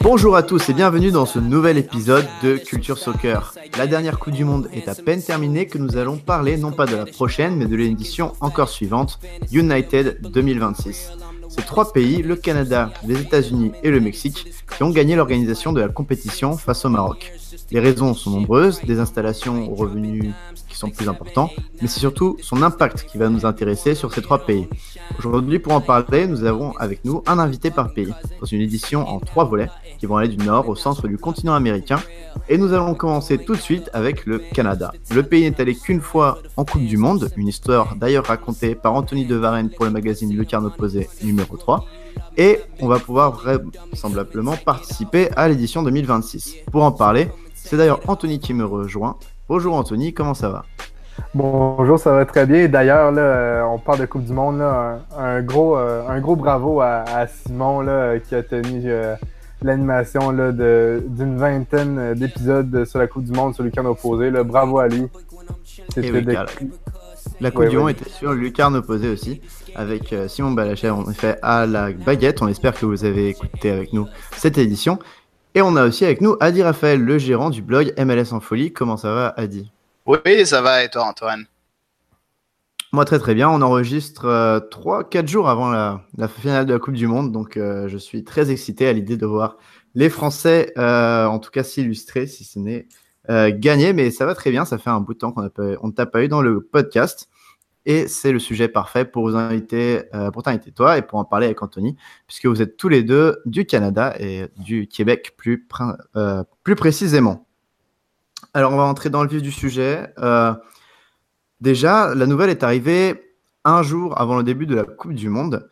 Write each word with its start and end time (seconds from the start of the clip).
Bonjour 0.00 0.34
à 0.34 0.42
tous 0.42 0.68
et 0.68 0.72
bienvenue 0.72 1.12
dans 1.12 1.26
ce 1.26 1.38
nouvel 1.38 1.78
épisode 1.78 2.26
de 2.42 2.56
Culture 2.56 2.98
Soccer. 2.98 3.54
La 3.78 3.86
dernière 3.86 4.18
Coupe 4.18 4.34
du 4.34 4.44
Monde 4.44 4.68
est 4.72 4.88
à 4.88 4.96
peine 4.96 5.22
terminée 5.22 5.66
que 5.66 5.78
nous 5.78 5.96
allons 5.96 6.18
parler 6.18 6.56
non 6.56 6.72
pas 6.72 6.86
de 6.86 6.96
la 6.96 7.06
prochaine 7.06 7.54
mais 7.54 7.66
de 7.66 7.76
l'édition 7.76 8.32
encore 8.40 8.70
suivante, 8.70 9.20
United 9.52 10.18
2026. 10.32 11.12
Ces 11.48 11.62
trois 11.62 11.92
pays, 11.92 12.22
le 12.22 12.34
Canada, 12.34 12.90
les 13.06 13.20
États-Unis 13.20 13.70
et 13.84 13.90
le 13.90 14.00
Mexique, 14.00 14.48
qui 14.76 14.82
ont 14.82 14.90
gagné 14.90 15.14
l'organisation 15.14 15.72
de 15.72 15.80
la 15.80 15.88
compétition 15.88 16.56
face 16.56 16.84
au 16.84 16.88
Maroc. 16.88 17.32
Les 17.72 17.80
raisons 17.80 18.12
sont 18.12 18.30
nombreuses, 18.30 18.82
des 18.84 19.00
installations 19.00 19.72
aux 19.72 19.74
revenus 19.74 20.34
qui 20.68 20.76
sont 20.76 20.90
plus 20.90 21.08
importants, 21.08 21.48
mais 21.80 21.88
c'est 21.88 22.00
surtout 22.00 22.36
son 22.42 22.62
impact 22.62 23.06
qui 23.10 23.16
va 23.16 23.30
nous 23.30 23.46
intéresser 23.46 23.94
sur 23.94 24.12
ces 24.12 24.20
trois 24.20 24.44
pays. 24.44 24.68
Aujourd'hui, 25.18 25.58
pour 25.58 25.72
en 25.72 25.80
parler, 25.80 26.26
nous 26.26 26.44
avons 26.44 26.76
avec 26.76 27.02
nous 27.06 27.22
un 27.26 27.38
invité 27.38 27.70
par 27.70 27.94
pays, 27.94 28.12
dans 28.40 28.46
une 28.46 28.60
édition 28.60 29.08
en 29.08 29.20
trois 29.20 29.44
volets, 29.44 29.70
qui 29.98 30.04
vont 30.04 30.18
aller 30.18 30.28
du 30.28 30.44
nord 30.44 30.68
au 30.68 30.76
centre 30.76 31.08
du 31.08 31.16
continent 31.16 31.54
américain. 31.54 31.98
Et 32.50 32.58
nous 32.58 32.74
allons 32.74 32.94
commencer 32.94 33.38
tout 33.38 33.54
de 33.54 33.60
suite 33.60 33.88
avec 33.94 34.26
le 34.26 34.38
Canada. 34.38 34.92
Le 35.10 35.22
pays 35.22 35.44
n'est 35.48 35.58
allé 35.58 35.74
qu'une 35.74 36.02
fois 36.02 36.42
en 36.58 36.66
Coupe 36.66 36.84
du 36.84 36.98
Monde, 36.98 37.30
une 37.38 37.48
histoire 37.48 37.96
d'ailleurs 37.96 38.26
racontée 38.26 38.74
par 38.74 38.92
Anthony 38.92 39.24
de 39.24 39.36
Varenne 39.36 39.70
pour 39.70 39.86
le 39.86 39.90
magazine 39.90 40.36
Le 40.36 40.44
Carnet 40.44 40.66
Opposé 40.66 41.08
numéro 41.22 41.56
3 41.56 41.86
et 42.36 42.60
on 42.80 42.86
va 42.86 42.98
pouvoir 42.98 43.32
vraisemblablement 43.32 44.56
participer 44.56 45.30
à 45.36 45.48
l'édition 45.48 45.82
2026. 45.82 46.56
Pour 46.70 46.82
en 46.84 46.92
parler, 46.92 47.28
c'est 47.64 47.76
d'ailleurs 47.76 48.00
Anthony 48.08 48.40
qui 48.40 48.54
me 48.54 48.64
rejoint. 48.64 49.16
Bonjour 49.48 49.74
Anthony, 49.74 50.12
comment 50.12 50.34
ça 50.34 50.48
va? 50.50 50.64
Bonjour, 51.34 51.98
ça 51.98 52.12
va 52.12 52.24
très 52.24 52.46
bien. 52.46 52.68
D'ailleurs, 52.68 53.12
euh, 53.16 53.62
on 53.62 53.78
parle 53.78 54.00
de 54.00 54.06
Coupe 54.06 54.24
du 54.24 54.32
Monde. 54.32 54.60
un, 54.60 55.42
gros, 55.42 55.76
euh, 55.76 56.06
un 56.08 56.20
gros 56.20 56.36
bravo 56.36 56.80
à, 56.80 57.04
Simon 57.26 57.80
là, 57.80 58.18
qui 58.18 58.34
a 58.34 58.42
tenu 58.42 58.82
euh, 58.86 59.14
l'animation 59.62 60.32
d'une 60.32 61.36
vingtaine 61.36 62.14
d'épisodes 62.14 62.84
sur 62.84 62.98
la 62.98 63.06
Coupe 63.06 63.24
du 63.24 63.32
Monde 63.32 63.54
sur 63.54 63.64
camp 63.70 63.86
opposé. 63.86 64.30
Bravo 64.30 64.78
à 64.78 64.88
lui. 64.88 65.08
La 67.40 67.50
Coupe 67.50 67.68
du 67.68 67.76
Monde 67.76 67.90
était 67.90 68.08
sur 68.08 68.32
Lucarne 68.32 68.76
opposé 68.76 69.08
aussi, 69.08 69.40
avec 69.74 70.12
euh, 70.12 70.28
Simon 70.28 70.52
Balachet 70.52 70.90
en 70.90 71.08
effet 71.10 71.38
à 71.42 71.66
la 71.66 71.92
baguette. 71.92 72.42
On 72.42 72.48
espère 72.48 72.74
que 72.74 72.86
vous 72.86 73.04
avez 73.04 73.30
écouté 73.30 73.70
avec 73.70 73.92
nous 73.92 74.06
cette 74.36 74.58
édition. 74.58 74.98
Et 75.54 75.62
on 75.62 75.76
a 75.76 75.86
aussi 75.86 76.04
avec 76.04 76.20
nous 76.20 76.36
Adi 76.40 76.62
Raphaël, 76.62 77.00
le 77.00 77.18
gérant 77.18 77.50
du 77.50 77.62
blog 77.62 77.92
MLS 77.98 78.32
en 78.32 78.40
folie. 78.40 78.72
Comment 78.72 78.96
ça 78.96 79.12
va, 79.12 79.34
Adi? 79.36 79.70
Oui, 80.06 80.46
ça 80.46 80.62
va, 80.62 80.82
et 80.82 80.88
toi, 80.88 81.04
Antoine? 81.04 81.44
Moi, 82.92 83.04
très 83.04 83.18
très 83.18 83.34
bien. 83.34 83.48
On 83.48 83.60
enregistre 83.62 84.24
3-4 84.70 85.16
euh, 85.16 85.26
jours 85.26 85.48
avant 85.48 85.70
la, 85.70 86.28
finale 86.28 86.66
de 86.66 86.72
la 86.72 86.78
Coupe 86.78 86.94
du 86.94 87.06
Monde, 87.06 87.32
donc 87.32 87.56
euh, 87.56 87.88
je 87.88 87.98
suis 87.98 88.24
très 88.24 88.50
excité 88.50 88.88
à 88.88 88.92
l'idée 88.92 89.16
de 89.16 89.26
voir 89.26 89.56
les 89.94 90.08
Français, 90.08 90.72
en 90.76 91.38
tout 91.38 91.50
cas, 91.50 91.62
s'illustrer, 91.62 92.26
si 92.26 92.44
ce 92.44 92.58
n'est 92.58 92.86
euh, 93.30 93.52
gagner, 93.54 93.92
mais 93.92 94.10
ça 94.10 94.26
va 94.26 94.34
très 94.34 94.50
bien. 94.50 94.64
Ça 94.64 94.78
fait 94.78 94.90
un 94.90 95.00
bout 95.00 95.14
de 95.14 95.18
temps 95.18 95.32
qu'on 95.32 95.42
ne 95.42 95.92
t'a 95.92 96.06
pas 96.06 96.24
eu 96.24 96.28
dans 96.28 96.42
le 96.42 96.60
podcast. 96.60 97.28
Et 97.84 98.06
c'est 98.06 98.32
le 98.32 98.38
sujet 98.38 98.68
parfait 98.68 99.04
pour 99.04 99.28
vous 99.28 99.36
inviter, 99.36 100.02
euh, 100.14 100.30
pour 100.30 100.42
t'inviter 100.42 100.70
toi 100.70 100.98
et 100.98 101.02
pour 101.02 101.18
en 101.18 101.24
parler 101.24 101.46
avec 101.46 101.62
Anthony, 101.62 101.96
puisque 102.26 102.46
vous 102.46 102.62
êtes 102.62 102.76
tous 102.76 102.88
les 102.88 103.02
deux 103.02 103.40
du 103.44 103.66
Canada 103.66 104.14
et 104.20 104.46
du 104.56 104.86
Québec 104.86 105.34
plus, 105.36 105.66
euh, 106.16 106.44
plus 106.62 106.76
précisément. 106.76 107.46
Alors 108.54 108.72
on 108.72 108.76
va 108.76 108.84
entrer 108.84 109.10
dans 109.10 109.22
le 109.22 109.28
vif 109.28 109.42
du 109.42 109.52
sujet. 109.52 110.12
déjà, 111.60 112.14
la 112.14 112.26
nouvelle 112.26 112.50
est 112.50 112.62
arrivée 112.62 113.36
un 113.64 113.82
jour 113.82 114.20
avant 114.20 114.36
le 114.36 114.42
début 114.42 114.66
de 114.66 114.74
la 114.74 114.84
Coupe 114.84 115.14
du 115.14 115.28
Monde. 115.28 115.68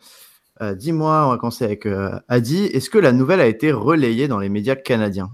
Dis-moi, 0.61 1.25
on 1.27 1.31
va 1.31 1.37
commencer 1.37 1.65
avec 1.65 1.87
Adi. 2.27 2.65
Est-ce 2.65 2.89
que 2.89 2.97
la 2.97 3.11
nouvelle 3.11 3.41
a 3.41 3.47
été 3.47 3.71
relayée 3.71 4.27
dans 4.27 4.39
les 4.39 4.49
médias 4.49 4.75
canadiens? 4.75 5.31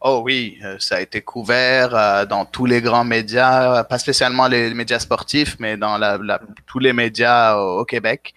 Oh 0.00 0.22
oui, 0.24 0.58
euh, 0.62 0.76
ça 0.78 0.96
a 0.96 1.00
été 1.00 1.22
couvert 1.22 1.92
euh, 1.92 2.24
dans 2.24 2.44
tous 2.44 2.66
les 2.66 2.80
grands 2.80 3.04
médias, 3.04 3.82
pas 3.82 3.98
spécialement 3.98 4.46
les 4.46 4.72
médias 4.72 5.00
sportifs, 5.00 5.56
mais 5.58 5.76
dans 5.76 5.98
tous 6.66 6.78
les 6.78 6.92
médias 6.92 7.56
au, 7.56 7.84
Québec. 7.84 8.32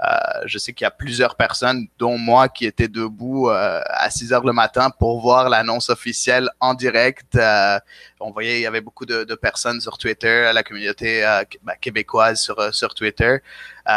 Euh, 0.00 0.06
je 0.46 0.58
sais 0.58 0.72
qu'il 0.72 0.84
y 0.84 0.88
a 0.88 0.90
plusieurs 0.90 1.36
personnes, 1.36 1.86
dont 1.98 2.16
moi, 2.16 2.48
qui 2.48 2.64
étaient 2.64 2.88
debout 2.88 3.50
à 3.50 4.08
6 4.10 4.32
heures 4.32 4.44
le 4.44 4.54
matin 4.54 4.90
pour 4.90 5.20
voir 5.20 5.50
l'annonce 5.50 5.90
officielle 5.90 6.48
en 6.60 6.72
direct. 6.74 7.38
on 8.18 8.30
voyait, 8.30 8.60
il 8.60 8.62
y 8.62 8.66
avait 8.66 8.80
beaucoup 8.80 9.04
de, 9.06 9.34
personnes 9.34 9.80
sur 9.82 9.98
Twitter, 9.98 10.50
la 10.54 10.62
communauté 10.62 11.22
ben, 11.62 11.74
québécoise 11.80 12.40
sur, 12.40 12.74
sur 12.74 12.94
Twitter. 12.94 13.36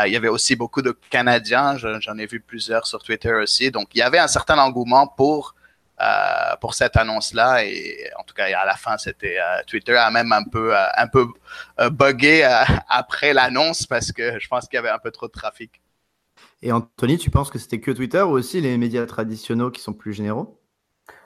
il 0.06 0.12
y 0.12 0.18
avait 0.18 0.28
aussi 0.28 0.56
beaucoup 0.56 0.82
de 0.82 0.92
Canadiens, 1.10 1.78
j'en 1.78 2.18
ai 2.18 2.26
vu 2.26 2.42
plusieurs 2.42 2.86
sur 2.88 3.02
Twitter 3.02 3.34
aussi. 3.34 3.72
Donc, 3.72 3.88
il 3.96 4.00
y 4.00 4.04
avait 4.04 4.20
un 4.20 4.28
certain 4.28 4.60
engouement 4.60 5.08
pour 5.08 5.56
euh, 6.02 6.56
pour 6.60 6.74
cette 6.74 6.98
annonce-là. 6.98 7.64
Et 7.66 8.10
en 8.20 8.24
tout 8.24 8.34
cas, 8.34 8.46
à 8.46 8.66
la 8.66 8.76
fin, 8.76 8.98
c'était 8.98 9.38
euh, 9.40 9.62
Twitter 9.66 9.96
a 9.96 10.12
même 10.12 10.32
un 10.34 10.44
peu, 10.44 10.76
euh, 10.76 10.86
un 10.98 11.08
peu 11.08 11.28
buggé 11.92 12.44
après 12.90 13.34
l'annonce 13.34 13.88
parce 13.88 14.12
que 14.12 14.38
je 14.40 14.48
pense 14.48 14.68
qu'il 14.68 14.76
y 14.76 14.80
avait 14.80 14.90
un 14.90 15.00
peu 15.00 15.12
trop 15.12 15.28
de 15.28 15.32
trafic. 15.32 15.82
Et 16.62 16.72
Anthony, 16.72 17.18
tu 17.18 17.30
penses 17.30 17.50
que 17.50 17.60
c'était 17.60 17.80
que 17.80 17.92
Twitter 17.92 18.22
ou 18.22 18.32
aussi 18.32 18.60
les 18.60 18.78
médias 18.78 19.06
traditionnels 19.06 19.72
qui 19.72 19.82
sont 19.82 19.94
plus 19.94 20.14
généraux? 20.14 20.60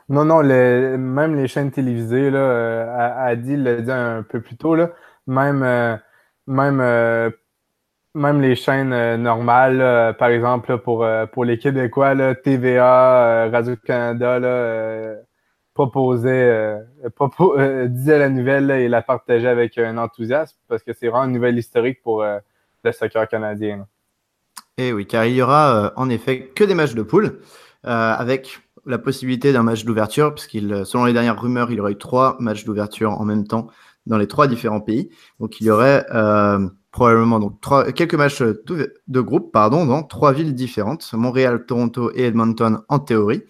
Non, 0.08 0.26
non, 0.26 0.42
les, 0.42 0.98
même 0.98 1.36
les 1.36 1.48
chaînes 1.48 1.72
télévisées, 1.72 2.30
là, 2.32 3.24
Adil 3.24 3.64
l'a 3.64 3.82
dit 3.82 3.92
un 3.92 4.24
peu 4.24 4.42
plus 4.42 4.58
tôt, 4.58 4.76
là, 4.76 4.92
même, 5.28 6.00
même 6.48 7.32
même 8.16 8.42
les 8.42 8.56
chaînes 8.56 8.94
euh, 8.94 9.18
normales, 9.18 9.82
euh, 9.82 10.14
par 10.14 10.30
exemple, 10.30 10.78
pour, 10.80 11.04
euh, 11.04 11.26
pour 11.26 11.46
les 11.46 11.58
Québécois, 11.58 12.36
TVA, 12.36 13.50
Radio-Canada, 13.52 14.40
proposait, 15.74 16.78
disait 17.88 18.20
la 18.20 18.30
nouvelle 18.30 18.72
et 18.72 18.90
la 18.90 19.02
partageait 19.02 19.48
avec 19.48 19.78
un 19.78 19.98
enthousiasme 19.98 20.58
parce 20.68 20.84
que 20.84 20.92
c'est 20.92 21.08
vraiment 21.08 21.26
une 21.26 21.32
nouvelle 21.32 21.58
historique 21.58 22.02
pour 22.04 22.22
le 22.22 22.92
soccer 22.92 23.28
canadien. 23.30 23.88
Et 24.78 24.90
eh 24.90 24.94
oui, 24.94 25.08
car 25.08 25.26
il 25.26 25.36
y 25.36 25.42
aura 25.42 25.94
en 25.96 26.10
effet 26.10 26.52
que 26.54 26.66
des 26.66 26.74
matchs 26.74 26.96
de 26.96 27.02
poule 27.02 27.40
avec 27.84 28.60
la 28.86 28.98
possibilité 28.98 29.54
d'un 29.54 29.64
match 29.64 29.86
d'ouverture, 29.86 30.34
puisqu'il, 30.34 30.86
selon 30.86 31.06
les 31.06 31.14
dernières 31.14 31.42
rumeurs, 31.42 31.72
il 31.72 31.78
y 31.78 31.80
aurait 31.80 31.94
eu 31.94 31.98
trois 31.98 32.36
matchs 32.40 32.66
d'ouverture 32.66 33.12
en 33.12 33.24
même 33.24 33.48
temps 33.48 33.68
dans 34.06 34.18
les 34.18 34.28
trois 34.28 34.48
différents 34.48 34.82
pays. 34.82 35.10
Donc 35.40 35.62
il 35.62 35.68
y 35.68 35.70
aurait 35.70 36.06
probablement 37.00 37.40
donc 37.40 37.62
trois, 37.62 37.94
quelques 37.94 38.16
matchs 38.16 38.42
de, 38.42 39.22
groupe 39.22 39.54
pardon, 39.54 39.86
dans 39.86 40.04
trois 40.04 40.34
villes 40.34 40.54
différentes, 40.54 41.14
Montréal, 41.14 41.66
Toronto 41.66 42.12
et 42.14 42.26
Edmonton 42.26 42.82
en 42.90 43.00
théorie, 43.00 43.46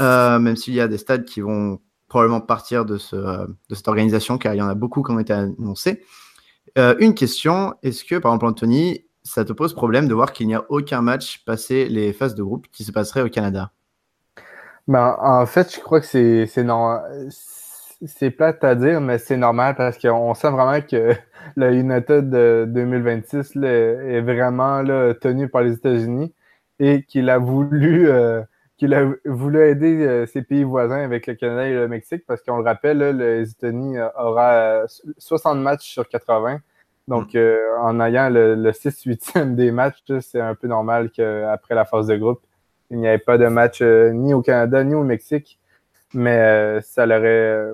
euh, 0.00 0.38
même 0.38 0.54
s'il 0.54 0.74
y 0.74 0.80
a 0.80 0.86
des 0.86 0.96
stades 0.96 1.24
qui 1.24 1.40
vont 1.40 1.80
probablement 2.06 2.40
partir 2.40 2.84
de, 2.84 2.96
ce, 2.96 3.16
de 3.16 3.74
cette 3.74 3.88
organisation, 3.88 4.38
car 4.38 4.54
il 4.54 4.58
y 4.58 4.62
en 4.62 4.68
a 4.68 4.76
beaucoup 4.76 5.02
qui 5.02 5.10
ont 5.10 5.18
été 5.18 5.32
annoncés. 5.32 6.04
Euh, 6.78 6.94
une 7.00 7.14
question, 7.14 7.74
est-ce 7.82 8.04
que, 8.04 8.14
par 8.14 8.30
exemple, 8.30 8.46
Anthony, 8.46 9.04
ça 9.24 9.44
te 9.44 9.52
pose 9.52 9.74
problème 9.74 10.06
de 10.06 10.14
voir 10.14 10.32
qu'il 10.32 10.46
n'y 10.46 10.54
a 10.54 10.64
aucun 10.68 11.02
match 11.02 11.44
passé 11.44 11.88
les 11.88 12.12
phases 12.12 12.36
de 12.36 12.44
groupe 12.44 12.68
qui 12.70 12.84
se 12.84 12.92
passerait 12.92 13.22
au 13.22 13.28
Canada? 13.28 13.72
Ben, 14.86 15.16
En 15.20 15.44
fait, 15.46 15.74
je 15.74 15.80
crois 15.80 15.98
que 15.98 16.06
c'est 16.06 16.46
c'est 18.06 18.30
plate 18.30 18.62
à 18.62 18.76
dire, 18.76 19.00
mais 19.00 19.18
c'est 19.18 19.36
normal 19.36 19.74
parce 19.74 19.98
qu'on 19.98 20.34
sent 20.34 20.50
vraiment 20.50 20.80
que 20.80 21.16
le 21.56 21.74
United 21.74 22.30
de 22.30 22.64
2026 22.68 23.56
est 23.62 24.20
vraiment 24.20 24.82
là, 24.82 25.14
tenu 25.14 25.48
par 25.48 25.62
les 25.62 25.74
États-Unis 25.74 26.32
et 26.78 27.02
qu'il 27.02 27.30
a 27.30 27.38
voulu 27.38 28.08
euh, 28.08 28.42
qu'il 28.78 28.94
a 28.94 29.04
voulu 29.26 29.60
aider 29.60 30.06
euh, 30.06 30.26
ses 30.26 30.42
pays 30.42 30.64
voisins 30.64 31.02
avec 31.04 31.26
le 31.26 31.34
Canada 31.34 31.68
et 31.68 31.74
le 31.74 31.88
Mexique 31.88 32.24
parce 32.26 32.42
qu'on 32.42 32.56
le 32.56 32.64
rappelle, 32.64 32.98
les 33.16 33.50
États-Unis 33.50 33.98
euh, 33.98 34.08
aura 34.18 34.84
60 35.18 35.58
matchs 35.58 35.90
sur 35.92 36.08
80. 36.08 36.60
Donc, 37.08 37.34
mm. 37.34 37.38
en 37.80 38.00
ayant 38.00 38.30
le, 38.30 38.70
6-8e 38.70 39.54
des 39.54 39.70
matchs, 39.70 40.02
c'est 40.20 40.40
un 40.40 40.54
peu 40.54 40.68
normal 40.68 41.10
qu'après 41.10 41.74
la 41.74 41.84
phase 41.84 42.06
de 42.06 42.16
groupe, 42.16 42.40
il 42.90 42.98
n'y 42.98 43.06
ait 43.06 43.18
pas 43.18 43.36
de 43.36 43.46
match 43.46 43.82
ni 43.82 44.32
au 44.32 44.42
Canada 44.42 44.82
ni 44.84 44.94
au 44.94 45.04
Mexique. 45.04 45.58
Mais 46.14 46.80
ça 46.82 47.06
l'aurait 47.06 47.72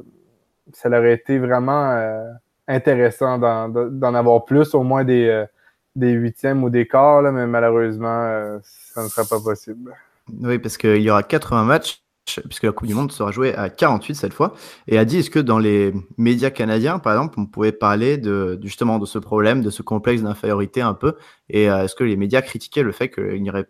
ça 0.73 0.89
aurait 0.89 1.15
été 1.15 1.39
vraiment 1.39 2.37
intéressant 2.69 3.39
d'en 3.39 4.15
avoir 4.15 4.45
plus, 4.45 4.75
au 4.75 4.83
moins 4.83 5.05
des, 5.05 5.27
euh, 5.27 5.47
des 5.95 6.11
huitièmes 6.13 6.65
ou 6.65 6.71
des 6.71 6.87
quarts, 6.87 7.23
mais 7.33 7.47
malheureusement, 7.47 8.23
euh, 8.23 8.59
ça 8.63 9.03
ne 9.03 9.09
sera 9.09 9.27
pas 9.27 9.41
possible. 9.41 9.95
Oui, 10.41 10.59
parce 10.59 10.77
qu'il 10.77 11.03
y 11.03 11.11
aura 11.11 11.23
80 11.23 11.65
matchs, 11.65 12.03
puisque 12.49 12.65
la 12.65 12.73
Coupe 12.73 12.89
du 12.89 12.95
Monde 12.95 13.13
sera 13.13 13.31
jouée 13.31 13.55
à 13.55 13.71
48 13.71 14.15
cette 14.15 14.35
fois. 14.35 14.55
Et 14.89 14.99
a 14.99 15.05
dit, 15.05 15.19
est-ce 15.19 15.31
que 15.31 15.39
dans 15.39 15.59
les 15.59 15.95
médias 16.19 16.51
canadiens, 16.51 16.99
par 16.99 17.13
exemple, 17.13 17.39
on 17.39 17.47
pouvait 17.47 17.73
parler 17.73 18.19
de, 18.19 18.59
justement 18.63 18.99
de 18.99 19.07
ce 19.07 19.19
problème, 19.19 19.63
de 19.63 19.71
ce 19.71 19.83
complexe 19.83 20.23
d'infériorité 20.23 20.81
un 20.81 20.95
peu? 20.95 21.15
Et 21.49 21.65
est-ce 21.65 21.95
que 21.95 22.03
les 22.03 22.17
médias 22.17 22.43
critiquaient 22.43 22.83
le 22.83 22.91
fait 22.91 23.09
qu'il 23.11 23.41
n'y 23.41 23.51
aurait 23.51 23.67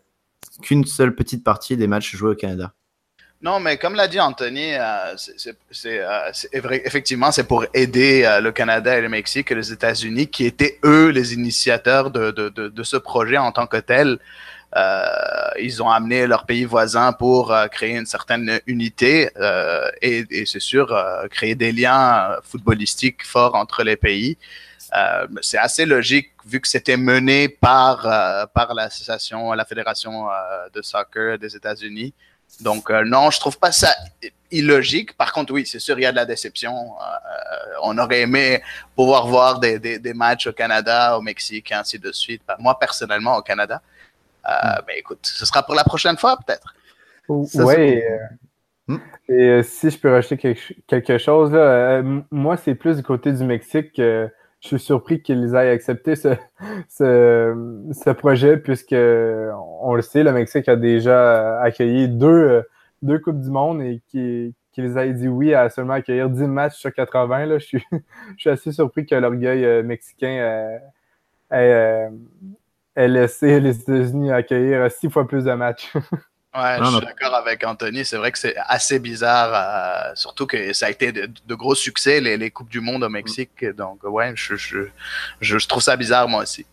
qu'une 0.63 0.87
seule 0.87 1.15
petite 1.15 1.45
partie 1.45 1.77
des 1.77 1.87
matchs 1.87 2.17
joués 2.17 2.31
au 2.31 2.35
Canada? 2.35 2.73
Non, 3.47 3.61
mais 3.61 3.77
comme 3.77 3.95
l'a 3.95 4.09
dit 4.09 4.19
Anthony, 4.19 4.73
c'est, 5.71 6.03
effectivement, 6.53 7.31
c'est 7.31 7.45
pour 7.45 7.65
aider 7.75 8.29
le 8.43 8.51
Canada 8.51 8.99
et 8.99 9.01
le 9.01 9.09
Mexique 9.09 9.53
et 9.53 9.55
les 9.55 9.71
États-Unis 9.71 10.27
qui 10.27 10.47
étaient, 10.47 10.81
eux, 10.85 11.11
les 11.11 11.33
initiateurs 11.33 12.11
de, 12.11 12.83
ce 12.83 12.97
projet 12.97 13.37
en 13.37 13.53
tant 13.53 13.69
que 13.69 13.77
tel. 13.77 14.19
Euh, 14.75 15.07
ils 15.61 15.81
ont 15.81 15.89
amené 15.89 16.27
leurs 16.27 16.45
pays 16.45 16.65
voisins 16.65 17.13
pour 17.13 17.53
euh, 17.53 17.69
créer 17.69 17.97
une 17.97 18.05
certaine 18.05 18.59
unité 18.67 19.31
euh, 19.37 19.89
et, 20.03 20.45
c'est 20.45 20.61
sûr 20.61 20.93
créer 21.31 21.55
des 21.55 21.71
liens 21.71 22.37
footballistiques 22.43 23.25
forts 23.25 23.55
entre 23.55 23.85
les 23.85 23.97
pays. 23.97 24.37
c'est 25.41 25.59
assez 25.59 25.87
logique 25.87 26.31
vu 26.45 26.61
que 26.61 26.67
c'était 26.67 26.97
mené 26.97 27.49
par 27.49 27.97
par 28.59 28.75
l'association, 28.75 29.53
la 29.53 29.65
fédération 29.65 30.27
de 30.75 30.83
soccer 30.83 31.39
des 31.39 31.55
États-Unis. 31.55 32.13
Donc 32.61 32.91
non, 32.91 33.31
je 33.31 33.41
trouve 33.41 33.59
pas 33.59 33.73
ça 33.73 33.95
illogique. 34.51 35.17
Par 35.17 35.33
contre, 35.33 35.53
oui, 35.53 35.67
c'est 35.67 35.79
sûr, 35.79 35.99
il 35.99 36.03
y 36.03 36.07
a 36.07 36.13
de 36.13 36.17
la 36.17 36.25
déception. 36.25 36.75
on 37.83 37.99
aurait 37.99 38.21
aimé 38.21 38.63
pouvoir 38.95 39.27
voir 39.27 39.61
des, 39.61 39.79
des, 39.79 39.99
des, 39.99 40.15
matchs 40.15 40.47
au 40.47 40.53
Canada, 40.53 41.19
au 41.19 41.21
Mexique, 41.21 41.71
et 41.73 41.75
ainsi 41.75 41.99
de 41.99 42.13
suite. 42.13 42.43
Moi, 42.59 42.79
personnellement, 42.79 43.37
au 43.37 43.43
Canada. 43.43 43.83
Euh, 44.49 44.53
ben 44.87 44.95
écoute, 44.97 45.19
ce 45.23 45.45
sera 45.45 45.63
pour 45.63 45.75
la 45.75 45.85
prochaine 45.85 46.17
fois 46.17 46.37
peut-être. 46.45 46.75
Oui. 47.29 48.03
Euh, 48.03 48.19
hmm? 48.87 48.99
Et 49.29 49.33
euh, 49.33 49.63
si 49.63 49.91
je 49.91 49.99
peux 49.99 50.13
rajouter 50.13 50.57
quelque, 50.87 51.19
chose, 51.19 51.51
moi, 52.31 52.57
c'est 52.57 52.75
plus 52.75 52.97
du 52.97 53.03
côté 53.03 53.33
du 53.33 53.45
Mexique 53.45 53.95
que 53.95 54.31
je 54.67 54.77
suis 54.77 54.85
surpris 54.87 55.23
qu'ils 55.23 55.55
aient 55.55 55.71
accepté 55.71 56.17
ce, 56.17 56.35
ce, 56.89 58.11
projet, 58.11 58.57
puisque 58.57 58.93
on 58.93 59.95
le 59.95 60.03
sait, 60.03 60.25
le 60.25 60.33
Mexique 60.33 60.69
a 60.69 60.77
déjà 60.77 61.61
accueilli 61.61 62.09
deux, 62.09 62.65
deux 63.03 63.19
Coupes 63.19 63.41
du 63.41 63.51
Monde 63.51 63.81
et 63.83 64.03
qu'ils 64.11 64.99
aient 64.99 65.13
dit 65.13 65.29
oui 65.29 65.55
à 65.55 65.71
seulement 65.71 65.95
accueillir 65.95 66.29
10 66.29 66.43
matchs 66.45 66.77
sur 66.77 66.93
80. 66.93 67.47
Là, 67.47 67.59
je, 67.59 67.65
suis, 67.65 67.85
je 67.93 68.41
suis 68.41 68.51
assez 68.51 68.73
surpris 68.73 69.07
que 69.07 69.15
l'orgueil 69.15 69.83
mexicain 69.85 70.81
ait, 71.51 72.09
elle 72.97 73.13
laissé 73.13 73.61
les 73.61 73.81
États-Unis 73.81 74.33
accueillir 74.33 74.91
six 74.91 75.11
fois 75.11 75.29
plus 75.29 75.45
de 75.45 75.53
matchs. 75.53 75.93
Ouais, 76.57 76.79
je 76.81 76.91
suis 76.91 77.01
d'accord 77.01 77.35
avec 77.35 77.65
Anthony. 77.67 78.05
C'est 78.05 78.17
vrai 78.17 78.33
que 78.33 78.39
c'est 78.39 78.57
assez 78.57 78.99
bizarre, 78.99 79.51
euh, 79.53 80.13
surtout 80.15 80.47
que 80.47 80.73
ça 80.73 80.87
a 80.87 80.91
été 80.91 81.13
de, 81.13 81.55
gros 81.55 81.75
succès, 81.75 82.21
les, 82.21 82.39
les, 82.39 82.51
Coupes 82.51 82.71
du 82.71 82.81
Monde 82.81 83.05
au 83.05 83.11
Mexique. 83.11 83.65
Donc, 83.77 84.03
ouais, 84.05 84.33
je, 84.37 84.55
je, 84.57 84.79
je, 85.41 85.67
trouve 85.67 85.83
ça 85.83 85.97
bizarre, 85.97 86.29
moi 86.29 86.43
aussi. 86.43 86.65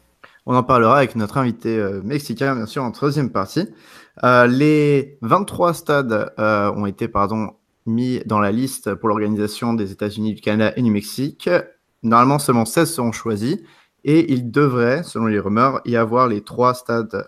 On 0.45 0.55
en 0.55 0.63
parlera 0.63 0.97
avec 0.97 1.15
notre 1.15 1.37
invité 1.37 1.77
euh, 1.77 2.01
mexicain, 2.01 2.55
bien 2.55 2.65
sûr, 2.65 2.83
en 2.83 2.91
troisième 2.91 3.29
partie. 3.29 3.67
Euh, 4.23 4.47
les 4.47 5.17
23 5.21 5.73
stades 5.73 6.33
ont 6.37 6.85
été 6.85 7.07
pardon, 7.09 7.51
mis 7.85 8.21
dans 8.25 8.39
la 8.39 8.51
liste 8.51 8.93
pour 8.93 9.09
l'organisation 9.09 9.73
des 9.73 9.91
États-Unis, 9.91 10.35
du 10.35 10.41
Canada 10.41 10.73
et 10.77 10.81
du 10.81 10.91
Mexique. 10.91 11.49
Normalement, 12.03 12.39
seulement 12.39 12.65
16 12.65 12.93
seront 12.93 13.11
choisis. 13.11 13.57
Et 14.05 14.33
il 14.33 14.51
devrait, 14.51 15.03
selon 15.03 15.27
les 15.27 15.39
rumeurs, 15.39 15.79
y 15.85 15.95
avoir 15.95 16.27
les 16.27 16.41
trois 16.41 16.73
stades 16.73 17.25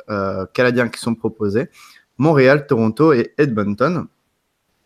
canadiens 0.53 0.89
qui 0.89 0.99
sont 0.99 1.15
proposés 1.15 1.69
Montréal, 2.17 2.67
Toronto 2.67 3.13
et 3.13 3.33
Edmonton. 3.37 4.07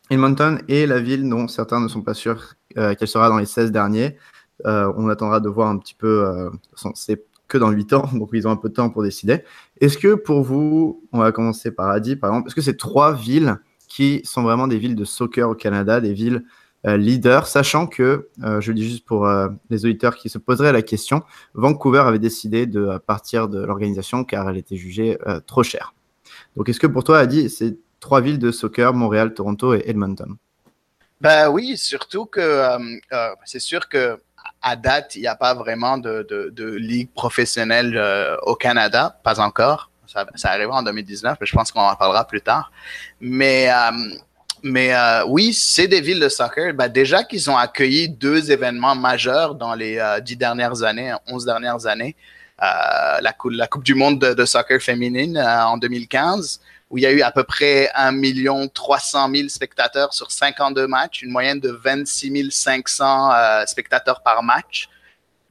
Edmonton 0.10 0.60
est 0.68 0.86
la 0.86 1.00
ville 1.00 1.28
dont 1.30 1.48
certains 1.48 1.80
ne 1.80 1.88
sont 1.88 2.02
pas 2.02 2.14
sûrs 2.14 2.56
euh, 2.78 2.96
qu'elle 2.96 3.08
sera 3.08 3.30
dans 3.30 3.38
les 3.38 3.46
16 3.46 3.72
derniers. 3.72 4.18
Euh, 4.66 4.92
on 4.98 5.08
attendra 5.10 5.40
de 5.40 5.50
voir 5.50 5.70
un 5.70 5.78
petit 5.78 5.96
peu. 5.96 6.50
c'est 6.96 7.24
que 7.48 7.58
dans 7.58 7.72
8 7.72 7.94
ans, 7.94 8.10
donc 8.14 8.30
ils 8.34 8.48
ont 8.48 8.52
un 8.52 8.56
peu 8.56 8.70
de 8.70 8.74
temps 8.74 8.90
pour 8.90 9.04
décider. 9.04 9.44
Est-ce 9.82 9.98
que 9.98 10.16
pour 10.16 10.42
vous, 10.42 11.04
on 11.12 11.20
va 11.20 11.32
commencer 11.32 11.72
par 11.72 11.90
Adi, 11.90 12.16
par 12.16 12.32
exemple, 12.32 12.48
est-ce 12.48 12.56
que 12.56 12.62
c'est 12.62 12.78
trois 12.78 13.14
villes 13.14 13.58
qui 13.88 14.22
sont 14.24 14.44
vraiment 14.44 14.68
des 14.68 14.78
villes 14.78 14.96
de 14.96 15.04
soccer 15.04 15.50
au 15.50 15.56
Canada, 15.56 16.00
des 16.00 16.14
villes 16.14 16.44
euh, 16.88 16.96
leader, 16.96 17.46
sachant 17.46 17.88
que, 17.88 18.30
euh, 18.44 18.62
je 18.62 18.72
le 18.72 18.76
dis 18.76 18.88
juste 18.88 19.06
pour 19.06 19.28
euh, 19.28 19.50
les 19.70 19.86
auditeurs 19.86 20.16
qui 20.16 20.30
se 20.30 20.38
poseraient 20.38 20.72
la 20.72 20.82
question, 20.82 21.24
Vancouver 21.54 22.00
avait 22.00 22.20
décidé 22.20 22.68
de 22.68 22.98
partir 23.06 23.50
de 23.50 23.60
l'organisation 23.60 24.24
car 24.24 24.50
elle 24.50 24.58
était 24.58 24.78
jugée 24.78 25.18
trop 25.46 25.64
chère. 25.64 25.94
Donc 26.60 26.68
est-ce 26.68 26.80
que 26.82 26.88
pour 26.88 27.06
toi, 27.06 27.20
Adi, 27.20 27.50
c'est 27.50 27.78
trois 28.02 28.20
villes 28.20 28.38
de 28.38 28.52
soccer, 28.52 28.94
Montréal, 28.94 29.34
Toronto 29.34 29.74
et 29.74 29.82
Edmonton? 29.86 30.36
Ben 31.22 31.48
oui, 31.48 31.78
surtout 31.78 32.26
que 32.26 32.68
c'est 33.46 33.62
sûr 33.62 33.88
que 33.88 34.20
à 34.62 34.76
date, 34.76 35.16
il 35.16 35.22
n'y 35.22 35.28
a 35.28 35.36
pas 35.36 35.54
vraiment 35.54 35.98
de, 35.98 36.76
ligue 36.76 37.12
professionnelle 37.14 37.98
au 38.44 38.56
Canada, 38.56 39.18
pas 39.24 39.40
encore. 39.40 39.90
Ça, 40.06 40.26
arrivera 40.44 40.80
en 40.80 40.84
2019, 40.84 41.38
mais 41.40 41.48
je 41.48 41.56
pense 41.56 41.72
qu'on 41.72 41.80
en 41.80 41.96
parlera 41.96 42.28
plus 42.28 42.42
tard. 42.42 42.74
Mais 43.22 43.70
mais 44.64 44.94
euh, 44.94 45.24
oui, 45.28 45.54
c'est 45.54 45.88
des 45.88 46.02
villes 46.02 46.20
de 46.20 46.30
soccer. 46.30 46.74
Ben, 46.74 46.88
déjà 46.88 47.24
qu'ils 47.24 47.50
ont 47.50 47.58
accueilli 47.58 48.10
deux 48.10 48.52
événements 48.52 48.96
majeurs 48.96 49.56
dans 49.56 49.74
les 49.74 49.98
euh, 49.98 50.20
dix 50.20 50.36
dernières 50.36 50.84
années, 50.84 51.14
onze 51.28 51.46
dernières 51.46 51.86
années. 51.86 52.16
Euh, 52.62 53.22
la, 53.22 53.34
coupe, 53.68 53.84
du 53.84 53.96
Monde 53.96 54.20
de, 54.20 54.46
soccer 54.46 54.82
féminine 54.82 55.38
en 55.38 55.78
2015, 55.78 56.60
où 56.90 56.98
il 56.98 57.02
y 57.02 57.06
a 57.06 57.12
eu 57.12 57.22
à 57.22 57.32
peu 57.32 57.44
près 57.44 57.90
1 57.96 58.12
million 58.12 58.68
300 58.68 59.30
000 59.34 59.48
spectateurs 59.50 60.14
sur 60.14 60.32
52 60.32 60.88
matchs, 60.88 61.22
une 61.22 61.32
moyenne 61.32 61.60
de 61.60 61.70
26 61.70 62.52
500 62.52 63.66
spectateurs 63.66 64.22
par 64.24 64.44
match. 64.44 64.90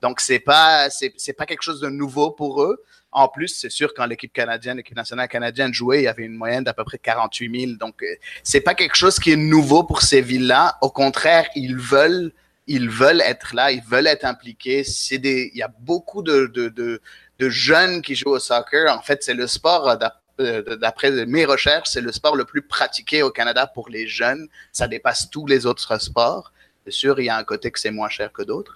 Donc, 0.02 0.20
c'est 0.20 0.38
pas, 0.38 0.88
pas 1.36 1.46
quelque 1.46 1.62
chose 1.62 1.80
de 1.80 1.88
nouveau 1.88 2.30
pour 2.30 2.62
eux. 2.62 2.82
En 3.10 3.28
plus, 3.28 3.48
c'est 3.48 3.70
sûr, 3.70 3.94
quand 3.94 4.04
l'équipe 4.06 4.32
canadienne, 4.32 4.76
l'équipe 4.76 4.96
nationale 4.96 5.28
canadienne 5.28 5.72
jouait, 5.72 6.00
il 6.00 6.04
y 6.04 6.08
avait 6.08 6.24
une 6.24 6.34
moyenne 6.34 6.64
d'à 6.64 6.74
peu 6.74 6.84
près 6.84 6.98
48 6.98 7.60
000. 7.60 7.72
Donc, 7.78 8.02
euh, 8.02 8.06
c'est 8.42 8.60
pas 8.60 8.74
quelque 8.74 8.96
chose 8.96 9.18
qui 9.18 9.32
est 9.32 9.36
nouveau 9.36 9.82
pour 9.82 10.02
ces 10.02 10.20
villes-là. 10.20 10.76
Au 10.82 10.90
contraire, 10.90 11.48
ils 11.54 11.76
veulent, 11.76 12.32
ils 12.68 12.88
veulent 12.88 13.20
être 13.22 13.54
là, 13.54 13.72
ils 13.72 13.82
veulent 13.82 14.06
être 14.06 14.24
impliqués. 14.24 14.84
C'est 14.84 15.16
il 15.16 15.56
y 15.56 15.62
a 15.62 15.70
beaucoup 15.80 16.22
de, 16.22 17.00
jeunes 17.40 18.02
qui 18.02 18.14
jouent 18.14 18.30
au 18.30 18.38
soccer. 18.38 18.92
En 18.94 19.02
fait, 19.02 19.22
c'est 19.22 19.34
le 19.34 19.46
sport, 19.46 19.88
euh, 19.88 19.96
euh, 20.40 20.76
d'après 20.76 21.10
mes 21.26 21.44
recherches, 21.44 21.88
c'est 21.90 22.00
le 22.00 22.12
sport 22.12 22.36
le 22.36 22.44
plus 22.44 22.62
pratiqué 22.62 23.22
au 23.22 23.30
Canada 23.30 23.66
pour 23.66 23.88
les 23.88 24.06
jeunes. 24.06 24.48
Ça 24.70 24.86
dépasse 24.86 25.28
tous 25.30 25.46
les 25.46 25.66
autres 25.66 26.00
sports. 26.00 26.52
C'est 26.84 26.92
sûr, 26.92 27.18
il 27.18 27.24
y 27.24 27.28
a 27.28 27.36
un 27.36 27.44
côté 27.44 27.70
que 27.70 27.80
c'est 27.80 27.90
moins 27.90 28.08
cher 28.08 28.32
que 28.32 28.42
d'autres. 28.42 28.74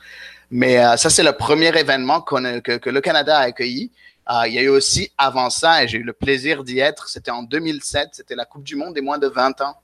Mais 0.51 0.77
ça, 0.99 1.09
c'est 1.09 1.23
le 1.23 1.33
premier 1.33 1.77
événement 1.79 2.21
que, 2.21 2.91
le 2.91 3.01
Canada 3.01 3.39
a 3.39 3.43
accueilli. 3.43 3.91
Euh, 4.31 4.47
il 4.47 4.55
y 4.55 4.59
a 4.59 4.63
eu 4.63 4.69
aussi 4.69 5.11
avant 5.19 5.51
ça, 5.51 5.83
et 5.83 5.89
j'ai 5.89 5.99
eu 5.99 6.05
le 6.05 6.13
plaisir 6.13 6.63
d'y 6.63 6.79
être, 6.79 7.09
c'était 7.09 7.33
en 7.33 7.43
2007, 7.43 8.11
c'était 8.13 8.37
la 8.37 8.45
Coupe 8.45 8.63
du 8.63 8.77
Monde 8.77 8.95
des 8.95 9.01
moins 9.01 9.19
de 9.19 9.27
20 9.27 9.61
ans. 9.63 9.77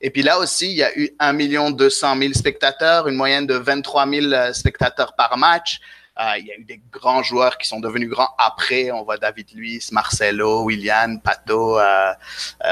Et 0.00 0.10
puis 0.10 0.22
là 0.22 0.38
aussi, 0.38 0.70
il 0.70 0.76
y 0.76 0.82
a 0.82 0.96
eu 0.98 1.10
1 1.18 1.70
200 1.70 2.16
000 2.18 2.32
spectateurs, 2.34 3.08
une 3.08 3.16
moyenne 3.16 3.46
de 3.46 3.54
23 3.54 4.08
000 4.08 4.32
euh, 4.32 4.52
spectateurs 4.52 5.14
par 5.14 5.36
match. 5.38 5.80
Euh, 6.18 6.38
il 6.38 6.46
y 6.46 6.50
a 6.50 6.54
eu 6.56 6.64
des 6.64 6.80
grands 6.90 7.22
joueurs 7.22 7.58
qui 7.58 7.68
sont 7.68 7.78
devenus 7.78 8.08
grands 8.08 8.30
après. 8.38 8.90
On 8.90 9.02
voit 9.04 9.18
David 9.18 9.48
Luiz, 9.54 9.92
Marcelo, 9.92 10.62
William, 10.62 11.20
Pato, 11.20 11.78
euh, 11.78 12.12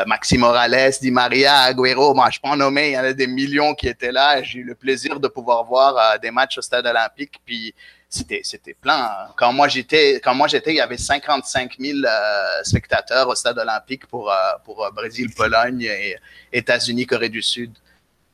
Maxi 0.06 0.38
Morales, 0.38 0.94
Di 1.00 1.10
Maria, 1.10 1.60
Agüero. 1.60 2.14
Moi, 2.14 2.30
je 2.30 2.40
peux 2.40 2.48
en 2.48 2.56
nommer. 2.56 2.88
Il 2.88 2.92
y 2.92 2.98
en 2.98 3.04
a 3.04 3.12
des 3.12 3.26
millions 3.26 3.74
qui 3.74 3.88
étaient 3.88 4.12
là. 4.12 4.42
J'ai 4.42 4.60
eu 4.60 4.64
le 4.64 4.74
plaisir 4.74 5.20
de 5.20 5.28
pouvoir 5.28 5.62
voir 5.64 6.18
des 6.20 6.30
matchs 6.30 6.56
au 6.56 6.62
Stade 6.62 6.86
Olympique. 6.86 7.38
Puis 7.44 7.74
c'était 8.14 8.40
c'était 8.44 8.74
plein. 8.74 9.10
Quand 9.36 9.52
moi 9.52 9.68
j'étais 9.68 10.20
quand 10.22 10.34
moi 10.34 10.46
j'étais, 10.46 10.72
il 10.72 10.76
y 10.76 10.80
avait 10.80 10.96
55 10.96 11.76
000 11.78 11.98
euh, 11.98 12.62
spectateurs 12.62 13.28
au 13.28 13.34
stade 13.34 13.58
olympique 13.58 14.06
pour 14.06 14.30
euh, 14.30 14.34
pour 14.64 14.84
euh, 14.84 14.90
Brésil, 14.90 15.28
Pologne 15.36 15.82
et 15.82 16.16
États-Unis, 16.52 17.06
Corée 17.06 17.28
du 17.28 17.42
Sud. 17.42 17.72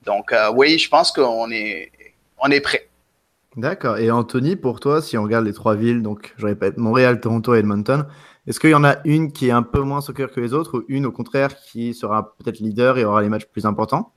Donc 0.05 0.33
oui, 0.55 0.79
je 0.79 0.89
pense 0.89 1.13
qu'on 1.13 1.51
est 1.51 1.93
on 2.39 2.51
est 2.51 2.61
prêt. 2.61 2.89
D'accord. 3.57 3.99
Et 3.99 4.11
Anthony, 4.11 4.57
pour 4.57 4.81
toi, 4.81 5.03
si 5.03 5.19
on 5.19 5.25
regarde 5.25 5.45
les 5.45 5.53
trois 5.53 5.75
villes, 5.75 6.03
donc 6.03 6.33
je 6.39 6.47
répète, 6.47 6.77
Montréal, 6.79 7.21
Toronto 7.21 7.55
et 7.55 7.59
Edmonton, 7.59 8.07
est-ce 8.47 8.61
qu'il 8.61 8.71
y 8.71 8.75
en 8.75 8.85
a 8.85 8.97
une 9.05 9.33
qui 9.33 9.49
est 9.49 9.53
un 9.53 9.63
peu 9.63 9.81
moins 9.81 10.01
soccer 10.01 10.31
que 10.31 10.41
les 10.41 10.55
autres 10.55 10.79
ou 10.79 10.85
une 10.89 11.05
au 11.05 11.13
contraire 11.13 11.57
qui 11.57 11.93
sera 11.93 12.35
peut-être 12.37 12.61
leader 12.61 12.97
et 12.97 13.05
aura 13.05 13.21
les 13.23 13.29
matchs 13.29 13.47
plus 13.47 13.67
importants? 13.67 14.13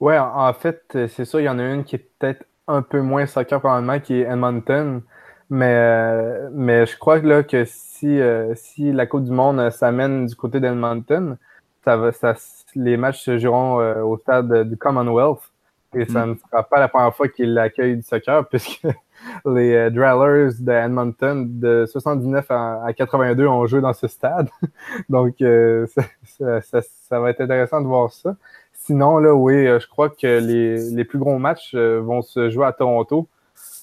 Ouais, 0.00 0.18
en 0.18 0.52
fait, 0.52 0.82
c'est 1.08 1.24
sûr, 1.24 1.40
il 1.40 1.44
y 1.44 1.48
en 1.48 1.58
a 1.58 1.64
une 1.64 1.84
qui 1.84 1.96
est 1.96 2.10
peut-être 2.18 2.44
un 2.68 2.82
peu 2.82 3.00
moins 3.00 3.26
soccer 3.26 3.60
probablement, 3.60 4.00
qui 4.00 4.20
est 4.20 4.22
Edmonton. 4.22 5.02
Mais, 5.48 5.74
euh, 5.74 6.48
mais 6.52 6.86
je 6.86 6.98
crois 6.98 7.18
là, 7.20 7.42
que 7.42 7.64
si, 7.64 8.20
euh, 8.20 8.54
si 8.56 8.92
la 8.92 9.06
Coupe 9.06 9.24
du 9.24 9.30
Monde 9.30 9.60
euh, 9.60 9.70
s'amène 9.70 10.26
du 10.26 10.34
côté 10.34 10.58
d'Edmonton, 10.58 11.36
ça 11.84 11.96
va, 11.96 12.10
ça, 12.10 12.34
les 12.74 12.96
matchs 12.96 13.22
se 13.22 13.38
joueront 13.38 13.78
au 14.02 14.18
stade 14.18 14.68
du 14.68 14.76
Commonwealth. 14.76 15.40
Et 15.94 16.04
ça 16.04 16.26
mm. 16.26 16.30
ne 16.30 16.34
sera 16.34 16.62
pas 16.64 16.80
la 16.80 16.88
première 16.88 17.14
fois 17.14 17.28
qu'ils 17.28 17.54
l'accueillent 17.54 17.96
du 17.96 18.02
soccer, 18.02 18.48
puisque 18.50 18.88
les 19.46 19.88
Drellers 19.92 20.54
d'Edmonton 20.58 21.46
de 21.48 21.86
79 21.86 22.44
à, 22.50 22.92
82 22.94 23.46
ont 23.46 23.66
joué 23.66 23.80
dans 23.80 23.92
ce 23.92 24.08
stade. 24.08 24.48
Donc, 25.08 25.36
ça, 25.38 26.60
ça, 26.60 26.80
ça, 26.82 27.20
va 27.20 27.30
être 27.30 27.40
intéressant 27.40 27.80
de 27.80 27.86
voir 27.86 28.10
ça. 28.12 28.34
Sinon, 28.86 29.18
là, 29.18 29.34
oui, 29.34 29.66
euh, 29.66 29.80
je 29.80 29.88
crois 29.88 30.10
que 30.10 30.38
les, 30.38 30.90
les 30.92 31.04
plus 31.04 31.18
gros 31.18 31.38
matchs 31.38 31.72
euh, 31.74 32.00
vont 32.00 32.22
se 32.22 32.50
jouer 32.50 32.66
à 32.66 32.72
Toronto, 32.72 33.28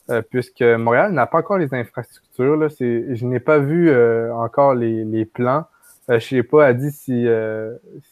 euh, 0.10 0.22
puisque 0.22 0.62
Montréal 0.62 1.12
n'a 1.12 1.27
pas 1.27 1.39
encore 1.39 1.57
les 1.57 1.74
infrastructures. 1.74 2.55
Là. 2.55 2.69
Je 2.69 3.25
n'ai 3.25 3.41
pas 3.41 3.60
vu 3.60 3.93
encore 4.31 4.75
les, 4.75 5.03
les 5.03 5.25
plans. 5.25 5.65
je 6.07 6.13
ne 6.13 6.19
sais 6.19 6.43
pas, 6.43 6.72
dit 6.72 6.91
si, 6.91 7.27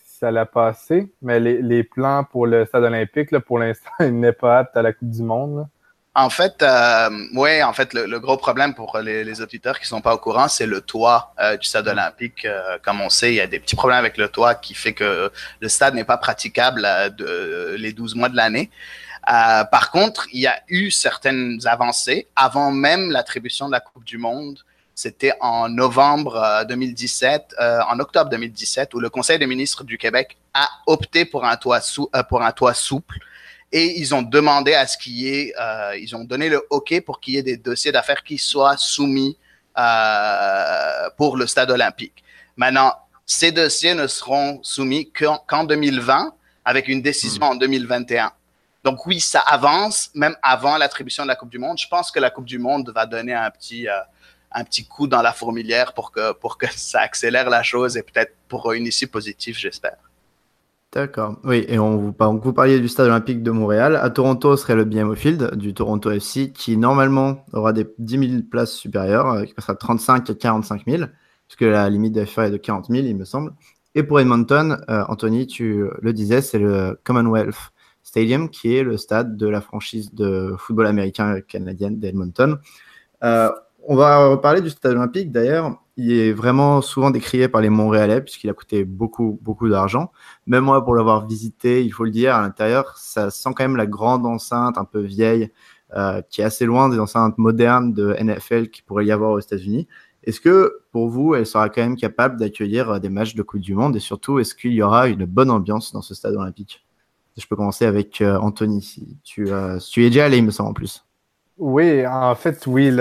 ça 0.04 0.28
allait 0.28 0.44
passer, 0.46 1.10
mais 1.22 1.40
les, 1.40 1.84
plans 1.86 2.26
pour 2.30 2.46
le 2.46 2.66
stade 2.66 2.84
olympique, 2.84 3.38
pour 3.40 3.58
l'instant, 3.58 3.92
il 4.02 4.20
n'est 4.20 4.34
pas 4.34 4.60
apte 4.60 4.76
à 4.76 4.82
la 4.82 4.92
Coupe 4.92 5.12
du 5.12 5.24
Monde. 5.24 5.68
En 6.14 6.30
fait, 6.30 6.62
euh, 6.62 7.10
oui, 7.36 7.64
en 7.64 7.72
fait, 7.72 7.94
le, 7.94 8.20
gros 8.20 8.36
problème 8.36 8.74
pour 8.74 8.98
les, 8.98 9.42
auditeurs 9.42 9.80
qui 9.80 9.88
sont 9.88 10.02
pas 10.02 10.14
au 10.14 10.18
courant, 10.18 10.50
c'est 10.50 10.66
le 10.66 10.82
toit 10.82 11.34
euh, 11.40 11.56
du 11.56 11.66
stade 11.66 11.88
olympique. 11.88 12.44
Euh, 12.44 12.78
comme 12.84 13.00
on 13.00 13.10
sait, 13.10 13.32
il 13.32 13.36
y 13.36 13.40
a 13.40 13.48
des 13.48 13.62
petits 13.62 13.78
problèmes 13.78 14.00
avec 14.00 14.18
le 14.18 14.28
toit 14.28 14.56
qui 14.56 14.74
fait 14.74 14.92
que 14.92 15.32
le 15.62 15.70
stade 15.70 15.96
n'est 15.96 16.04
pas 16.04 16.18
praticable 16.18 16.86
de, 17.18 17.76
les 17.80 17.94
12 17.94 18.16
mois 18.16 18.28
de 18.28 18.36
l'année. 18.36 18.70
par 19.26 19.92
contre, 19.92 20.28
il 20.34 20.42
y 20.42 20.48
a 20.48 20.62
eu 20.68 20.92
certaines 20.92 21.60
avancées 21.66 22.28
avant 22.36 22.72
même 22.72 23.10
l'attribution 23.12 23.68
de 23.68 23.72
la 23.72 23.80
Coupe 23.80 24.04
du 24.04 24.18
Monde. 24.18 24.60
C'était 24.94 25.34
en 25.40 25.70
novembre 25.70 26.66
2017, 26.68 27.56
en 27.88 28.00
octobre 28.00 28.30
2017, 28.30 28.94
où 28.96 29.00
le 29.00 29.10
Conseil 29.10 29.40
des 29.40 29.48
ministres 29.48 29.86
du 29.86 29.98
Québec 29.98 30.38
a 30.54 30.68
opté 30.88 31.24
pour 31.24 31.46
un 31.46 31.56
toit, 31.56 31.80
sou, 31.80 32.10
pour 32.28 32.42
un 32.42 32.52
toit 32.52 32.74
souple 32.74 33.18
et 33.72 34.00
ils 34.00 34.14
ont 34.14 34.22
demandé 34.22 34.74
à 34.74 34.86
ce 34.86 34.98
qu'il 34.98 35.14
y 35.14 35.28
ait, 35.30 35.54
euh, 35.60 35.98
ils 35.98 36.16
ont 36.16 36.24
donné 36.24 36.50
le 36.50 36.62
OK 36.70 37.00
pour 37.06 37.20
qu'il 37.20 37.36
y 37.36 37.38
ait 37.38 37.44
des 37.44 37.58
dossiers 37.58 37.92
d'affaires 37.92 38.24
qui 38.24 38.38
soient 38.38 38.76
soumis 38.78 39.38
euh, 39.78 41.10
pour 41.18 41.38
le 41.38 41.48
stade 41.48 41.72
olympique. 41.72 42.24
Maintenant, 42.58 42.94
ces 43.26 43.52
dossiers 43.52 43.94
ne 43.94 44.08
seront 44.08 44.60
soumis 44.62 45.10
qu'en 45.12 45.64
2020 45.64 46.34
avec 46.66 46.90
une 46.90 47.02
décision 47.02 47.44
en 47.44 47.56
2021. 47.56 48.32
Donc 48.84 49.06
oui, 49.06 49.20
ça 49.20 49.40
avance 49.40 50.10
même 50.16 50.36
avant 50.42 50.78
l'attribution 50.78 51.24
de 51.24 51.30
la 51.30 51.36
Coupe 51.36 51.50
du 51.50 51.60
Monde. 51.60 51.78
Je 51.78 51.88
pense 51.88 52.12
que 52.12 52.20
la 52.20 52.30
Coupe 52.30 52.46
du 52.46 52.60
Monde 52.60 52.92
va 52.94 53.06
donner 53.06 53.34
un 53.34 53.50
petit, 53.52 53.88
euh, 53.88 53.94
un 54.52 54.64
petit 54.66 54.86
coup 54.86 55.08
dans 55.08 55.22
la 55.22 55.32
fourmilière 55.32 55.94
pour 55.94 56.12
que, 56.12 56.34
pour 56.34 56.58
que 56.58 56.66
ça 56.76 57.02
accélère 57.02 57.50
la 57.50 57.64
chose 57.64 57.96
et 57.96 58.04
peut-être 58.04 58.36
pour 58.50 58.74
une 58.74 58.86
issue 58.86 59.08
positive, 59.08 59.58
j'espère. 59.58 59.98
D'accord. 60.94 61.38
Oui, 61.46 61.64
et 61.70 61.80
on 61.80 61.98
vous, 61.98 62.54
parliez 62.54 62.82
du 62.82 62.90
stade 62.90 63.06
olympique 63.06 63.44
de 63.44 63.52
Montréal. 63.52 63.96
À 63.96 64.10
Toronto, 64.10 64.58
ce 64.58 64.64
serait 64.64 64.76
le 64.76 64.84
BMO 64.84 65.16
Field 65.16 65.56
du 65.56 65.74
Toronto 65.74 66.12
FC 66.12 66.52
qui, 66.52 66.76
normalement, 66.76 67.46
aura 67.54 67.72
des 67.72 67.88
10 67.98 68.30
000 68.30 68.42
places 68.50 68.74
supérieures, 68.74 69.28
euh, 69.32 69.46
qui 69.46 69.54
passera 69.54 69.74
de 69.74 69.80
35 69.80 70.30
à 70.30 70.34
45 70.34 70.84
000, 70.86 71.04
puisque 71.48 71.62
la 71.62 71.90
limite 71.90 72.14
de 72.14 72.26
FA 72.26 72.48
est 72.48 72.52
de 72.52 72.58
40 72.58 72.88
000, 72.90 73.06
il 73.06 73.16
me 73.16 73.24
semble. 73.24 73.54
Et 73.96 74.04
pour 74.04 74.20
Edmonton, 74.20 74.84
euh, 74.90 75.06
Anthony, 75.08 75.48
tu 75.48 75.86
le 76.02 76.12
disais, 76.12 76.42
c'est 76.42 76.60
le 76.60 77.00
Commonwealth 77.06 77.56
Stadium, 78.04 78.50
qui 78.50 78.76
est 78.76 78.84
le 78.84 78.98
stade 78.98 79.38
de 79.38 79.48
la 79.48 79.62
franchise 79.62 80.14
de 80.14 80.56
football 80.58 80.88
américain 80.88 81.40
canadienne 81.40 82.00
d'Edmonton. 82.00 82.58
Euh, 83.24 83.50
on 83.88 83.96
va 83.96 84.28
reparler 84.28 84.60
du 84.60 84.70
stade 84.70 84.92
olympique 84.92 85.32
d'ailleurs 85.32 85.82
il 86.02 86.12
est 86.12 86.34
vraiment 86.34 86.82
souvent 86.82 87.12
décrié 87.12 87.48
par 87.48 87.62
les 87.62 87.70
Montréalais 87.70 88.22
puisqu'il 88.22 88.50
a 88.50 88.54
coûté 88.54 88.84
beaucoup, 88.86 89.40
beaucoup 89.42 89.70
d'argent. 89.70 90.12
Même 90.48 90.64
moi, 90.64 90.84
pour 90.84 90.96
l'avoir 90.96 91.28
visité, 91.28 91.84
il 91.86 91.92
faut 91.92 92.06
le 92.06 92.12
dire, 92.12 92.36
à 92.36 92.42
l'intérieur, 92.42 92.98
ça 92.98 93.30
sent 93.30 93.50
quand 93.56 93.64
même 93.64 93.76
la 93.76 93.86
grande 93.86 94.26
enceinte 94.26 94.78
un 94.78 94.86
peu 94.86 95.00
vieille 95.00 95.52
euh, 95.96 96.22
qui 96.30 96.42
est 96.42 96.44
assez 96.44 96.66
loin 96.66 96.90
des 96.90 97.00
enceintes 97.00 97.38
modernes 97.38 97.94
de 97.94 98.16
NFL 98.20 98.70
qui 98.70 98.82
pourrait 98.82 99.06
y 99.06 99.12
avoir 99.12 99.32
aux 99.32 99.40
États-Unis. 99.40 99.88
Est-ce 100.24 100.42
que 100.42 100.82
pour 100.92 101.08
vous, 101.08 101.36
elle 101.36 101.46
sera 101.46 101.70
quand 101.70 101.82
même 101.82 101.98
capable 101.98 102.40
d'accueillir 102.40 102.90
euh, 102.90 103.00
des 103.00 103.10
matchs 103.10 103.36
de 103.36 103.44
Coupe 103.44 103.62
du 103.62 103.76
Monde? 103.76 103.96
Et 103.96 104.00
surtout, 104.00 104.40
est-ce 104.40 104.56
qu'il 104.56 104.74
y 104.74 104.82
aura 104.82 105.08
une 105.08 105.26
bonne 105.26 105.52
ambiance 105.52 105.94
dans 105.94 106.02
ce 106.02 106.16
stade 106.16 106.36
olympique? 106.36 106.86
Je 107.38 107.46
peux 107.46 107.56
commencer 107.56 107.86
avec 107.86 108.22
euh, 108.22 108.40
Anthony, 108.40 108.82
si 108.82 109.18
tu, 109.24 109.48
si 109.80 109.92
tu 109.92 110.06
es 110.06 110.10
déjà 110.10 110.26
allé, 110.26 110.38
il 110.38 110.46
me 110.46 110.52
semble 110.52 110.70
en 110.70 110.74
plus. 110.74 111.06
Oui, 111.62 112.08
en 112.08 112.34
fait, 112.34 112.66
oui. 112.66 112.92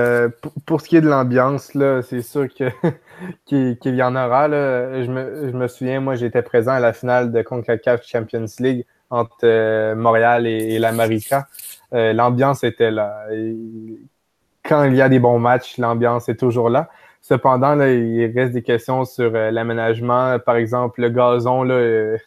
pour, 0.67 0.83
ce 0.83 0.89
qui 0.89 0.97
est 0.97 1.01
de 1.01 1.09
l'ambiance, 1.09 1.73
là, 1.73 2.03
c'est 2.03 2.21
sûr 2.21 2.47
qu'il 3.47 3.79
y 3.83 4.03
en 4.03 4.15
aura. 4.15 4.49
Là. 4.49 5.03
Je, 5.03 5.11
me, 5.11 5.51
je 5.51 5.57
me 5.57 5.67
souviens, 5.67 6.01
moi, 6.01 6.15
j'étais 6.15 6.43
présent 6.43 6.73
à 6.73 6.81
la 6.81 6.93
finale 6.93 7.33
de 7.33 7.41
CONCACAF 7.41 8.07
Champions 8.07 8.45
League 8.59 8.85
entre 9.09 9.39
euh, 9.45 9.95
Montréal 9.95 10.47
et, 10.47 10.79
l'América. 10.79 11.49
Euh, 11.95 12.13
l'ambiance 12.13 12.63
était 12.63 12.91
là. 12.91 13.25
quand 14.63 14.85
il 14.85 14.95
y 14.95 15.01
a 15.01 15.09
des 15.09 15.21
bons 15.21 15.39
matchs, 15.39 15.79
l'ambiance 15.79 16.29
est 16.29 16.37
toujours 16.37 16.69
là. 16.69 16.91
Cependant, 17.23 17.75
là, 17.75 17.91
il 17.91 18.31
reste 18.39 18.53
des 18.53 18.63
questions 18.63 19.07
sur 19.07 19.35
euh, 19.35 19.51
l'aménagement. 19.51 20.39
Par 20.39 20.57
exemple, 20.57 21.01
le 21.01 21.09
gazon, 21.09 21.63
là, 21.63 22.19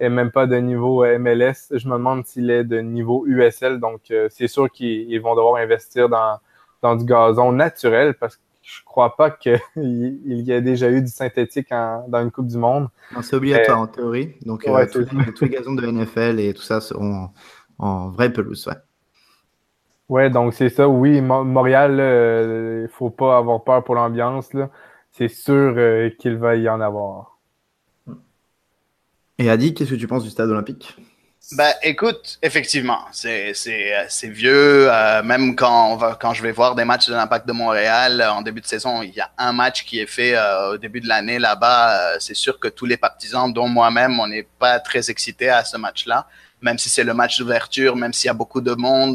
et 0.00 0.08
même 0.08 0.30
pas 0.30 0.46
de 0.46 0.56
niveau 0.56 1.04
MLS. 1.18 1.68
Je 1.70 1.86
me 1.86 1.92
demande 1.92 2.26
s'il 2.26 2.50
est 2.50 2.64
de 2.64 2.80
niveau 2.80 3.24
USL. 3.26 3.78
Donc, 3.78 4.10
euh, 4.10 4.28
c'est 4.30 4.48
sûr 4.48 4.70
qu'ils 4.70 5.20
vont 5.20 5.36
devoir 5.36 5.56
investir 5.56 6.08
dans, 6.08 6.38
dans 6.80 6.96
du 6.96 7.04
gazon 7.04 7.52
naturel 7.52 8.14
parce 8.14 8.36
que 8.36 8.42
je 8.62 8.82
crois 8.84 9.14
pas 9.16 9.30
qu'il 9.30 9.60
y 9.76 10.50
ait 10.50 10.62
déjà 10.62 10.90
eu 10.90 11.02
du 11.02 11.10
synthétique 11.10 11.68
dans 11.70 12.22
une 12.22 12.30
Coupe 12.30 12.46
du 12.46 12.56
Monde. 12.56 12.88
C'est 13.20 13.36
obligatoire 13.36 13.80
en 13.80 13.86
théorie. 13.86 14.34
Donc, 14.46 14.66
euh, 14.66 14.86
tous, 14.90 15.06
les, 15.42 15.48
gazons 15.50 15.74
de 15.74 15.86
NFL 15.86 16.40
et 16.40 16.54
tout 16.54 16.62
ça 16.62 16.80
seront 16.80 17.28
en, 17.78 18.08
vraie 18.08 18.32
pelouse. 18.32 18.66
Ouais. 18.66 18.74
Ouais, 20.08 20.30
donc 20.30 20.54
c'est 20.54 20.70
ça. 20.70 20.88
Oui, 20.88 21.20
Montréal, 21.20 21.92
il 21.92 22.82
ne 22.82 22.88
faut 22.90 23.10
pas 23.10 23.36
avoir 23.36 23.62
peur 23.62 23.84
pour 23.84 23.94
l'ambiance. 23.94 24.50
C'est 25.12 25.28
sûr 25.28 25.74
euh, 25.76 26.10
qu'il 26.18 26.36
va 26.36 26.56
y 26.56 26.68
en 26.68 26.80
avoir. 26.80 27.39
Et 29.40 29.48
Adi, 29.48 29.72
qu'est-ce 29.72 29.88
que 29.88 29.94
tu 29.94 30.06
penses 30.06 30.22
du 30.22 30.28
stade 30.28 30.50
olympique? 30.50 30.94
Ben, 31.52 31.72
écoute, 31.82 32.38
effectivement, 32.42 33.06
c'est 33.10 33.54
vieux. 34.24 34.92
Euh, 34.92 35.22
même 35.22 35.56
quand, 35.56 35.92
on 35.92 35.96
va, 35.96 36.18
quand 36.20 36.34
je 36.34 36.42
vais 36.42 36.52
voir 36.52 36.74
des 36.74 36.84
matchs 36.84 37.08
de 37.08 37.14
l'Impact 37.14 37.48
de 37.48 37.54
Montréal 37.54 38.20
euh, 38.20 38.30
en 38.30 38.42
début 38.42 38.60
de 38.60 38.66
saison, 38.66 39.00
il 39.00 39.14
y 39.14 39.20
a 39.20 39.30
un 39.38 39.54
match 39.54 39.86
qui 39.86 39.98
est 39.98 40.06
fait 40.06 40.36
euh, 40.36 40.74
au 40.74 40.76
début 40.76 41.00
de 41.00 41.08
l'année 41.08 41.38
là-bas. 41.38 42.20
c'est 42.20 42.36
sûr 42.36 42.60
que 42.60 42.68
tous 42.68 42.84
les 42.84 42.98
partisans, 42.98 43.50
dont 43.50 43.66
moi-même, 43.66 44.20
on 44.20 44.26
n'est 44.26 44.46
pas 44.58 44.78
très 44.78 45.10
excités 45.10 45.48
à 45.48 45.64
ce 45.64 45.78
match-là. 45.78 46.28
Même 46.60 46.76
si 46.76 46.90
c'est 46.90 47.04
le 47.04 47.14
match 47.14 47.38
d'ouverture, 47.38 47.96
même 47.96 48.12
s'il 48.12 48.26
y 48.26 48.30
a 48.30 48.34
beaucoup 48.34 48.60
de 48.60 48.74
monde, 48.74 49.14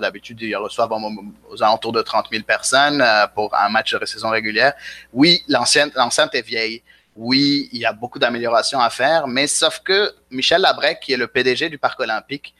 d'habitude, 0.00 0.40
ils 0.40 0.54
reçoivent 0.54 0.92
aux 0.92 1.62
alentours 1.64 1.90
de 1.90 2.00
30 2.00 2.26
000 2.30 2.44
personnes 2.44 3.04
pour 3.34 3.52
un 3.56 3.68
match 3.70 3.92
de 3.92 4.06
saison 4.06 4.30
régulière. 4.30 4.74
Oui, 5.12 5.42
l'enceinte 5.48 6.34
est 6.36 6.46
vieille 6.46 6.84
oui, 7.16 7.68
il 7.72 7.80
y 7.80 7.84
a 7.84 7.92
beaucoup 7.92 8.18
d'améliorations 8.18 8.80
à 8.80 8.90
faire, 8.90 9.26
mais 9.26 9.46
sauf 9.46 9.80
que 9.80 10.12
Michel 10.30 10.62
Labrec, 10.62 11.00
qui 11.00 11.12
est 11.12 11.16
le 11.16 11.28
PDG 11.28 11.68
du 11.68 11.78
Parc 11.78 12.00
olympique, 12.00 12.54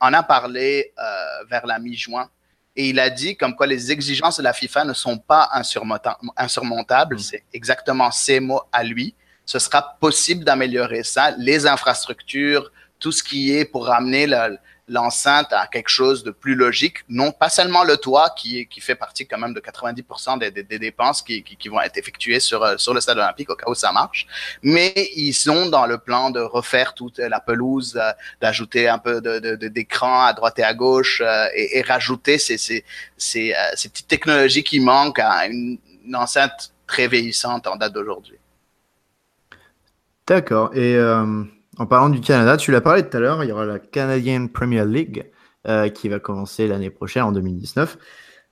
en 0.00 0.12
a 0.12 0.22
parlé 0.22 0.92
euh, 0.98 1.44
vers 1.48 1.66
la 1.66 1.78
mi-juin 1.78 2.28
et 2.74 2.88
il 2.88 2.98
a 2.98 3.10
dit 3.10 3.36
comme 3.36 3.54
quoi 3.54 3.66
les 3.66 3.92
exigences 3.92 4.38
de 4.38 4.42
la 4.42 4.52
FIFA 4.52 4.84
ne 4.84 4.92
sont 4.94 5.18
pas 5.18 5.50
insurmontables. 6.36 7.16
Mm. 7.16 7.18
C'est 7.18 7.44
exactement 7.52 8.10
ces 8.10 8.40
mots 8.40 8.62
à 8.72 8.82
lui. 8.82 9.14
Ce 9.44 9.58
sera 9.58 9.96
possible 10.00 10.44
d'améliorer 10.44 11.02
ça, 11.02 11.32
les 11.36 11.66
infrastructures, 11.66 12.70
tout 12.98 13.12
ce 13.12 13.22
qui 13.22 13.52
est 13.52 13.64
pour 13.64 13.86
ramener 13.86 14.26
le, 14.26 14.58
l'enceinte 14.90 15.52
à 15.52 15.68
quelque 15.68 15.88
chose 15.88 16.24
de 16.24 16.32
plus 16.32 16.54
logique. 16.54 16.98
Non 17.08 17.30
pas 17.30 17.48
seulement 17.48 17.84
le 17.84 17.96
toit, 17.96 18.30
qui, 18.36 18.66
fait 18.80 18.96
partie 18.96 19.26
quand 19.26 19.38
même 19.38 19.54
de 19.54 19.60
90% 19.60 20.38
des, 20.38 20.78
dépenses 20.78 21.22
qui, 21.22 21.68
vont 21.68 21.80
être 21.80 21.96
effectuées 21.96 22.40
sur, 22.40 22.62
euh, 22.62 22.76
sur 22.76 22.92
le 22.92 23.00
stade 23.00 23.18
olympique 23.18 23.50
au 23.50 23.54
cas 23.54 23.68
où 23.68 23.74
ça 23.74 23.92
marche, 23.92 24.26
mais 24.62 24.92
ils 25.14 25.32
sont 25.32 25.66
dans 25.66 25.86
le 25.86 25.98
plan 25.98 26.30
de 26.30 26.40
refaire 26.40 26.94
toute 26.94 27.18
la 27.18 27.40
pelouse, 27.40 27.96
euh, 27.96 28.10
d'ajouter 28.40 28.88
un 28.88 28.98
peu 28.98 29.20
d'écran 29.20 30.24
de, 30.24 30.30
à 30.30 30.32
droite 30.32 30.58
et 30.58 30.64
à 30.64 30.74
gauche 30.74 31.22
euh, 31.24 31.46
et, 31.54 31.82
rajouter 31.82 32.38
ces, 32.38 32.84
petites 33.16 34.08
technologies 34.08 34.64
qui 34.64 34.80
manquent 34.80 35.20
à 35.20 35.46
une, 35.46 35.78
enceinte 36.14 36.72
très 36.88 37.06
vieillissante 37.06 37.68
en 37.68 37.76
date 37.76 37.92
d'aujourd'hui. 37.92 38.36
D'accord. 40.26 40.74
Et 40.74 40.96
en 41.80 41.86
parlant 41.86 42.10
du 42.10 42.20
Canada, 42.20 42.58
tu 42.58 42.72
l'as 42.72 42.82
parlé 42.82 43.08
tout 43.08 43.16
à 43.16 43.20
l'heure, 43.20 43.42
il 43.42 43.48
y 43.48 43.52
aura 43.52 43.64
la 43.64 43.78
Canadian 43.78 44.48
Premier 44.48 44.84
League 44.84 45.30
euh, 45.66 45.88
qui 45.88 46.10
va 46.10 46.18
commencer 46.18 46.68
l'année 46.68 46.90
prochaine, 46.90 47.22
en 47.22 47.32
2019, 47.32 47.96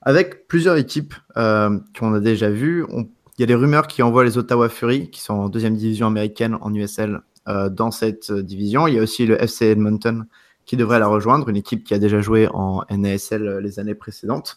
avec 0.01 0.49
plusieurs 0.49 0.79
équipes 0.79 1.13
euh, 1.37 1.79
qu'on 1.99 2.15
a 2.15 2.21
déjà 2.21 2.49
vues. 2.49 2.87
Il 2.91 3.41
y 3.41 3.43
a 3.43 3.47
des 3.47 3.55
rumeurs 3.55 3.87
qui 3.87 4.03
envoient 4.03 4.25
les 4.25 4.39
Ottawa 4.39 4.71
Fury, 4.71 5.11
qui 5.11 5.21
sont 5.21 5.35
en 5.35 5.51
deuxième 5.51 5.77
division 5.77 6.07
américaine 6.07 6.57
en 6.63 6.75
USL, 6.75 7.21
euh, 7.49 7.69
dans 7.69 7.91
cette 7.91 8.33
division. 8.33 8.87
Il 8.87 8.95
y 8.95 8.99
a 8.99 9.03
aussi 9.03 9.27
le 9.27 9.39
FC 9.43 9.67
Edmonton 9.67 10.25
qui 10.65 10.79
devrait 10.79 10.99
la 10.99 11.07
rejoindre, 11.07 11.51
une 11.51 11.57
équipe 11.57 11.85
qui 11.85 11.93
a 11.93 11.99
déjà 11.99 12.23
joué 12.23 12.49
en 12.55 12.83
NASL 12.89 13.59
les 13.59 13.79
années 13.79 13.95
précédentes. 13.95 14.57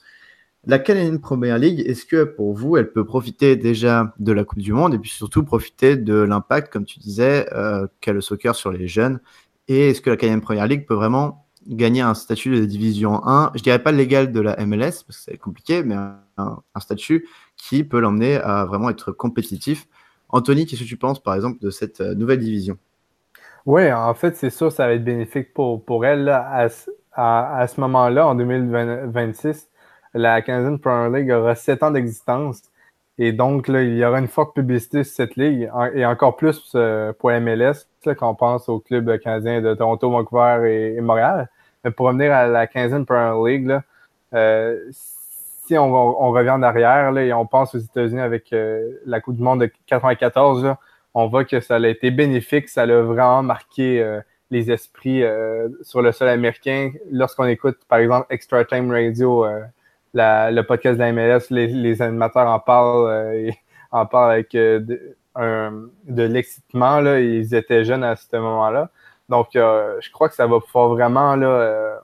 La 0.68 0.77
Canadian 0.77 1.18
Premier 1.18 1.58
League, 1.58 1.80
est-ce 1.88 2.06
que 2.06 2.24
pour 2.24 2.53
vous, 2.53 2.77
elle 2.77 2.91
peut 2.91 3.03
profiter 3.03 3.56
déjà 3.56 4.13
de 4.20 4.32
la 4.32 4.44
Coupe 4.44 4.60
du 4.60 4.74
Monde 4.74 4.94
et 4.94 5.00
puis 5.00 5.10
surtout 5.10 5.44
profiter 5.44 5.96
de 5.98 6.13
l'impact, 6.13 6.72
comme 6.72 6.86
tu 6.86 7.00
disais, 7.00 7.51
euh, 7.51 7.88
qu'a 8.00 8.13
le 8.13 8.22
soccer 8.22 8.53
sur 8.53 8.72
les 8.72 8.88
jeunes? 8.88 9.22
Et 9.68 9.89
est-ce 9.89 10.01
que 10.01 10.12
la 10.12 10.18
Canadian 10.18 10.39
Premier 10.39 10.68
League 10.68 10.86
peut 10.86 10.94
vraiment 10.94 11.48
gagner 11.65 12.01
un 12.01 12.13
statut 12.13 12.51
de 12.51 12.65
division 12.65 13.25
1 13.25 13.53
Je 13.56 13.63
dirais 13.63 13.82
pas 13.82 13.91
légal 13.91 14.32
de 14.32 14.39
la 14.39 14.56
MLS, 14.63 15.03
parce 15.03 15.03
que 15.08 15.13
c'est 15.32 15.38
compliqué, 15.38 15.82
mais 15.82 15.96
un, 16.38 16.62
statut 16.80 17.27
qui 17.58 17.84
peut 17.84 18.00
l'emmener 18.00 18.36
à 18.36 18.65
vraiment 18.65 18.91
être 18.91 19.12
compétitif. 19.12 19.88
Anthony, 20.30 20.68
qu'est-ce 20.68 20.84
que 20.84 20.88
tu 20.88 20.98
penses, 20.98 21.22
par 21.22 21.34
exemple, 21.34 21.58
de 21.60 21.72
cette 21.72 22.01
euh, 22.01 22.13
nouvelle 22.13 22.39
division? 22.39 22.77
Oui, 23.65 23.91
en 23.91 24.13
fait, 24.13 24.36
c'est 24.36 24.51
sûr, 24.51 24.72
ça 24.72 24.86
va 24.86 24.94
être 24.94 25.03
bénéfique 25.03 25.56
pour, 25.56 25.84
pour 25.84 26.06
elle 26.06 26.30
à, 26.30 26.68
à, 27.13 27.68
ce 27.68 27.82
moment-là, 27.82 28.27
en 28.27 28.36
2026 28.36 29.71
la 30.13 30.41
Canadian 30.41 30.77
Premier 30.77 31.20
League 31.20 31.32
aura 31.32 31.56
sept 31.56 31.84
ans 31.84 31.91
d'existence. 31.91 32.63
Et 33.18 33.34
donc, 33.34 33.68
là, 33.68 33.84
il 33.84 33.98
y 33.98 34.06
aura 34.06 34.20
une 34.20 34.27
forte 34.27 34.56
publicité 34.56 35.03
sur 35.03 35.15
cette 35.15 35.36
ligue, 35.36 35.70
et 35.94 36.06
encore 36.06 36.38
plus 36.38 36.72
euh, 36.75 37.13
pour 37.13 37.30
MLS, 37.32 37.86
quand 38.03 38.30
on 38.30 38.36
pense 38.36 38.68
aux 38.70 38.80
clubs 38.80 39.20
canadiens 39.20 39.62
de 39.62 39.74
Toronto, 39.75 40.10
Vancouver 40.10 40.96
et, 40.96 41.01
Montréal. 41.01 41.50
Mais 41.84 41.91
pour 41.91 42.08
revenir 42.08 42.34
à 42.34 42.48
la 42.48 42.65
15e 42.65 43.06
Premier 43.06 43.51
League, 43.51 43.68
là, 43.68 43.84
euh, 44.34 44.80
si 44.91 45.77
on, 45.77 45.94
on, 45.94 46.32
revient 46.32 46.51
en 46.51 46.63
arrière 46.63 47.12
là, 47.12 47.24
et 47.24 47.34
on 47.34 47.46
pense 47.46 47.75
aux 47.75 47.80
États-Unis 47.80 48.22
avec 48.22 48.53
euh, 48.53 49.00
la 49.06 49.22
Coupe 49.22 49.36
du 49.36 49.44
Monde 49.44 49.62
de 49.62 49.72
94, 49.88 50.63
là, 50.63 50.80
on 51.13 51.27
voit 51.27 51.44
que 51.44 51.60
ça 51.60 51.75
a 51.75 51.88
été 51.88 52.10
bénéfique, 52.10 52.70
ça 52.70 52.84
a 52.84 53.01
vraiment 53.01 53.44
marqué 53.44 54.01
euh, 54.01 54.22
les 54.50 54.72
esprits 54.72 55.24
sur 55.82 56.01
le 56.01 56.12
sol 56.12 56.27
américain. 56.27 56.91
Lorsqu'on 57.10 57.46
écoute, 57.46 57.77
par 57.88 58.00
exemple, 58.00 58.25
Extra 58.30 58.65
Time 58.65 58.91
Radio, 58.91 59.46
la, 60.13 60.51
le 60.51 60.63
podcast 60.63 60.98
de 60.98 61.03
la 61.03 61.12
MLS, 61.12 61.48
les, 61.50 61.68
les 61.68 62.01
animateurs 62.01 62.48
en 62.48 62.60
parlent, 62.60 63.34
et 63.36 63.53
en 63.91 64.06
parlent 64.06 64.32
avec 64.32 64.51
de, 64.53 65.15
de 65.36 66.24
l'excitement. 66.24 67.00
Ils 67.15 67.53
étaient 67.56 67.86
jeunes 67.86 68.03
à 68.03 68.15
ce 68.15 68.36
moment-là. 68.36 68.89
Donc, 69.30 69.50
je 69.53 70.12
crois 70.12 70.30
que 70.30 70.36
ça 70.36 70.48
va 70.48 70.60
pouvoir 70.60 70.89
vraiment 70.89 71.36
là, 71.36 72.01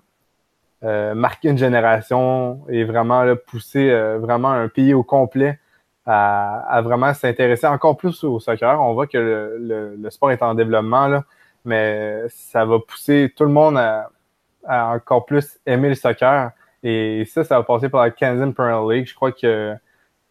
euh, 0.84 1.16
marquer 1.16 1.50
une 1.50 1.58
génération 1.58 2.62
et 2.70 2.84
vraiment 2.84 3.26
pousser 3.48 3.90
euh, 3.90 4.20
vraiment 4.20 4.52
un 4.52 4.68
pays 4.68 4.94
au 4.94 5.02
complet 5.02 5.60
à, 6.06 6.82
vraiment 6.84 7.14
s'intéresser 7.16 7.66
encore 7.66 7.98
plus 7.98 8.24
au 8.24 8.40
soccer. 8.40 8.80
On 8.80 8.94
voit 8.94 9.08
que 9.08 9.18
le, 9.60 10.10
sport 10.12 10.32
est 10.32 10.44
en 10.44 10.54
développement, 10.54 11.08
là, 11.08 11.24
mais 11.66 12.22
ça 12.30 12.64
va 12.64 12.78
pousser 12.80 13.34
tout 13.36 13.44
le 13.44 13.50
monde 13.50 13.78
à, 13.78 14.10
encore 14.94 15.26
plus 15.26 15.60
aimer 15.66 15.90
le 15.90 15.96
soccer. 15.96 16.52
Et 16.84 17.26
ça, 17.26 17.44
ça 17.44 17.58
va 17.58 17.64
passer 17.64 17.90
par 17.90 18.02
la 18.02 18.10
15e 18.12 18.54
Premier 18.54 18.96
League. 18.96 19.08
Je 19.08 19.16
crois 19.16 19.32
que 19.32 19.74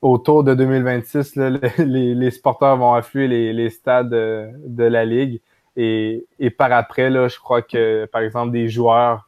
autour 0.03 0.45
de 0.45 0.55
2026, 0.55 1.37
les, 1.79 2.31
sporteurs 2.31 2.77
vont 2.77 2.95
affluer 2.95 3.53
les, 3.53 3.71
stades 3.71 4.11
de, 4.11 4.85
la 4.85 5.05
Ligue. 5.05 5.41
Et, 5.77 6.25
par 6.57 6.73
après, 6.73 7.11
là, 7.11 7.29
je 7.29 7.39
crois 7.39 7.63
que, 7.63 8.07
par 8.07 8.23
exemple, 8.23 8.53
des 8.53 8.69
joueurs 8.69 9.27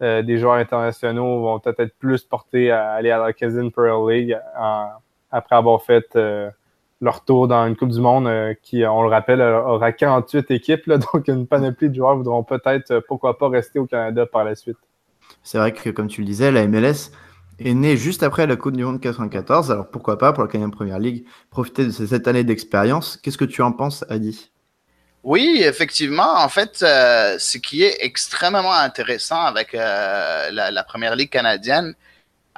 euh, 0.00 0.22
des 0.22 0.38
joueurs 0.38 0.54
internationaux 0.54 1.40
vont 1.42 1.58
peut-être 1.58 1.80
être 1.80 1.98
plus 1.98 2.22
portés 2.22 2.70
à 2.70 2.92
aller 2.92 3.10
à 3.10 3.18
la 3.18 3.32
Cousin 3.32 3.68
Pearl 3.68 4.08
League 4.08 4.38
après 5.30 5.56
avoir 5.56 5.82
fait 5.82 6.06
euh, 6.14 6.50
leur 7.00 7.24
tour 7.24 7.48
dans 7.48 7.66
une 7.66 7.74
Coupe 7.74 7.90
du 7.90 8.00
Monde 8.00 8.28
euh, 8.28 8.54
qui, 8.62 8.86
on 8.86 9.02
le 9.02 9.08
rappelle, 9.08 9.42
aura 9.42 9.90
48 9.90 10.52
équipes. 10.52 10.88
donc, 11.12 11.26
une 11.26 11.48
panoplie 11.48 11.88
de 11.90 11.96
joueurs 11.96 12.16
voudront 12.16 12.44
peut-être, 12.44 13.00
pourquoi 13.08 13.38
pas, 13.38 13.48
rester 13.48 13.80
au 13.80 13.86
Canada 13.86 14.24
par 14.24 14.44
la 14.44 14.54
suite. 14.54 14.78
C'est 15.42 15.58
vrai 15.58 15.72
que, 15.72 15.90
comme 15.90 16.08
tu 16.08 16.20
le 16.20 16.26
disais, 16.26 16.50
la 16.50 16.66
MLS 16.66 17.10
est 17.58 17.74
née 17.74 17.96
juste 17.96 18.22
après 18.22 18.46
la 18.46 18.56
Coupe 18.56 18.76
du 18.76 18.84
Monde 18.84 19.00
94. 19.00 19.70
Alors, 19.70 19.90
pourquoi 19.90 20.18
pas, 20.18 20.32
pour 20.32 20.44
la 20.44 20.48
Canadian 20.48 20.70
Première 20.70 20.98
Ligue, 20.98 21.24
profiter 21.50 21.84
de 21.86 21.90
cette 21.90 22.28
année 22.28 22.44
d'expérience? 22.44 23.18
Qu'est-ce 23.22 23.38
que 23.38 23.44
tu 23.44 23.62
en 23.62 23.72
penses, 23.72 24.04
Adi? 24.08 24.50
Oui, 25.24 25.62
effectivement. 25.64 26.38
En 26.38 26.48
fait, 26.48 26.82
euh, 26.82 27.36
ce 27.38 27.58
qui 27.58 27.82
est 27.82 27.98
extrêmement 28.00 28.72
intéressant 28.72 29.40
avec 29.40 29.74
euh, 29.74 30.50
la, 30.50 30.84
première 30.84 31.16
ligue 31.16 31.30
canadienne, 31.30 31.94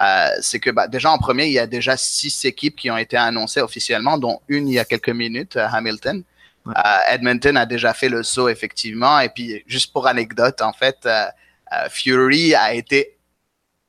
euh, 0.01 0.29
c'est 0.41 0.61
que 0.61 0.71
bah, 0.71 0.87
déjà 0.87 1.11
en 1.11 1.19
premier, 1.19 1.47
il 1.47 1.53
y 1.53 1.59
a 1.59 1.67
déjà 1.67 1.97
six 1.97 2.45
équipes 2.45 2.77
qui 2.77 2.91
ont 2.91 2.97
été 2.97 3.17
annoncées 3.17 3.61
officiellement, 3.61 4.19
dont 4.19 4.41
une 4.49 4.69
il 4.69 4.75
y 4.75 4.79
a 4.79 4.85
quelques 4.85 5.09
minutes, 5.09 5.57
Hamilton. 5.57 6.23
Edmonton 7.09 7.57
a 7.57 7.67
déjà 7.67 7.95
fait 7.95 8.11
le 8.11 8.23
saut 8.23 8.49
effectivement. 8.49 9.19
Et 9.21 9.31
puis, 9.31 9.65
juste 9.67 9.93
pour 9.93 10.07
anecdote, 10.07 10.61
en 10.61 10.73
fait, 10.73 11.09
Fury 11.89 12.55
a 12.55 12.75
été 12.75 13.17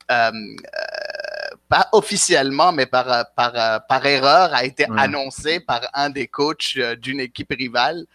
pas 0.08 1.88
officiellement, 1.94 2.74
mais 2.74 2.86
par, 2.86 3.06
par, 3.34 3.86
par 3.88 4.06
erreur, 4.06 4.54
a 4.54 4.66
été 4.66 4.86
annoncé 4.98 5.62
par 5.62 5.82
un 5.94 6.10
des 6.10 6.28
coachs 6.28 6.78
d'une 7.02 7.22
équipe 7.22 7.54
rivale. 7.58 8.06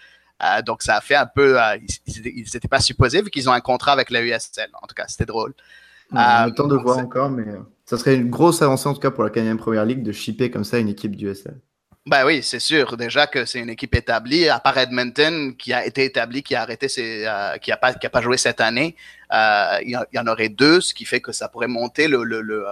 Euh, 0.43 0.63
donc, 0.63 0.83
ça 0.83 0.97
a 0.97 1.01
fait 1.01 1.15
un 1.15 1.27
peu. 1.27 1.61
Euh, 1.61 1.77
ils 2.07 2.45
n'étaient 2.53 2.69
pas 2.69 2.81
supposés 2.81 3.23
vu 3.23 3.31
qu'ils 3.31 3.49
ont 3.49 3.53
un 3.53 3.61
contrat 3.61 3.93
avec 3.93 4.11
la 4.11 4.23
USL. 4.23 4.69
En 4.83 4.87
tout 4.87 4.95
cas, 4.95 5.07
c'était 5.09 5.25
drôle. 5.25 5.55
a 6.15 6.47
le 6.47 6.53
temps 6.53 6.67
de 6.67 6.77
voir 6.77 6.99
encore, 6.99 7.31
mais 7.31 7.49
euh, 7.49 7.59
ça 7.85 7.97
serait 7.97 8.17
une 8.17 8.31
grosse 8.31 8.63
avancée 8.63 8.89
en 8.89 8.95
tout 8.95 9.01
cas 9.01 9.11
pour 9.11 9.25
la 9.25 9.31
Canadienne 9.31 9.57
Première 9.57 9.85
Ligue 9.85 10.03
de 10.03 10.13
shipper 10.13 10.51
comme 10.51 10.65
ça 10.65 10.79
une 10.79 10.89
équipe 10.89 11.17
du 11.17 11.29
USL. 11.29 11.59
Ben 12.07 12.25
oui, 12.25 12.43
c'est 12.43 12.61
sûr. 12.61 12.97
Déjà 12.97 13.27
que 13.27 13.45
c'est 13.45 13.59
une 13.59 13.71
équipe 13.71 13.95
établie, 13.95 14.49
à 14.49 14.61
part 14.61 14.79
Edmonton, 14.79 15.55
qui 15.57 15.73
a 15.73 15.85
été 15.85 16.05
établie, 16.05 16.43
qui 16.43 16.55
a 16.55 16.63
arrêté, 16.63 16.89
ses, 16.89 17.29
qui 17.61 17.73
a 17.73 17.77
pas, 17.77 17.95
qui 17.95 18.07
a 18.07 18.11
pas 18.11 18.21
joué 18.23 18.37
cette 18.37 18.61
année. 18.61 18.95
il, 19.33 19.99
y 20.13 20.19
en 20.19 20.27
aurait 20.29 20.49
deux, 20.49 20.81
ce 20.81 20.95
qui 20.95 21.05
fait 21.05 21.21
que 21.21 21.33
ça 21.33 21.49
pourrait 21.49 21.67
monter 21.67 22.07
le, 22.07 22.23
le, 22.23 22.41
le 22.43 22.65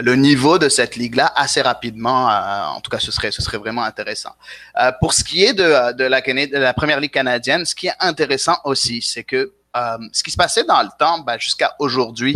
le 0.00 0.14
niveau 0.16 0.58
de 0.58 0.68
cette 0.68 0.96
ligue-là 0.96 1.32
assez 1.36 1.60
rapidement. 1.60 2.30
Euh, 2.30 2.64
en 2.64 2.80
tout 2.80 2.90
cas, 2.90 2.98
ce 2.98 3.12
serait, 3.12 3.30
ce 3.30 3.42
serait 3.42 3.58
vraiment 3.58 3.82
intéressant. 3.82 4.34
Euh, 4.80 4.90
pour 5.00 5.12
ce 5.12 5.22
qui 5.22 5.44
est 5.44 5.52
de, 5.52 5.92
de, 5.92 6.04
la, 6.04 6.20
de 6.20 6.58
la 6.58 6.74
première 6.74 7.00
ligue 7.00 7.12
canadienne, 7.12 7.64
ce 7.64 7.74
qui 7.74 7.88
est 7.88 7.94
intéressant 8.00 8.56
aussi, 8.64 9.02
c'est 9.02 9.24
que 9.24 9.52
euh, 9.76 9.98
ce 10.12 10.22
qui 10.22 10.30
se 10.30 10.36
passait 10.36 10.64
dans 10.64 10.82
le 10.82 10.88
temps, 10.98 11.18
ben, 11.20 11.38
jusqu'à 11.38 11.74
aujourd'hui, 11.78 12.34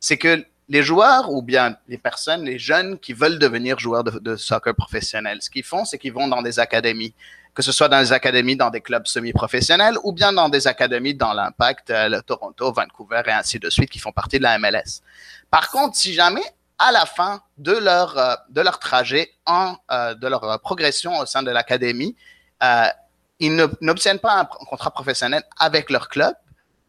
c'est 0.00 0.16
que 0.16 0.44
les 0.68 0.82
joueurs 0.82 1.30
ou 1.32 1.42
bien 1.42 1.76
les 1.88 1.98
personnes, 1.98 2.44
les 2.44 2.58
jeunes 2.58 2.98
qui 2.98 3.12
veulent 3.12 3.38
devenir 3.38 3.78
joueurs 3.78 4.04
de, 4.04 4.36
soccer 4.36 4.74
professionnels, 4.74 5.40
ce 5.40 5.50
qu'ils 5.50 5.64
font, 5.64 5.84
c'est 5.84 5.98
qu'ils 5.98 6.12
vont 6.12 6.28
dans 6.28 6.42
des 6.42 6.58
académies, 6.58 7.14
que 7.54 7.62
ce 7.62 7.72
soit 7.72 7.88
dans 7.88 8.00
des 8.00 8.12
académies 8.12 8.56
dans 8.56 8.70
des 8.70 8.80
clubs 8.80 9.06
semi-professionnels 9.06 9.96
ou 10.02 10.12
bien 10.12 10.32
dans 10.32 10.48
des 10.48 10.66
académies 10.66 11.14
dans 11.14 11.32
l'Impact, 11.32 11.92
le 11.94 12.20
Toronto, 12.20 12.72
Vancouver 12.72 13.22
et 13.26 13.30
ainsi 13.30 13.58
de 13.58 13.70
suite 13.70 13.90
qui 13.90 13.98
font 13.98 14.12
partie 14.12 14.38
de 14.38 14.42
la 14.42 14.58
MLS. 14.58 15.02
Par 15.50 15.70
contre, 15.70 15.96
si 15.96 16.12
jamais 16.12 16.42
à 16.78 16.92
la 16.92 17.06
fin 17.06 17.42
de 17.58 17.72
leur, 17.72 18.18
euh, 18.18 18.34
de 18.50 18.60
leur 18.60 18.78
trajet, 18.78 19.30
en, 19.46 19.76
euh, 19.90 20.14
de 20.14 20.26
leur 20.26 20.60
progression 20.60 21.18
au 21.18 21.26
sein 21.26 21.42
de 21.42 21.50
l'académie, 21.50 22.16
euh, 22.62 22.86
ils 23.38 23.54
n'obtiennent 23.80 24.18
pas 24.18 24.40
un 24.40 24.44
contrat 24.44 24.90
professionnel 24.90 25.42
avec 25.58 25.90
leur 25.90 26.08
club. 26.08 26.34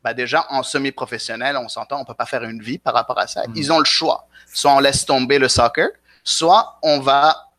Bah 0.08 0.14
déjà, 0.14 0.46
en 0.52 0.64
semi-professionnel, 0.64 1.58
on 1.58 1.68
s'entend, 1.68 2.00
on 2.00 2.06
peut 2.06 2.14
pas 2.14 2.26
faire 2.26 2.46
une 2.46 2.62
vie 2.62 2.78
par 2.78 2.94
rapport 2.94 3.20
à 3.20 3.28
ça. 3.28 3.46
Mm. 3.46 3.54
Ils 3.58 3.74
ont 3.74 3.80
le 3.80 3.84
choix. 3.84 4.30
Soit 4.54 4.72
on 4.72 4.80
laisse 4.80 5.06
tomber 5.06 5.38
le 5.38 5.50
soccer, 5.50 5.90
soit 6.24 6.80
on 6.82 7.02
va 7.02 7.52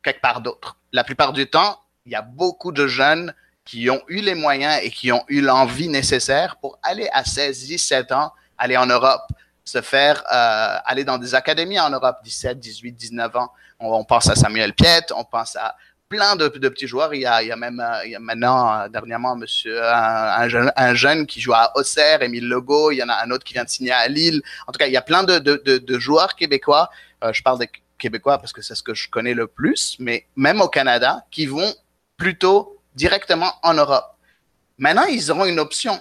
quelque 0.00 0.20
part 0.20 0.40
d'autre. 0.40 0.76
La 0.92 1.02
plupart 1.02 1.32
du 1.32 1.50
temps, 1.50 1.80
il 2.06 2.12
y 2.12 2.14
a 2.14 2.22
beaucoup 2.22 2.70
de 2.70 2.86
jeunes 2.86 3.34
qui 3.64 3.90
ont 3.90 4.00
eu 4.06 4.20
les 4.20 4.36
moyens 4.36 4.78
et 4.84 4.90
qui 4.90 5.10
ont 5.10 5.24
eu 5.26 5.40
l'envie 5.40 5.88
nécessaire 5.88 6.54
pour 6.60 6.78
aller 6.84 7.08
à 7.12 7.24
16, 7.24 7.66
17 7.66 8.12
ans, 8.12 8.32
aller 8.58 8.76
en 8.76 8.86
Europe, 8.86 9.22
se 9.64 9.82
faire 9.82 10.22
euh, 10.32 10.78
aller 10.84 11.02
dans 11.02 11.18
des 11.18 11.34
académies 11.34 11.80
en 11.80 11.90
Europe, 11.90 12.18
17, 12.22 12.60
18, 12.60 12.92
19 12.92 13.36
ans. 13.38 13.50
On, 13.80 14.04
pense 14.04 14.30
à 14.30 14.36
Samuel 14.36 14.72
Piet, 14.72 15.06
on 15.16 15.24
pense 15.24 15.56
à 15.56 15.74
plein 16.12 16.36
de, 16.36 16.48
petits 16.48 16.86
joueurs. 16.86 17.14
Il 17.14 17.22
y 17.22 17.26
a, 17.26 17.42
il 17.42 17.48
y 17.48 17.52
a 17.52 17.56
même 17.56 17.80
euh, 17.80 18.18
maintenant, 18.20 18.60
euh, 18.70 18.88
dernièrement, 18.88 19.34
monsieur, 19.34 19.82
un, 19.82 20.46
jeune, 20.46 20.70
un, 20.76 20.94
jeune, 20.94 21.26
qui 21.26 21.40
joue 21.40 21.54
à 21.54 21.72
Auxerre, 21.74 22.22
Émile 22.22 22.48
Legault. 22.48 22.90
Il 22.90 22.98
y 22.98 23.02
en 23.02 23.08
a 23.08 23.24
un 23.24 23.30
autre 23.30 23.44
qui 23.44 23.54
vient 23.54 23.64
de 23.64 23.70
signer 23.70 23.92
à 23.92 24.06
Lille. 24.08 24.42
En 24.66 24.72
tout 24.72 24.78
cas, 24.78 24.88
il 24.88 24.92
y 24.92 24.98
a 24.98 25.02
plein 25.02 25.24
de, 25.24 25.98
joueurs 25.98 26.36
québécois. 26.36 26.90
je 27.32 27.42
parle 27.42 27.58
des 27.60 27.70
Québécois 27.98 28.38
parce 28.38 28.52
que 28.52 28.62
c'est 28.62 28.74
ce 28.74 28.82
que 28.82 28.94
je 28.94 29.08
connais 29.08 29.32
le 29.32 29.46
plus, 29.46 29.96
mais 30.00 30.26
même 30.36 30.60
au 30.60 30.68
Canada, 30.68 31.24
qui 31.30 31.46
vont 31.46 31.72
plutôt 32.16 32.78
directement 32.94 33.54
en 33.62 33.74
Europe. 33.74 34.16
Maintenant, 34.76 35.04
ils 35.04 35.30
auront 35.30 35.46
une 35.46 35.60
option. 35.60 35.98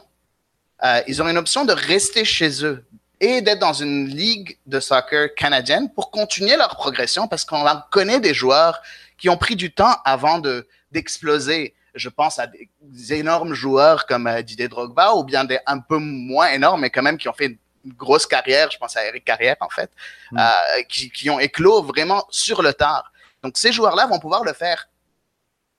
Euh, 0.84 1.02
ils 1.08 1.22
auront 1.22 1.30
une 1.30 1.38
option 1.38 1.64
de 1.64 1.74
rester 1.74 2.26
chez 2.26 2.66
eux, 2.66 2.84
et 3.22 3.42
d'être 3.42 3.60
dans 3.60 3.74
une 3.74 4.08
ligue 4.08 4.58
de 4.66 4.80
soccer 4.80 5.34
canadienne 5.36 5.90
pour 5.94 6.10
continuer 6.10 6.58
leur 6.58 6.76
progression 6.76 7.28
parce 7.28 7.46
qu'on 7.46 7.64
connaît 7.92 8.20
des 8.20 8.34
joueurs 8.34 8.82
qui 9.22 9.30
ont 9.30 9.38
pris 9.38 9.56
du 9.56 9.72
temps 9.72 9.96
avant 10.04 10.40
de 10.40 10.68
d'exploser. 10.92 11.76
Je 11.94 12.10
pense 12.10 12.40
à 12.40 12.48
des, 12.48 13.14
énormes 13.14 13.54
joueurs 13.54 14.08
comme 14.08 14.26
euh, 14.26 14.42
Didier 14.42 14.68
Drogba 14.68 15.14
ou 15.14 15.24
bien 15.24 15.44
des 15.46 15.60
un 15.68 15.80
peu 15.80 15.98
moins 15.98 16.50
énormes 16.50 16.82
mais 16.82 16.90
quand 16.90 17.04
même 17.04 17.18
qui 17.18 17.30
ont 17.30 17.34
fait 17.34 17.58
une 17.86 17.94
grosse 17.94 18.26
carrière. 18.26 18.72
Je 18.72 18.78
pense 18.80 18.98
à 18.98 19.06
Eric 19.06 19.24
Carrière 19.24 19.58
en 19.60 19.70
fait, 19.70 19.92
mm. 20.32 20.40
euh, 20.40 20.84
qui, 20.90 21.12
qui, 21.12 21.30
ont 21.30 21.40
éclos 21.40 21.84
vraiment 21.84 22.26
sur 22.32 22.64
le 22.64 22.74
tard. 22.74 23.12
Donc 23.44 23.58
ces 23.58 23.72
joueurs-là 23.72 24.08
vont 24.08 24.20
pouvoir 24.20 24.44
le 24.44 24.54
faire 24.54 24.90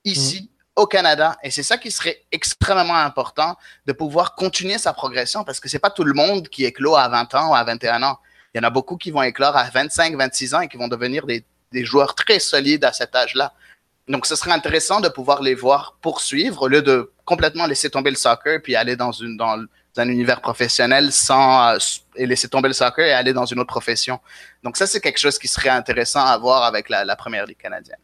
ici 0.05 0.50
au 0.76 0.87
Canada. 0.87 1.37
Et 1.42 1.50
c'est 1.50 1.64
ça 1.64 1.78
qui 1.78 1.90
serait 1.90 2.22
extrêmement 2.31 2.96
important 2.96 3.57
de 3.87 3.92
pouvoir 3.92 4.37
continuer 4.37 4.78
sa 4.78 4.92
progression 4.92 5.42
parce 5.42 5.59
que 5.59 5.68
c'est 5.68 5.81
pas 5.81 5.90
tout 5.90 6.05
le 6.05 6.14
monde 6.14 6.48
qui 6.48 6.64
éclot 6.64 6.94
à 6.94 7.09
20 7.09 7.35
ans 7.35 7.50
ou 7.50 7.55
à 7.55 7.64
21 7.64 8.02
ans. 8.05 8.18
Il 8.55 8.59
y 8.59 8.61
en 8.61 8.66
a 8.66 8.70
beaucoup 8.70 8.96
qui 8.96 9.11
vont 9.11 9.22
éclore 9.22 9.57
à 9.57 9.64
25, 9.64 10.14
26 10.14 10.55
ans 10.55 10.61
et 10.61 10.68
qui 10.68 10.76
vont 10.76 10.88
devenir 10.88 11.26
des, 11.26 11.44
des 11.73 11.85
joueurs 11.85 12.15
très 12.15 12.39
solides 12.39 12.85
à 12.85 12.93
cet 12.93 13.15
âge-là. 13.15 13.53
Donc, 14.09 14.27
ce 14.27 14.35
serait 14.35 14.51
intéressant 14.53 15.01
de 15.01 15.09
pouvoir 15.09 15.43
les 15.43 15.55
voir 15.55 15.97
poursuivre 16.01 16.63
au 16.63 16.69
lieu 16.69 16.83
de 16.83 17.11
complètement 17.25 17.67
laisser 17.67 17.89
tomber 17.89 18.11
le 18.11 18.17
soccer 18.17 18.61
puis 18.63 18.75
aller 18.75 18.97
dans 18.97 19.13
une, 19.13 19.37
dans 19.37 19.65
un 19.97 20.09
univers 20.09 20.41
professionnel 20.41 21.13
sans, 21.13 21.75
euh, 21.75 21.79
et 22.17 22.27
laisser 22.27 22.49
tomber 22.49 22.69
le 22.69 22.75
soccer 22.75 23.07
et 23.07 23.13
aller 23.13 23.33
dans 23.33 23.47
une 23.47 23.61
autre 23.61 23.69
profession. 23.69 24.19
Donc, 24.65 24.77
ça, 24.77 24.87
c'est 24.87 25.01
quelque 25.01 25.19
chose 25.19 25.39
qui 25.39 25.49
serait 25.49 25.69
intéressant 25.69 26.25
à 26.25 26.37
voir 26.37 26.65
avec 26.65 26.89
la, 26.89 27.05
la 27.05 27.15
première 27.17 27.47
ligue 27.47 27.59
canadienne. 27.59 27.99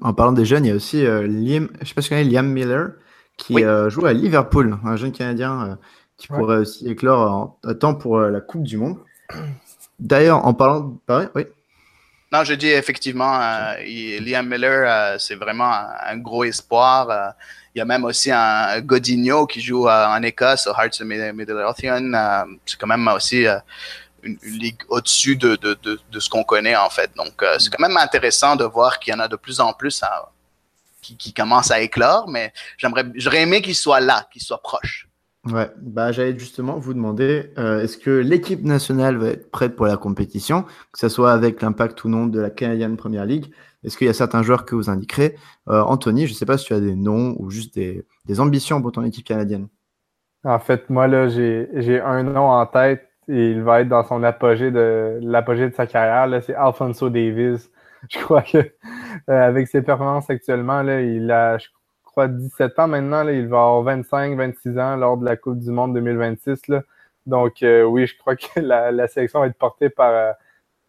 En 0.00 0.14
parlant 0.14 0.32
des 0.32 0.44
jeunes, 0.44 0.64
il 0.64 0.68
y 0.68 0.72
a 0.72 0.74
aussi 0.74 1.04
euh, 1.06 1.26
Liam, 1.26 1.68
je 1.80 1.88
sais 1.88 1.94
pas 1.94 2.02
si 2.02 2.08
tu 2.08 2.14
connais 2.14 2.24
Liam 2.24 2.46
Miller, 2.46 2.90
qui 3.36 3.64
euh, 3.64 3.88
joue 3.88 4.04
à 4.06 4.12
Liverpool, 4.12 4.78
un 4.84 4.96
jeune 4.96 5.12
Canadien 5.12 5.62
euh, 5.62 5.74
qui 6.16 6.26
pourrait 6.28 6.58
aussi 6.58 6.88
éclore 6.88 7.30
en, 7.32 7.58
à 7.68 7.74
temps 7.74 7.94
pour 7.94 8.18
la 8.20 8.40
Coupe 8.40 8.64
du 8.64 8.76
Monde. 8.76 8.98
D'ailleurs, 9.98 10.44
en 10.44 10.54
parlant, 10.54 10.98
pareil, 11.06 11.28
oui. 11.34 11.46
Non, 12.32 12.44
je 12.44 12.54
dis 12.54 12.68
effectivement, 12.68 13.40
euh, 13.40 14.20
Liam 14.20 14.48
Miller, 14.48 15.20
c'est 15.20 15.34
vraiment 15.34 15.72
un, 15.72 16.16
gros 16.16 16.44
espoir. 16.44 17.34
il 17.74 17.78
y 17.78 17.80
a 17.82 17.84
même 17.84 18.04
aussi 18.04 18.30
un 18.30 18.80
Godinho 18.80 19.46
qui 19.46 19.60
joue 19.60 19.88
en 19.88 20.22
Écosse 20.22 20.66
au 20.68 20.70
Hearts 20.70 21.00
of 21.00 21.06
Midlothian. 21.06 22.46
c'est 22.64 22.78
quand 22.78 22.86
même 22.86 23.08
aussi 23.08 23.46
une, 24.22 24.38
ligue 24.42 24.78
au-dessus 24.88 25.34
de, 25.36 25.58
ce 26.18 26.28
qu'on 26.28 26.44
connaît 26.44 26.76
en 26.76 26.90
fait. 26.90 27.10
Donc, 27.16 27.42
c'est 27.58 27.70
quand 27.70 27.86
même 27.86 27.96
intéressant 27.96 28.54
de 28.54 28.64
voir 28.64 29.00
qu'il 29.00 29.12
y 29.12 29.16
en 29.16 29.20
a 29.20 29.26
de 29.26 29.36
plus 29.36 29.58
en 29.58 29.72
plus 29.72 30.00
qui, 31.02 31.16
qui 31.16 31.32
commencent 31.32 31.72
à 31.72 31.80
éclore, 31.80 32.28
mais 32.28 32.52
j'aimerais, 32.78 33.06
j'aurais 33.16 33.42
aimé 33.42 33.60
qu'il 33.60 33.74
soit 33.74 34.00
là, 34.00 34.28
qu'il 34.32 34.42
soit 34.42 34.62
proche. 34.62 35.09
Ouais, 35.46 35.70
bah, 35.80 36.12
j'allais 36.12 36.38
justement 36.38 36.78
vous 36.78 36.92
demander, 36.92 37.50
euh, 37.56 37.82
est-ce 37.82 37.96
que 37.96 38.10
l'équipe 38.10 38.62
nationale 38.62 39.16
va 39.16 39.28
être 39.28 39.50
prête 39.50 39.74
pour 39.74 39.86
la 39.86 39.96
compétition, 39.96 40.64
que 40.92 40.98
ce 40.98 41.08
soit 41.08 41.32
avec 41.32 41.62
l'impact 41.62 42.04
ou 42.04 42.10
non 42.10 42.26
de 42.26 42.38
la 42.38 42.50
Canadian 42.50 42.94
Premier 42.96 43.24
League? 43.24 43.46
Est-ce 43.82 43.96
qu'il 43.96 44.06
y 44.06 44.10
a 44.10 44.14
certains 44.14 44.42
joueurs 44.42 44.66
que 44.66 44.74
vous 44.74 44.90
indiquerez? 44.90 45.36
Euh, 45.68 45.80
Anthony, 45.80 46.26
je 46.26 46.32
ne 46.32 46.36
sais 46.36 46.44
pas 46.44 46.58
si 46.58 46.66
tu 46.66 46.74
as 46.74 46.80
des 46.80 46.94
noms 46.94 47.36
ou 47.38 47.48
juste 47.48 47.74
des, 47.74 48.04
des 48.26 48.40
ambitions 48.40 48.82
pour 48.82 48.92
ton 48.92 49.02
équipe 49.02 49.24
canadienne. 49.24 49.68
En 50.44 50.58
fait, 50.58 50.90
moi, 50.90 51.06
là, 51.06 51.28
j'ai 51.28 52.00
un 52.00 52.22
nom 52.22 52.50
en 52.50 52.66
tête 52.66 53.08
et 53.28 53.50
il 53.50 53.62
va 53.62 53.80
être 53.80 53.88
dans 53.88 54.04
son 54.04 54.22
apogée 54.22 54.70
de 54.70 55.18
l'apogée 55.22 55.70
de 55.70 55.74
sa 55.74 55.86
carrière. 55.86 56.42
C'est 56.42 56.54
Alfonso 56.54 57.08
Davis. 57.08 57.70
Je 58.10 58.18
crois 58.18 58.42
que 58.42 58.58
euh, 58.58 58.68
avec 59.28 59.68
ses 59.68 59.82
performances 59.82 60.28
actuellement, 60.30 60.82
là, 60.82 61.02
il 61.02 61.30
a, 61.30 61.58
je 61.58 61.68
crois, 62.10 62.28
17 62.28 62.78
ans 62.78 62.88
maintenant. 62.88 63.26
il 63.28 63.48
va 63.48 63.58
avoir 63.58 63.82
25, 63.82 64.36
26 64.36 64.78
ans 64.78 64.96
lors 64.96 65.16
de 65.16 65.24
la 65.24 65.36
Coupe 65.36 65.58
du 65.58 65.70
Monde 65.70 65.94
2026. 65.94 66.68
Là. 66.68 66.82
Donc, 67.26 67.62
euh, 67.62 67.82
oui, 67.84 68.06
je 68.06 68.16
crois 68.18 68.36
que 68.36 68.60
la, 68.60 69.08
sélection 69.08 69.40
va 69.40 69.46
être 69.46 69.58
portée 69.58 69.90
par, 69.90 70.12
euh, 70.12 70.32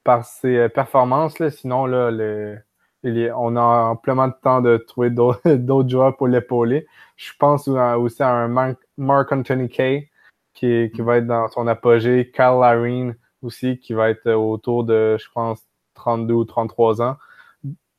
par 0.04 0.26
ses 0.26 0.58
euh, 0.58 0.70
performances. 0.70 1.36
Sinon, 1.50 1.84
on 1.84 3.56
a 3.56 3.62
amplement 3.62 4.28
de 4.28 4.34
temps 4.42 4.62
de 4.62 4.78
trouver 4.78 5.10
d'autres 5.46 5.90
joueurs 5.90 6.18
pour 6.18 6.28
l'épauler. 6.28 6.88
Je 7.18 7.32
pense 7.40 7.68
aussi 7.68 8.24
à 8.24 8.30
un 8.30 8.76
Mark, 8.98 9.32
Anthony 9.32 9.70
Kay 9.70 10.10
qui, 10.54 10.92
qui, 10.94 11.02
va 11.02 11.18
être 11.18 11.28
dans 11.28 11.48
son 11.50 11.68
apogée. 11.68 12.32
Kyle 12.34 12.60
Larine 12.60 13.16
aussi, 13.42 13.80
qui 13.80 13.94
va 13.94 14.10
être 14.10 14.30
autour 14.32 14.84
de, 14.84 15.18
je 15.20 15.28
pense, 15.34 15.62
32 15.96 16.34
ou 16.34 16.46
33 16.46 17.02
ans. 17.02 17.18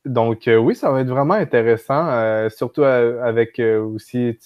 Donc, 0.05 0.49
euh, 0.49 0.57
oui, 0.57 0.75
ça 0.75 0.91
va 0.91 1.01
être 1.01 1.07
vraiment 1.07 1.35
intéressant, 1.35 2.09
euh, 2.09 2.49
surtout 2.49 2.81
euh, 2.81 3.23
avec 3.23 3.59
aussi 3.59 4.37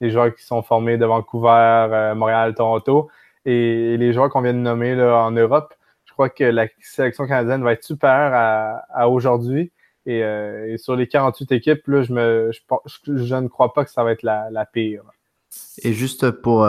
les 0.00 0.10
joueurs 0.10 0.34
qui 0.34 0.44
sont 0.44 0.62
formés 0.62 0.96
de 0.96 1.04
Vancouver, 1.04 2.12
Montréal, 2.16 2.54
Toronto 2.54 3.10
et, 3.44 3.96
les 3.98 4.12
joueurs 4.14 4.30
qu'on 4.30 4.40
vient 4.40 4.54
de 4.54 4.58
nommer 4.58 4.94
en 5.02 5.30
Europe. 5.30 5.74
Je 6.06 6.12
crois 6.12 6.30
que 6.30 6.44
la 6.44 6.68
sélection 6.80 7.26
canadienne 7.26 7.62
va 7.62 7.72
être 7.72 7.84
super 7.84 8.82
à, 8.90 9.08
aujourd'hui. 9.08 9.72
Et, 10.06 10.22
sur 10.78 10.96
les 10.96 11.06
48 11.06 11.52
équipes, 11.52 11.86
là, 11.86 12.02
je, 12.02 13.34
ne 13.34 13.48
crois 13.48 13.74
pas 13.74 13.84
que 13.84 13.90
ça 13.90 14.04
va 14.04 14.12
être 14.12 14.22
la, 14.22 14.66
pire. 14.72 15.02
Et 15.82 15.92
juste 15.92 16.30
pour 16.30 16.60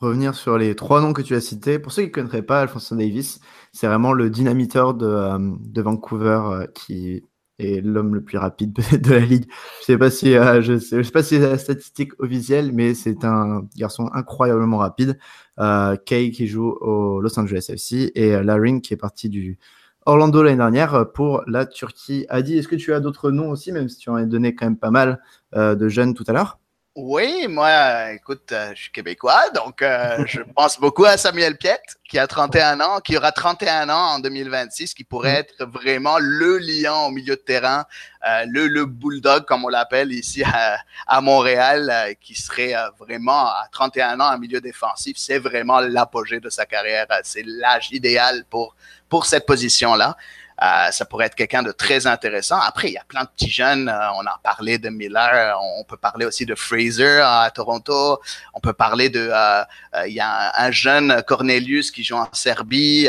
revenir 0.00 0.34
sur 0.34 0.58
les 0.58 0.74
trois 0.74 1.00
noms 1.00 1.14
que 1.14 1.22
tu 1.22 1.34
as 1.34 1.40
cités, 1.40 1.78
pour 1.78 1.92
ceux 1.92 2.02
qui 2.02 2.08
ne 2.08 2.14
connaîtraient 2.14 2.42
pas 2.42 2.60
Alfonso 2.60 2.94
Davis, 2.94 3.40
c'est 3.72 3.86
vraiment 3.86 4.12
le 4.12 4.28
dynamiteur 4.28 4.92
de 4.94 5.80
Vancouver 5.80 6.66
qui 6.74 7.22
et 7.60 7.80
l'homme 7.80 8.14
le 8.14 8.22
plus 8.22 8.38
rapide 8.38 8.72
de 9.02 9.10
la 9.10 9.20
ligue. 9.20 9.46
Je 9.80 9.86
sais 9.86 9.98
pas 9.98 10.10
si 10.10 10.34
euh, 10.34 10.62
je, 10.62 10.78
sais, 10.78 11.02
pas 11.02 11.22
si 11.22 11.36
c'est 11.36 11.40
la 11.40 11.58
statistique 11.58 12.12
officielle, 12.18 12.72
mais 12.72 12.94
c'est 12.94 13.24
un 13.24 13.66
garçon 13.76 14.08
incroyablement 14.12 14.78
rapide. 14.78 15.18
Euh, 15.58 15.96
Kay 15.96 16.30
qui 16.30 16.46
joue 16.46 16.70
au 16.80 17.20
Los 17.20 17.38
Angeles 17.38 17.66
FC 17.68 18.12
et 18.14 18.34
euh, 18.34 18.42
Laring 18.42 18.80
qui 18.80 18.94
est 18.94 18.96
parti 18.96 19.28
du 19.28 19.58
Orlando 20.06 20.42
l'année 20.42 20.56
dernière 20.56 21.12
pour 21.12 21.42
la 21.46 21.66
Turquie. 21.66 22.24
Adi, 22.30 22.56
est-ce 22.56 22.68
que 22.68 22.76
tu 22.76 22.94
as 22.94 23.00
d'autres 23.00 23.30
noms 23.30 23.50
aussi, 23.50 23.70
même 23.70 23.88
si 23.88 23.98
tu 23.98 24.08
en 24.08 24.14
as 24.14 24.24
donné 24.24 24.54
quand 24.54 24.64
même 24.64 24.78
pas 24.78 24.90
mal 24.90 25.20
de 25.54 25.88
jeunes 25.88 26.14
tout 26.14 26.24
à 26.26 26.32
l'heure? 26.32 26.59
Oui, 26.96 27.46
moi, 27.48 28.12
écoute, 28.12 28.50
euh, 28.50 28.72
je 28.74 28.82
suis 28.82 28.90
québécois, 28.90 29.48
donc 29.54 29.80
euh, 29.80 30.24
je 30.26 30.40
pense 30.40 30.80
beaucoup 30.80 31.04
à 31.04 31.16
Samuel 31.16 31.56
Piet, 31.56 31.78
qui 32.02 32.18
a 32.18 32.26
31 32.26 32.80
ans, 32.80 32.98
qui 33.00 33.16
aura 33.16 33.30
31 33.30 33.88
ans 33.88 34.14
en 34.14 34.18
2026, 34.18 34.94
qui 34.94 35.04
pourrait 35.04 35.34
mm. 35.34 35.36
être 35.36 35.66
vraiment 35.66 36.18
le 36.18 36.58
lion 36.58 37.06
au 37.06 37.10
milieu 37.12 37.36
de 37.36 37.40
terrain, 37.40 37.84
euh, 38.28 38.44
le, 38.48 38.66
le 38.66 38.86
bulldog, 38.86 39.44
comme 39.44 39.64
on 39.64 39.68
l'appelle 39.68 40.10
ici 40.10 40.42
à, 40.44 41.20
Montréal, 41.20 42.16
qui 42.20 42.34
serait 42.34 42.74
vraiment 42.98 43.46
à 43.46 43.68
31 43.70 44.18
ans 44.18 44.34
en 44.34 44.38
milieu 44.38 44.60
défensif. 44.60 45.16
C'est 45.16 45.38
vraiment 45.38 45.78
l'apogée 45.78 46.40
de 46.40 46.50
sa 46.50 46.66
carrière. 46.66 47.06
C'est 47.22 47.44
l'âge 47.46 47.92
idéal 47.92 48.44
pour, 48.50 48.74
pour 49.08 49.26
cette 49.26 49.46
position-là. 49.46 50.16
Euh, 50.62 50.90
ça 50.90 51.06
pourrait 51.06 51.26
être 51.26 51.34
quelqu'un 51.34 51.62
de 51.62 51.72
très 51.72 52.06
intéressant. 52.06 52.58
Après, 52.60 52.88
il 52.88 52.92
y 52.92 52.98
a 52.98 53.04
plein 53.04 53.22
de 53.22 53.28
petits 53.28 53.50
jeunes. 53.50 53.88
Euh, 53.88 54.12
on 54.16 54.26
a 54.26 54.38
parlé 54.42 54.76
de 54.76 54.90
Miller. 54.90 55.58
On 55.78 55.84
peut 55.84 55.96
parler 55.96 56.26
aussi 56.26 56.44
de 56.44 56.54
Fraser 56.54 57.20
à 57.22 57.50
Toronto. 57.54 58.20
On 58.52 58.60
peut 58.60 58.74
parler 58.74 59.08
de. 59.08 59.30
Euh, 59.32 59.64
il 60.06 60.12
y 60.12 60.20
a 60.20 60.52
un, 60.62 60.70
jeune 60.70 61.22
Cornelius 61.26 61.90
qui 61.90 62.04
joue 62.04 62.16
en 62.16 62.28
Serbie. 62.32 63.08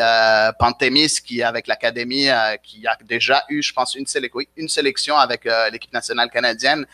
Pantemis 0.60 1.20
qui 1.26 1.44
avec 1.44 1.68
l'académie 1.68 2.30
qui 2.64 2.88
a 2.88 2.98
déjà 3.04 3.44
eu, 3.50 3.62
je 3.62 3.74
pense, 3.74 3.96
une, 3.96 4.08
sélection 4.68 5.18
avec 5.18 5.48
l'équipe 5.72 5.94
nationale 5.94 6.30
canadienne. 6.30 6.86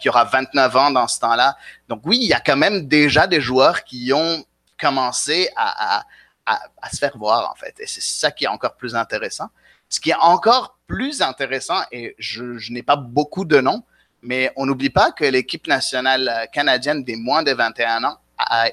qui 0.00 0.08
aura 0.08 0.24
29 0.24 0.76
ans 0.76 0.90
dans 0.90 1.08
ce 1.08 1.20
temps-là. 1.20 1.56
Donc 1.88 2.02
oui, 2.04 2.18
il 2.22 2.28
y 2.28 2.32
a 2.32 2.40
quand 2.40 2.56
même 2.56 2.86
déjà 2.86 3.26
des 3.26 3.40
joueurs 3.40 3.84
qui 3.84 4.12
ont 4.12 4.44
commencé 4.78 5.50
à, 5.56 6.04
à, 6.46 6.90
se 6.90 6.98
faire 6.98 7.16
voir, 7.18 7.50
en 7.50 7.54
fait. 7.54 7.74
Et 7.80 7.86
c'est 7.86 8.02
ça 8.02 8.30
qui 8.30 8.44
est 8.44 8.48
encore 8.48 8.76
plus 8.76 8.94
intéressant. 8.94 9.50
Ce 9.88 10.00
qui 10.00 10.10
est 10.10 10.20
encore 10.20 10.78
plus 10.86 11.22
intéressant, 11.22 11.80
et 11.92 12.14
je, 12.18 12.72
n'ai 12.72 12.82
pas 12.82 12.96
beaucoup 12.96 13.44
de 13.44 13.60
noms, 13.60 13.82
mais 14.22 14.52
on 14.56 14.66
n'oublie 14.66 14.90
pas 14.90 15.12
que 15.12 15.24
l'équipe 15.24 15.66
nationale 15.66 16.48
canadienne 16.52 17.04
des 17.04 17.16
moins 17.16 17.42
de 17.42 17.52
21 17.52 18.04
ans 18.04 18.18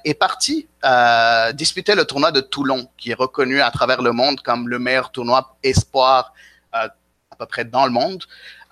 est 0.03 0.13
partie 0.13 0.67
euh, 0.83 1.51
disputer 1.53 1.95
le 1.95 2.05
tournoi 2.05 2.31
de 2.31 2.41
Toulon, 2.41 2.87
qui 2.97 3.11
est 3.11 3.15
reconnu 3.15 3.61
à 3.61 3.71
travers 3.71 4.01
le 4.01 4.11
monde 4.11 4.41
comme 4.41 4.67
le 4.67 4.79
meilleur 4.79 5.11
tournoi 5.11 5.57
espoir 5.63 6.33
euh, 6.75 6.87
à 7.31 7.35
peu 7.37 7.45
près 7.45 7.65
dans 7.65 7.85
le 7.85 7.91
monde. 7.91 8.23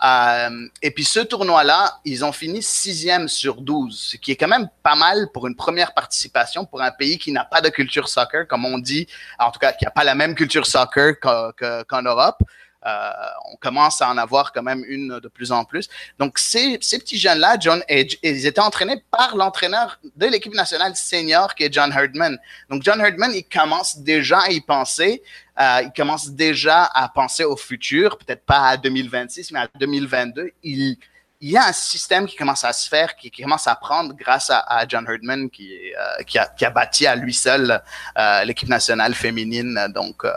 Euh, 0.03 0.67
et 0.81 0.91
puis 0.91 1.05
ce 1.05 1.19
tournoi-là, 1.19 1.99
ils 2.05 2.25
ont 2.25 2.31
fini 2.31 2.63
sixième 2.63 3.27
sur 3.27 3.61
12, 3.61 3.95
ce 3.95 4.17
qui 4.17 4.31
est 4.31 4.35
quand 4.35 4.47
même 4.47 4.67
pas 4.81 4.95
mal 4.95 5.29
pour 5.31 5.47
une 5.47 5.55
première 5.55 5.93
participation 5.93 6.65
pour 6.65 6.81
un 6.81 6.91
pays 6.91 7.19
qui 7.19 7.31
n'a 7.31 7.45
pas 7.45 7.61
de 7.61 7.69
culture 7.69 8.09
soccer, 8.09 8.47
comme 8.47 8.65
on 8.65 8.79
dit, 8.79 9.07
en 9.37 9.51
tout 9.51 9.59
cas 9.59 9.73
qui 9.73 9.85
n'a 9.85 9.91
pas 9.91 10.03
la 10.03 10.15
même 10.15 10.33
culture 10.33 10.65
soccer 10.65 11.19
qu'en 11.19 12.01
Europe. 12.01 12.41
Euh, 12.85 13.11
on 13.51 13.55
commence 13.57 14.01
à 14.01 14.09
en 14.09 14.17
avoir 14.17 14.51
quand 14.51 14.63
même 14.63 14.83
une 14.87 15.19
de 15.19 15.27
plus 15.27 15.51
en 15.51 15.63
plus. 15.65 15.89
Donc, 16.19 16.39
ces, 16.39 16.77
ces 16.81 16.99
petits 16.99 17.17
jeunes-là, 17.17 17.57
John 17.59 17.83
Edge, 17.87 18.17
ils 18.23 18.45
étaient 18.45 18.61
entraînés 18.61 19.03
par 19.11 19.35
l'entraîneur 19.35 19.99
de 20.15 20.27
l'équipe 20.27 20.53
nationale 20.53 20.95
senior 20.95 21.53
qui 21.55 21.63
est 21.63 21.73
John 21.73 21.91
Herdman. 21.91 22.37
Donc, 22.69 22.83
John 22.83 22.99
Herdman, 22.99 23.31
il 23.33 23.43
commence 23.43 23.97
déjà 23.99 24.39
à 24.39 24.49
y 24.49 24.61
penser. 24.61 25.21
Euh, 25.59 25.81
il 25.83 25.91
commence 25.95 26.29
déjà 26.29 26.85
à 26.85 27.09
penser 27.09 27.43
au 27.43 27.55
futur, 27.55 28.17
peut-être 28.17 28.45
pas 28.45 28.69
à 28.69 28.77
2026, 28.77 29.51
mais 29.51 29.59
à 29.59 29.67
2022. 29.79 30.51
Il, 30.63 30.97
il 31.41 31.49
y 31.49 31.57
a 31.57 31.67
un 31.67 31.73
système 31.73 32.27
qui 32.27 32.35
commence 32.35 32.63
à 32.63 32.71
se 32.71 32.87
faire, 32.87 33.15
qui, 33.15 33.31
commence 33.31 33.65
à 33.65 33.75
prendre 33.75 34.13
grâce 34.13 34.51
à, 34.51 34.85
John 34.87 35.05
Herdman, 35.09 35.49
qui, 35.49 35.71
euh, 35.73 36.23
qui, 36.23 36.37
a, 36.37 36.45
qui, 36.45 36.65
a, 36.65 36.69
bâti 36.69 37.07
à 37.07 37.15
lui 37.15 37.33
seul 37.33 37.81
euh, 38.17 38.43
l'équipe 38.43 38.69
nationale 38.69 39.15
féminine. 39.15 39.87
Donc, 39.93 40.23
euh, 40.23 40.31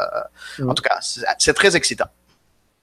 mm. 0.59 0.71
en 0.71 0.75
tout 0.75 0.83
cas, 0.83 0.99
c'est 1.01 1.55
très 1.55 1.77
excitant. 1.77 2.07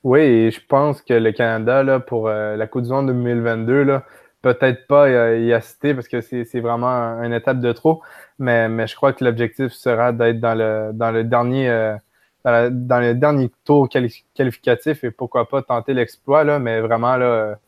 Oui, 0.03 0.19
et 0.21 0.51
je 0.51 0.59
pense 0.67 1.01
que 1.03 1.13
le 1.13 1.31
Canada, 1.31 1.83
là, 1.83 1.99
pour 1.99 2.27
euh, 2.27 2.55
la 2.55 2.65
Coupe 2.65 2.83
du 2.83 2.89
Monde 2.89 3.07
2022, 3.07 3.83
là, 3.83 4.03
peut-être 4.41 4.87
pas 4.87 5.07
y, 5.09 5.53
assister 5.53 5.93
parce 5.93 6.07
que 6.07 6.21
c'est 6.21 6.59
vraiment 6.59 7.21
une 7.21 7.33
étape 7.33 7.59
de 7.59 7.71
trop, 7.71 8.01
mais, 8.39 8.87
je 8.87 8.95
crois 8.95 9.13
que 9.13 9.23
l'objectif 9.23 9.71
sera 9.71 10.11
d'être 10.11 10.39
dans 10.39 10.55
le, 10.55 10.91
dans 10.93 11.11
le 11.11 11.23
dernier 11.23 11.69
euh, 11.69 11.95
dans, 12.43 12.99
le 12.99 13.13
dernier 13.13 13.51
tour 13.63 13.87
qualificatif 13.89 15.03
et 15.03 15.11
pourquoi 15.11 15.47
pas 15.47 15.61
tenter 15.61 15.93
l'exploit, 15.93 16.43
là, 16.43 16.57
mais 16.57 16.81
vraiment, 16.81 17.15
là, 17.17 17.59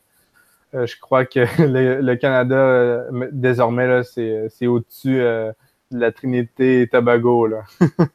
euh, 0.74 0.86
je 0.86 0.98
crois 1.00 1.24
que 1.26 1.40
le, 2.02 2.14
Canada, 2.16 3.04
désormais, 3.30 4.02
c'est 4.02 4.66
au-dessus 4.66 5.18
de 5.18 5.54
la 5.98 6.12
Trinité 6.12 6.82
et 6.82 6.88
Tobago. 6.88 7.46
Là. 7.46 7.64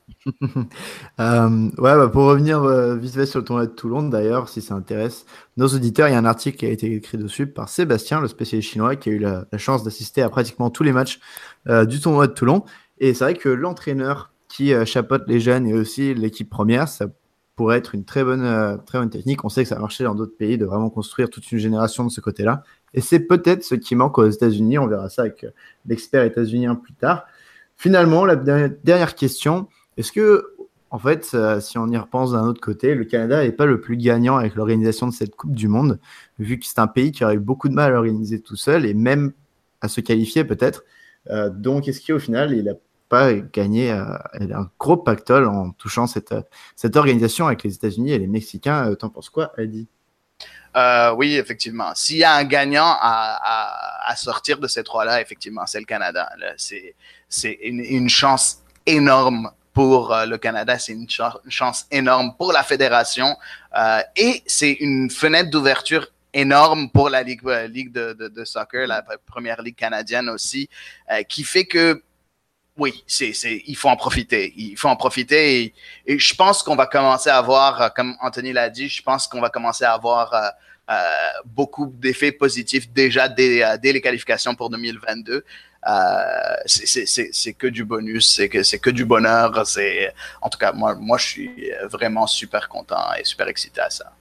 Euh, 1.20 1.50
ouais, 1.50 1.96
bah, 1.96 2.08
pour 2.08 2.24
revenir 2.24 2.64
euh, 2.64 2.96
vite 2.96 3.14
fait 3.14 3.26
sur 3.26 3.40
le 3.40 3.46
tournoi 3.46 3.66
de 3.66 3.72
Toulon, 3.72 4.04
d'ailleurs, 4.04 4.48
si 4.48 4.62
ça 4.62 4.76
intéresse 4.76 5.26
nos 5.58 5.68
auditeurs, 5.68 6.08
il 6.08 6.12
y 6.12 6.16
a 6.16 6.18
un 6.18 6.26
article 6.26 6.58
qui 6.58 6.66
a 6.66 6.70
été 6.70 6.94
écrit 6.94 7.18
dessus 7.18 7.48
par 7.48 7.68
Sébastien, 7.70 8.22
le 8.22 8.28
spécialiste 8.28 8.70
chinois, 8.70 8.96
qui 8.96 9.10
a 9.10 9.12
eu 9.14 9.20
la, 9.20 9.46
chance 9.58 9.84
d'assister 9.84 10.22
à 10.22 10.30
pratiquement 10.30 10.70
tous 10.70 10.84
les 10.84 10.92
matchs 10.92 11.20
euh, 11.68 11.86
du 11.86 12.00
tournoi 12.00 12.28
de 12.28 12.34
Toulon. 12.34 12.64
Et 13.00 13.14
c'est 13.14 13.24
vrai 13.24 13.34
que 13.34 13.50
l'entraîneur 13.50 14.32
qui 14.50 14.74
chapeaute 14.86 15.24
les 15.28 15.40
jeunes 15.40 15.68
et 15.68 15.74
aussi 15.74 16.14
l'équipe 16.14 16.50
première, 16.50 16.88
ça 16.88 17.08
pourrait 17.56 17.78
être 17.78 17.96
une 17.96 18.04
très 18.04 18.24
bonne, 18.24 18.82
très 18.86 19.00
bonne 19.00 19.10
technique. 19.10 19.46
On 19.46 19.50
sait 19.50 19.64
que 19.64 19.70
ça 19.70 19.76
a 19.76 19.80
marché 19.80 20.04
dans 20.04 20.16
d'autres 20.16 20.38
pays 20.38 20.58
de 20.58 20.66
vraiment 20.66 20.90
construire 20.90 21.30
toute 21.30 21.52
une 21.52 21.60
génération 21.60 22.04
de 22.04 22.10
ce 22.10 22.20
côté-là. 22.20 22.64
Et 22.94 23.02
c'est 23.02 23.20
peut-être 23.20 23.64
ce 23.64 23.76
qui 23.76 23.96
manque 23.96 24.18
aux 24.18 24.30
États-Unis. 24.30 24.80
On 24.80 24.88
verra 24.88 25.10
ça 25.10 25.24
avec 25.24 25.46
l'expert 25.86 26.24
états-unien 26.24 26.76
plus 26.76 26.94
tard. 26.94 27.26
Finalement, 27.80 28.26
la 28.26 28.36
dernière 28.36 29.16
question, 29.16 29.70
est-ce 29.96 30.12
que 30.12 30.54
en 30.92 31.00
fait, 31.00 31.34
si 31.62 31.78
on 31.78 31.88
y 31.88 31.96
repense 31.98 32.34
d'un 32.34 32.46
autre 32.46 32.60
côté, 32.60 32.94
le 32.94 33.06
Canada 33.06 33.42
n'est 33.42 33.54
pas 33.54 33.66
le 33.66 33.80
plus 33.80 33.96
gagnant 33.96 34.36
avec 34.36 34.56
l'organisation 34.56 35.08
de 35.08 35.14
cette 35.14 35.34
Coupe 35.34 35.54
du 35.56 35.70
Monde, 35.70 35.98
vu 36.40 36.60
que 36.60 36.66
c'est 36.66 36.80
un 36.80 36.88
pays 36.88 37.14
qui 37.14 37.24
aurait 37.24 37.36
eu 37.36 37.40
beaucoup 37.40 37.70
de 37.70 37.74
mal 37.74 37.92
à 37.92 37.96
l'organiser 37.96 38.42
tout 38.42 38.58
seul 38.58 38.86
et 38.86 38.94
même 38.94 39.32
à 39.80 39.88
se 39.88 40.02
qualifier 40.02 40.44
peut-être. 40.44 40.84
donc, 41.52 41.88
est-ce 41.88 42.06
qu'au 42.06 42.20
final, 42.20 42.52
il 42.52 42.66
n'a 42.66 42.74
pas 43.08 43.34
gagné 43.34 43.92
un 43.92 44.70
gros 44.78 44.98
pactole 44.98 45.46
en 45.46 45.72
touchant 45.72 46.06
cette, 46.06 46.36
cette 46.76 46.98
organisation 46.98 47.48
avec 47.48 47.64
les 47.64 47.76
États-Unis 47.76 48.12
et 48.12 48.20
les 48.20 48.28
Mexicains 48.28 48.94
T'en 48.96 49.10
penses 49.10 49.30
quoi, 49.30 49.54
Adi? 49.58 49.88
Euh, 50.76 51.12
oui, 51.12 51.36
effectivement. 51.36 51.94
S'il 51.96 52.18
y 52.18 52.24
a 52.24 52.34
un 52.34 52.44
gagnant 52.44 52.96
à, 53.00 54.10
à, 54.10 54.16
sortir 54.16 54.60
de 54.60 54.68
ces 54.68 54.84
trois-là, 54.84 55.22
effectivement, 55.22 55.66
c'est 55.66 55.80
le 55.80 55.86
Canada. 55.86 56.30
C'est 56.58 57.60
une, 57.64 57.80
une, 57.80 58.10
chance 58.10 58.60
énorme 58.86 59.52
pour 59.74 60.14
euh, 60.14 60.26
le 60.26 60.38
Canada, 60.38 60.78
c'est 60.78 60.94
une, 60.94 61.08
chance 61.10 61.88
énorme 61.92 62.36
pour 62.38 62.52
la 62.52 62.64
fédération 62.64 63.36
euh, 63.78 64.02
et 64.16 64.44
c'est 64.46 64.74
une 64.74 65.10
fenêtre 65.10 65.50
d'ouverture 65.50 66.08
énorme 66.34 66.90
pour 66.90 67.10
la 67.10 67.24
ligue, 67.24 67.42
de, 67.44 68.44
soccer, 68.46 68.86
la 68.88 69.04
première 69.26 69.62
ligue 69.64 69.76
canadienne 69.76 70.30
aussi, 70.30 70.70
qui 71.28 71.44
fait 71.44 71.66
que 71.66 72.04
oui, 72.80 73.04
c'est, 73.06 73.34
c'est, 73.34 73.62
il 73.68 73.76
faut 73.76 73.90
en 73.90 73.98
profiter. 73.98 74.54
Il 74.56 74.78
faut 74.78 74.88
en 74.88 74.96
profiter 74.96 75.74
et, 76.08 76.20
je 76.20 76.34
pense 76.34 76.64
qu'on 76.64 76.76
va 76.76 76.88
commencer 76.88 77.30
à 77.30 77.38
avoir, 77.38 77.82
euh, 77.82 77.90
comme 77.90 78.16
Anthony 78.22 78.54
l'a 78.54 78.70
dit, 78.70 78.88
je 78.88 79.04
pense 79.04 79.28
qu'on 79.28 79.42
va 79.42 79.50
commencer 79.50 79.84
à 79.84 79.94
avoir 79.94 80.34
euh, 80.34 80.50
euh, 80.90 80.94
beaucoup 81.46 81.88
d'effets 81.88 82.32
positifs 82.32 82.90
déjà 82.92 83.28
dès, 83.28 83.78
dès, 83.80 83.92
les 83.92 84.02
qualifications 84.02 84.56
pour 84.56 84.70
2022. 84.70 85.44
Euh, 85.88 85.94
c'est, 86.66 86.88
c'est, 86.88 87.06
c'est, 87.06 87.30
c'est 87.34 87.54
que 87.54 87.68
du 87.68 87.84
bonus, 87.84 88.28
c'est 88.28 88.50
que, 88.50 88.64
c'est 88.64 88.80
que 88.80 88.90
du 88.90 89.06
bonheur. 89.06 89.68
C'est, 89.68 90.14
en 90.42 90.50
tout 90.50 90.58
cas, 90.58 90.72
moi, 90.72 90.96
moi, 90.96 91.18
je 91.18 91.26
suis 91.26 91.72
vraiment 91.92 92.28
super 92.28 92.70
content 92.70 93.14
et 93.20 93.26
super 93.26 93.48
excité 93.50 93.82
à 93.82 93.90
ça. 93.90 94.14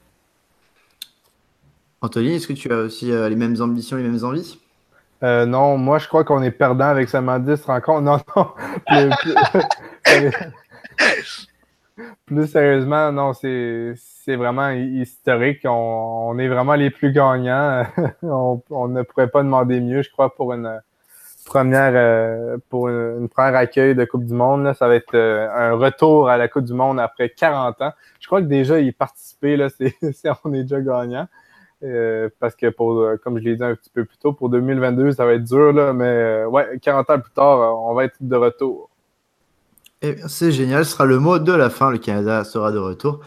Anthony, 2.01 2.35
est-ce 2.35 2.47
que 2.47 2.53
tu 2.53 2.73
as 2.73 2.79
aussi 2.79 3.07
les 3.07 3.37
mêmes 3.37 3.61
ambitions, 3.61 3.97
les 3.97 4.03
mêmes 4.03 4.25
envies? 4.25 4.59
Euh, 5.22 5.46
non, 5.46 5.76
moi, 5.76 5.98
je 5.98 6.07
crois 6.09 6.24
qu'on 6.24 6.42
est 6.42 6.50
perdant 6.50 6.87
avec 6.87 7.09
seulement 7.09 7.38
10 7.38 7.64
rencontres. 7.64 8.02
Non, 8.02 8.18
non. 8.37 8.52
Plus, 12.26 12.46
sérieusement, 12.46 13.11
non, 13.11 13.33
c'est 13.33 13.94
vraiment 14.28 14.70
historique. 14.70 15.61
On, 15.64 16.38
est 16.38 16.48
vraiment 16.48 16.74
les 16.74 16.90
plus 16.90 17.12
gagnants. 17.12 17.85
on, 18.22 18.62
on, 18.70 18.88
ne 18.88 19.02
pourrait 19.02 19.28
pas 19.28 19.42
demander 19.42 19.81
mieux, 19.81 20.02
je 20.02 20.11
crois, 20.11 20.35
pour 20.35 20.52
une 20.52 20.81
première 21.48 21.92
euh, 21.94 22.59
pour 22.68 22.88
une, 22.88 23.28
première 23.28 23.57
accueil 23.57 23.94
de 23.94 24.04
Coupe 24.04 24.24
du 24.24 24.35
Monde. 24.35 24.64
Là. 24.64 24.74
Ça 24.74 24.87
va 24.87 24.94
être 24.94 25.14
euh, 25.14 25.48
un 25.50 25.72
retour 25.72 26.28
à 26.28 26.37
la 26.37 26.46
Coupe 26.46 26.64
du 26.64 26.74
Monde 26.74 27.00
après 27.00 27.31
40 27.31 27.81
ans. 27.81 27.92
Je 28.20 28.26
crois 28.26 28.40
que 28.40 28.46
déjà 28.46 28.78
y 28.78 28.92
participer, 28.92 29.57
là, 29.57 29.68
c'est 29.70 29.94
on 30.44 30.52
est 30.52 30.62
déjà 30.62 30.81
gagnant. 30.81 31.26
Euh, 31.85 32.29
parce 32.41 32.57
que 32.57 32.69
pour, 32.71 32.99
euh, 33.01 33.17
comme 33.23 33.38
je 33.38 33.45
l'ai 33.45 33.57
dit 33.57 33.62
un 33.62 33.75
petit 33.75 33.91
peu 33.91 34.05
plus 34.05 34.19
tôt, 34.19 34.33
pour 34.33 34.49
2022, 34.51 35.12
ça 35.12 35.25
va 35.25 35.35
être 35.35 35.45
dur, 35.45 35.73
là, 35.73 35.93
mais 35.93 36.05
euh, 36.05 36.47
ouais, 36.47 36.79
40 36.83 37.11
ans 37.11 37.21
plus 37.21 37.31
tard, 37.33 37.81
on 37.88 37.95
va 37.95 38.05
être 38.05 38.17
de 38.21 38.37
retour. 38.37 38.91
Eh 40.03 40.17
c'est 40.29 40.53
génial, 40.53 40.85
ce 40.85 40.93
sera 40.93 41.07
le 41.07 41.19
mot 41.19 41.38
de 41.38 41.53
la 41.53 41.71
fin, 41.71 41.91
le 41.91 41.99
Canada 41.99 42.45
sera 42.45 42.73
de 42.73 42.79
retour. 42.79 43.21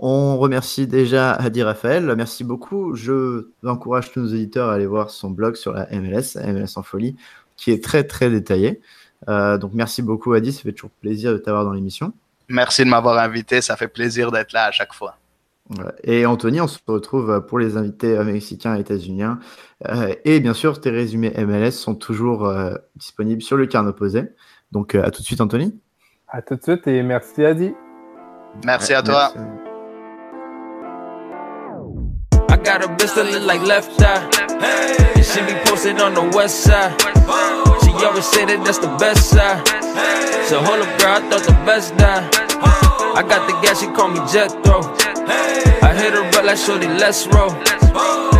On 0.00 0.36
remercie 0.36 0.86
déjà 0.86 1.32
Adi 1.32 1.62
Raphaël, 1.62 2.12
merci 2.16 2.44
beaucoup. 2.44 2.94
Je 2.94 3.48
encourage 3.64 4.12
tous 4.12 4.20
nos 4.20 4.28
éditeurs 4.28 4.68
à 4.68 4.74
aller 4.74 4.86
voir 4.86 5.10
son 5.10 5.30
blog 5.30 5.56
sur 5.56 5.72
la 5.72 5.86
MLS, 5.90 6.36
MLS 6.36 6.76
en 6.76 6.82
folie, 6.82 7.16
qui 7.56 7.72
est 7.72 7.82
très 7.82 8.04
très 8.04 8.30
détaillé. 8.30 8.80
Euh, 9.28 9.58
donc 9.58 9.72
merci 9.74 10.02
beaucoup 10.02 10.32
Adi, 10.34 10.52
ça 10.52 10.62
fait 10.62 10.72
toujours 10.72 10.92
plaisir 11.00 11.32
de 11.32 11.38
t'avoir 11.38 11.64
dans 11.64 11.72
l'émission. 11.72 12.12
Merci 12.48 12.84
de 12.84 12.90
m'avoir 12.90 13.18
invité, 13.18 13.60
ça 13.60 13.76
fait 13.76 13.88
plaisir 13.88 14.30
d'être 14.30 14.52
là 14.52 14.66
à 14.66 14.70
chaque 14.70 14.94
fois. 14.94 15.16
Et 16.02 16.24
Anthony, 16.24 16.60
on 16.60 16.66
se 16.66 16.78
retrouve 16.86 17.44
pour 17.46 17.58
les 17.58 17.76
invités 17.76 18.18
mexicains 18.24 18.76
et 18.76 18.80
états-uniens. 18.80 19.38
Euh, 19.86 20.14
et 20.24 20.40
bien 20.40 20.54
sûr, 20.54 20.80
tes 20.80 20.90
résumés 20.90 21.32
MLS 21.36 21.72
sont 21.72 21.94
toujours 21.94 22.46
euh, 22.46 22.74
disponibles 22.96 23.42
sur 23.42 23.56
le 23.56 23.66
carnet 23.66 23.90
opposé. 23.90 24.24
Donc 24.72 24.94
euh, 24.94 25.04
à 25.04 25.10
tout 25.10 25.20
de 25.20 25.26
suite, 25.26 25.40
Anthony. 25.40 25.78
À 26.28 26.42
tout 26.42 26.56
de 26.56 26.62
suite 26.62 26.86
et 26.86 27.02
merci 27.02 27.44
Adi. 27.44 27.74
Merci 28.64 28.94
à 28.94 29.02
toi. 29.02 29.32
Merci. 29.34 29.48
I 32.50 32.56
got 32.56 32.82
a 32.82 32.88
bitch 32.88 33.14
that 33.14 33.30
look 33.30 33.46
like 33.46 33.62
left 33.66 34.00
eye. 34.00 34.26
And 35.14 35.24
she 35.24 35.40
be 35.42 35.54
posted 35.64 36.00
on 36.00 36.14
the 36.14 36.36
west 36.36 36.64
side. 36.64 36.92
She 37.82 38.04
always 38.04 38.24
say 38.24 38.46
that 38.46 38.64
that's 38.64 38.78
the 38.78 38.88
best 38.98 39.28
side. 39.28 39.66
So 40.46 40.60
hold 40.60 40.80
up, 40.80 40.98
girl, 40.98 41.16
I 41.16 41.20
thought 41.28 41.44
the 41.44 41.52
best 41.66 41.96
die. 41.98 42.26
I 43.14 43.22
got 43.22 43.46
the 43.46 43.52
gas, 43.60 43.80
she 43.80 43.86
call 43.88 44.08
me 44.08 44.20
Jethro. 44.32 45.07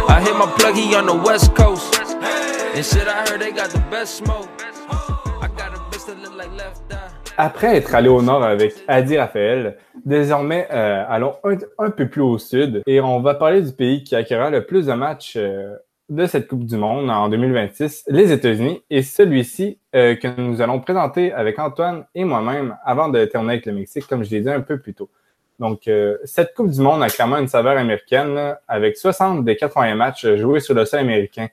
I 0.09 0.20
hit 0.20 0.35
my 0.37 0.46
plug, 0.57 0.77
on 0.94 1.07
the 1.07 1.14
west 1.27 1.55
coast. 1.55 1.94
Après 7.37 7.77
être 7.77 7.94
allé 7.94 8.09
au 8.09 8.22
nord 8.22 8.42
avec 8.44 8.74
Adi 8.87 9.18
Raphaël, 9.18 9.77
désormais 10.05 10.68
euh, 10.70 11.05
allons 11.09 11.35
un, 11.44 11.57
un, 11.79 11.90
peu 11.90 12.09
plus 12.09 12.22
au 12.22 12.38
sud 12.38 12.83
et 12.87 13.01
on 13.01 13.20
va 13.20 13.35
parler 13.35 13.62
du 13.62 13.72
pays 13.72 14.05
qui 14.05 14.14
accueillera 14.14 14.51
le 14.51 14.64
plus 14.64 14.87
de 14.87 14.92
matchs 14.92 15.35
euh, 15.37 15.74
de 16.09 16.27
cette 16.27 16.48
Coupe 16.48 16.64
du 16.64 16.77
Monde 16.77 17.11
en 17.11 17.29
2026, 17.29 18.05
les 18.09 18.33
États-Unis, 18.33 18.83
et 18.90 19.03
celui-ci 19.03 19.79
euh, 19.94 20.14
que 20.14 20.40
nous 20.40 20.62
allons 20.62 20.81
présenter 20.81 21.33
avec 21.33 21.59
Antoine 21.59 22.07
et 22.14 22.24
moi-même 22.24 22.77
avant 22.85 23.09
de 23.09 23.24
terminer 23.27 23.55
avec 23.55 23.66
le 23.66 23.72
Mexique, 23.72 24.07
comme 24.07 24.24
je 24.24 24.31
l'ai 24.31 24.40
dit 24.40 24.51
un 24.51 24.61
peu 24.61 24.79
plus 24.79 24.94
tôt. 24.94 25.11
Donc, 25.59 25.88
euh, 25.88 26.18
cette 26.25 26.55
Coupe 26.55 26.71
du 26.71 26.81
Monde 26.81 27.03
a 27.03 27.09
clairement 27.09 27.38
une 27.38 27.49
saveur 27.49 27.77
américaine 27.77 28.57
avec 28.68 28.97
60 28.97 29.44
des 29.44 29.57
80 29.57 29.94
matchs 29.94 30.27
joués 30.37 30.61
sur 30.61 30.75
le 30.75 30.85
sol 30.85 31.01
américain. 31.01 31.49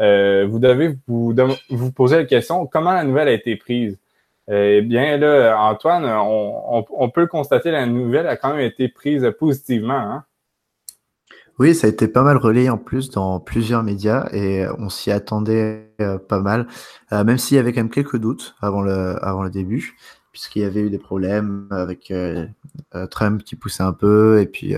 Euh, 0.00 0.46
vous 0.48 0.58
devez 0.58 0.96
vous, 1.06 1.92
poser 1.94 2.16
la 2.16 2.24
question 2.24 2.66
comment 2.66 2.92
la 2.92 3.04
nouvelle 3.04 3.28
a 3.28 3.32
été 3.32 3.56
prise? 3.56 3.98
Eh 4.50 4.80
bien, 4.80 5.16
là, 5.18 5.58
Antoine, 5.60 6.06
on, 6.06 7.10
peut 7.10 7.26
constater 7.26 7.70
la 7.70 7.84
nouvelle 7.84 8.26
a 8.26 8.36
quand 8.36 8.54
même 8.54 8.64
été 8.64 8.88
prise 8.88 9.30
positivement. 9.38 9.98
Hein? 9.98 10.24
Oui, 11.58 11.74
ça 11.74 11.88
a 11.88 11.90
été 11.90 12.06
pas 12.06 12.22
mal 12.22 12.36
relayé 12.36 12.70
en 12.70 12.78
plus 12.78 13.10
dans 13.10 13.40
plusieurs 13.40 13.82
médias 13.82 14.28
et 14.32 14.64
on 14.78 14.88
s'y 14.88 15.10
attendait 15.10 15.90
euh, 16.00 16.16
pas 16.16 16.38
mal, 16.38 16.68
euh, 17.12 17.24
même 17.24 17.36
s'il 17.36 17.56
y 17.56 17.60
avait 17.60 17.72
quand 17.72 17.80
même 17.80 17.90
quelques 17.90 18.18
doutes 18.18 18.54
avant 18.60 18.82
le 18.82 19.48
début, 19.50 19.96
puisqu'il 20.38 20.62
y 20.62 20.64
avait 20.64 20.80
eu 20.80 20.90
des 20.90 20.98
problèmes 20.98 21.66
avec 21.70 22.10
euh, 22.10 22.46
Trump 23.10 23.42
qui 23.42 23.56
poussait 23.56 23.82
un 23.82 23.92
peu 23.92 24.40
et 24.40 24.46
puis 24.46 24.74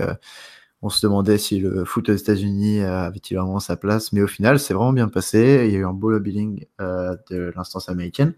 on 0.81 0.89
se 0.89 1.05
demandait 1.05 1.37
si 1.37 1.59
le 1.59 1.85
foot 1.85 2.09
aux 2.09 2.15
États-Unis 2.15 2.81
avait-il 2.81 3.37
vraiment 3.37 3.59
sa 3.59 3.77
place, 3.77 4.11
mais 4.13 4.21
au 4.21 4.27
final, 4.27 4.59
c'est 4.59 4.73
vraiment 4.73 4.93
bien 4.93 5.07
passé. 5.07 5.65
Il 5.65 5.71
y 5.71 5.75
a 5.75 5.79
eu 5.79 5.85
un 5.85 5.93
beau 5.93 6.09
lobbying 6.09 6.65
de 6.79 7.53
l'instance 7.55 7.89
américaine 7.89 8.33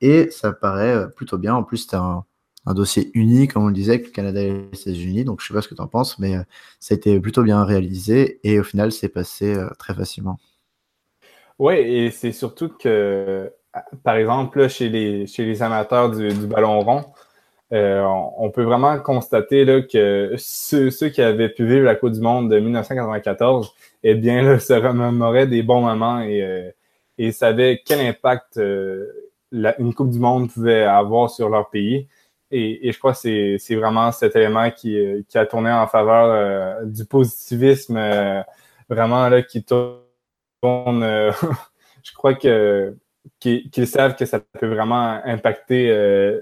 et 0.00 0.30
ça 0.30 0.52
paraît 0.52 0.94
euh, 0.94 1.06
plutôt 1.06 1.38
bien. 1.38 1.54
En 1.54 1.62
plus, 1.62 1.78
c'était 1.78 1.96
un, 1.96 2.24
dossier 2.74 3.10
unique, 3.14 3.52
comme 3.52 3.64
on 3.64 3.68
le 3.68 3.74
disait, 3.74 3.94
avec 3.94 4.06
le 4.06 4.12
Canada 4.12 4.40
et 4.40 4.52
les 4.52 4.80
États-Unis. 4.80 5.24
Donc, 5.24 5.40
je 5.40 5.46
sais 5.46 5.54
pas 5.54 5.62
ce 5.62 5.68
que 5.68 5.74
tu 5.74 5.80
en 5.80 5.86
penses, 5.86 6.18
mais 6.18 6.36
euh, 6.36 6.42
ça 6.80 6.94
a 6.94 6.96
été 6.96 7.18
plutôt 7.20 7.42
bien 7.42 7.64
réalisé 7.64 8.40
et 8.42 8.58
au 8.58 8.62
final, 8.62 8.92
c'est 8.92 9.08
passé 9.08 9.54
euh, 9.54 9.68
très 9.78 9.94
facilement. 9.94 10.38
Oui, 11.58 11.74
et 11.74 12.10
c'est 12.10 12.32
surtout 12.32 12.68
que, 12.68 13.52
par 14.02 14.16
exemple, 14.16 14.68
chez, 14.68 14.88
les, 14.88 15.26
chez 15.26 15.44
les 15.44 15.62
amateurs 15.62 16.10
du, 16.10 16.28
du 16.28 16.46
ballon 16.46 16.80
rond, 16.80 17.04
euh, 17.72 18.04
on 18.38 18.50
peut 18.50 18.62
vraiment 18.62 18.98
constater 19.00 19.64
là, 19.64 19.82
que 19.82 20.34
ceux, 20.36 20.90
ceux, 20.90 21.08
qui 21.08 21.22
avaient 21.22 21.48
pu 21.48 21.66
vivre 21.66 21.84
la 21.84 21.96
Coupe 21.96 22.12
du 22.12 22.20
Monde 22.20 22.50
de 22.50 22.58
1994, 22.60 23.74
eh 24.02 24.14
bien, 24.14 24.42
là, 24.42 24.58
se 24.58 24.72
remémoraient 24.74 25.46
des 25.46 25.62
bons 25.62 25.80
moments 25.80 26.20
et, 26.20 26.42
euh, 26.42 26.70
et 27.18 27.32
savaient 27.32 27.82
quel 27.84 28.00
impact 28.00 28.58
euh, 28.58 29.10
la, 29.50 29.78
une 29.80 29.94
Coupe 29.94 30.10
du 30.10 30.18
Monde 30.18 30.50
pouvait 30.52 30.84
avoir 30.84 31.30
sur 31.30 31.48
leur 31.48 31.70
pays. 31.70 32.08
Et, 32.50 32.88
et 32.88 32.92
je 32.92 32.98
crois 32.98 33.14
que 33.14 33.58
c'est 33.58 33.74
vraiment 33.74 34.12
cet 34.12 34.36
élément 34.36 34.70
qui, 34.70 35.24
qui, 35.28 35.38
a 35.38 35.46
tourné 35.46 35.72
en 35.72 35.86
faveur 35.86 36.26
euh, 36.26 36.84
du 36.84 37.04
positivisme, 37.04 37.96
euh, 37.96 38.42
vraiment 38.88 39.28
là, 39.28 39.42
qui 39.42 39.64
tourne. 39.64 40.04
Euh, 41.02 41.32
je 42.02 42.12
crois 42.14 42.34
que 42.34 42.94
qu'ils 43.40 43.86
savent 43.86 44.16
que 44.16 44.26
ça 44.26 44.40
peut 44.40 44.66
vraiment 44.66 45.20
impacter 45.24 45.88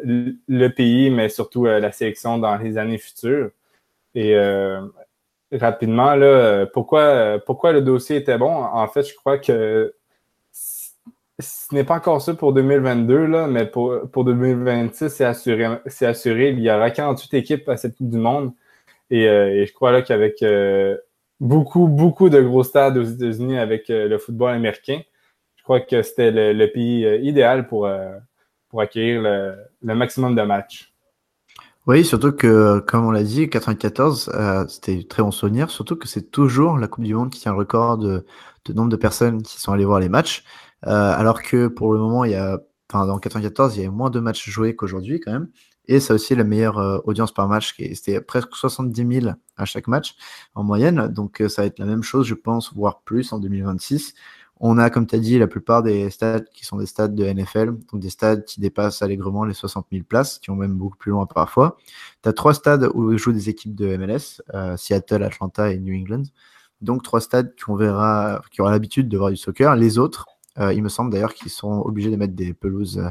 le 0.05 0.69
pays, 0.69 1.11
mais 1.11 1.29
surtout 1.29 1.65
la 1.65 1.93
sélection 1.93 2.39
dans 2.39 2.57
les 2.57 2.79
années 2.79 2.99
futures. 2.99 3.51
Et 4.15 4.37
rapidement, 5.53 6.15
là, 6.15 6.67
pourquoi, 6.67 7.41
pourquoi 7.47 7.73
le 7.73 7.83
dossier 7.83 8.17
était 8.17 8.39
bon? 8.39 8.53
En 8.53 8.89
fait, 8.89 9.03
je 9.09 9.15
crois 9.15 9.39
que 9.39 9.95
ce 11.43 11.75
n'est 11.75 11.85
pas 11.85 11.97
encore 11.97 12.23
ça 12.23 12.35
pour 12.35 12.53
2022, 12.53 13.27
là, 13.27 13.47
mais 13.47 13.67
pour, 13.67 14.01
pour 14.11 14.25
2026, 14.25 15.09
c'est 15.09 15.25
assuré, 15.25 15.67
assuré. 16.01 16.51
Il 16.51 16.61
y 16.61 16.71
aura 16.71 16.91
48 16.91 17.35
équipes 17.35 17.69
à 17.69 17.77
cette 17.77 17.97
Coupe 17.97 18.11
du 18.11 18.19
Monde. 18.19 18.53
Et, 19.11 19.29
euh, 19.29 19.63
et 19.63 19.67
je 19.67 19.73
crois 19.75 20.03
qu'avec 20.03 20.43
euh, 20.43 20.97
beaucoup, 21.41 21.89
beaucoup 21.89 22.31
de 22.31 22.41
gros 22.41 22.65
stades 22.65 22.97
aux 22.97 23.05
États-Unis 23.05 23.59
avec 23.59 23.91
euh, 23.91 24.09
le 24.09 24.19
football 24.19 24.55
américain, 24.55 25.01
je 25.63 25.65
crois 25.65 25.81
que 25.81 26.03
c'était 26.03 26.33
le, 26.33 26.67
pays 26.67 27.07
idéal 27.23 27.69
pour, 27.69 27.89
pour 28.69 28.81
accueillir 28.81 29.23
le, 29.23 29.95
maximum 29.95 30.35
de 30.35 30.43
matchs. 30.43 30.93
Oui, 31.87 32.05
surtout 32.05 32.33
que, 32.33 32.79
comme 32.81 33.05
on 33.05 33.13
l'a 33.13 33.23
dit, 33.23 33.49
94, 33.49 34.31
euh, 34.35 34.65
c'était 34.67 35.05
très 35.05 35.23
bon 35.23 35.31
souvenir, 35.31 35.71
surtout 35.71 35.95
que 35.97 36.09
c'est 36.09 36.33
toujours 36.33 36.79
la 36.79 36.89
Coupe 36.89 37.05
du 37.05 37.15
Monde 37.15 37.31
qui 37.31 37.41
tient 37.41 37.53
le 37.53 37.59
record 37.59 37.99
de, 37.99 38.25
nombre 38.73 38.89
de 38.89 38.97
personnes 38.97 39.43
qui 39.43 39.61
sont 39.61 39.73
allées 39.73 39.85
voir 39.85 40.01
les 40.01 40.09
matchs, 40.09 40.45
euh, 40.87 40.91
alors 40.91 41.43
que 41.43 41.67
pour 41.67 41.93
le 41.93 41.99
moment, 41.99 42.25
il 42.25 42.33
y 42.33 42.35
a, 42.37 42.61
enfin, 42.89 43.07
dans 43.07 43.19
94, 43.19 43.77
il 43.77 43.83
y 43.83 43.87
a 43.87 43.91
moins 43.91 44.11
de 44.11 44.21
matchs 44.21 44.49
joués 44.49 44.77
qu'aujourd'hui 44.77 45.21
quand 45.21 45.33
même, 45.33 45.49
et 45.87 45.99
ça 45.99 46.15
aussi 46.15 46.37
la 46.37 46.45
meilleure 46.45 46.79
euh, 46.79 46.99
audience 47.05 47.33
par 47.33 47.49
match, 47.49 47.75
c'était 47.77 48.21
presque 48.21 48.55
70 48.55 49.21
000 49.21 49.35
à 49.57 49.65
chaque 49.65 49.89
match 49.89 50.15
en 50.55 50.63
moyenne, 50.63 51.09
donc 51.09 51.43
ça 51.49 51.63
va 51.63 51.67
être 51.67 51.81
la 51.81 51.87
même 51.87 52.03
chose, 52.05 52.27
je 52.27 52.35
pense, 52.35 52.73
voire 52.75 53.03
plus 53.03 53.33
en 53.33 53.41
2026. 53.41 54.15
On 54.65 54.79
a, 54.79 54.91
comme 54.91 55.09
tu 55.09 55.17
as 55.17 55.19
dit, 55.19 55.41
la 55.41 55.49
plupart 55.49 55.83
des 55.83 56.09
stades 56.11 56.49
qui 56.51 56.65
sont 56.65 56.77
des 56.77 56.87
stades 56.87 57.17
de 57.17 57.25
NFL, 57.25 57.73
donc 57.91 58.01
des 58.01 58.11
stades 58.11 58.45
qui 58.45 58.61
dépassent 58.61 59.03
allègrement 59.03 59.45
les 59.45 59.55
60 59.55 59.89
000 59.91 60.05
places, 60.05 60.39
qui 60.39 60.51
ont 60.51 60.55
même 60.55 60.75
beaucoup 60.75 60.97
plus 60.97 61.11
loin 61.11 61.27
parfois. 61.27 61.77
Tu 62.23 62.29
as 62.29 62.33
trois 62.33 62.55
stades 62.55 62.89
où 62.95 63.17
jouent 63.19 63.33
des 63.33 63.49
équipes 63.49 63.75
de 63.75 63.97
MLS, 63.97 64.41
euh, 64.55 64.77
Seattle, 64.77 65.25
Atlanta 65.25 65.73
et 65.73 65.81
New 65.81 65.93
England. 66.01 66.23
Donc 66.81 67.03
trois 67.03 67.21
stades 67.21 67.57
qui, 67.57 67.65
verra, 67.77 68.41
qui 68.53 68.61
aura 68.63 68.71
l'habitude 68.71 69.09
de 69.09 69.19
voir 69.19 69.31
du 69.31 69.37
soccer. 69.37 69.75
Les 69.75 69.99
autres, 69.99 70.27
euh, 70.61 70.73
il 70.73 70.85
me 70.85 70.89
semble 70.89 71.11
d'ailleurs 71.11 71.35
qu'ils 71.35 71.51
sont 71.51 71.81
obligés 71.81 72.13
de 72.13 72.17
mettre 72.17 72.35
des 72.35 72.55
pelouses 72.55 72.99
euh, 72.99 73.11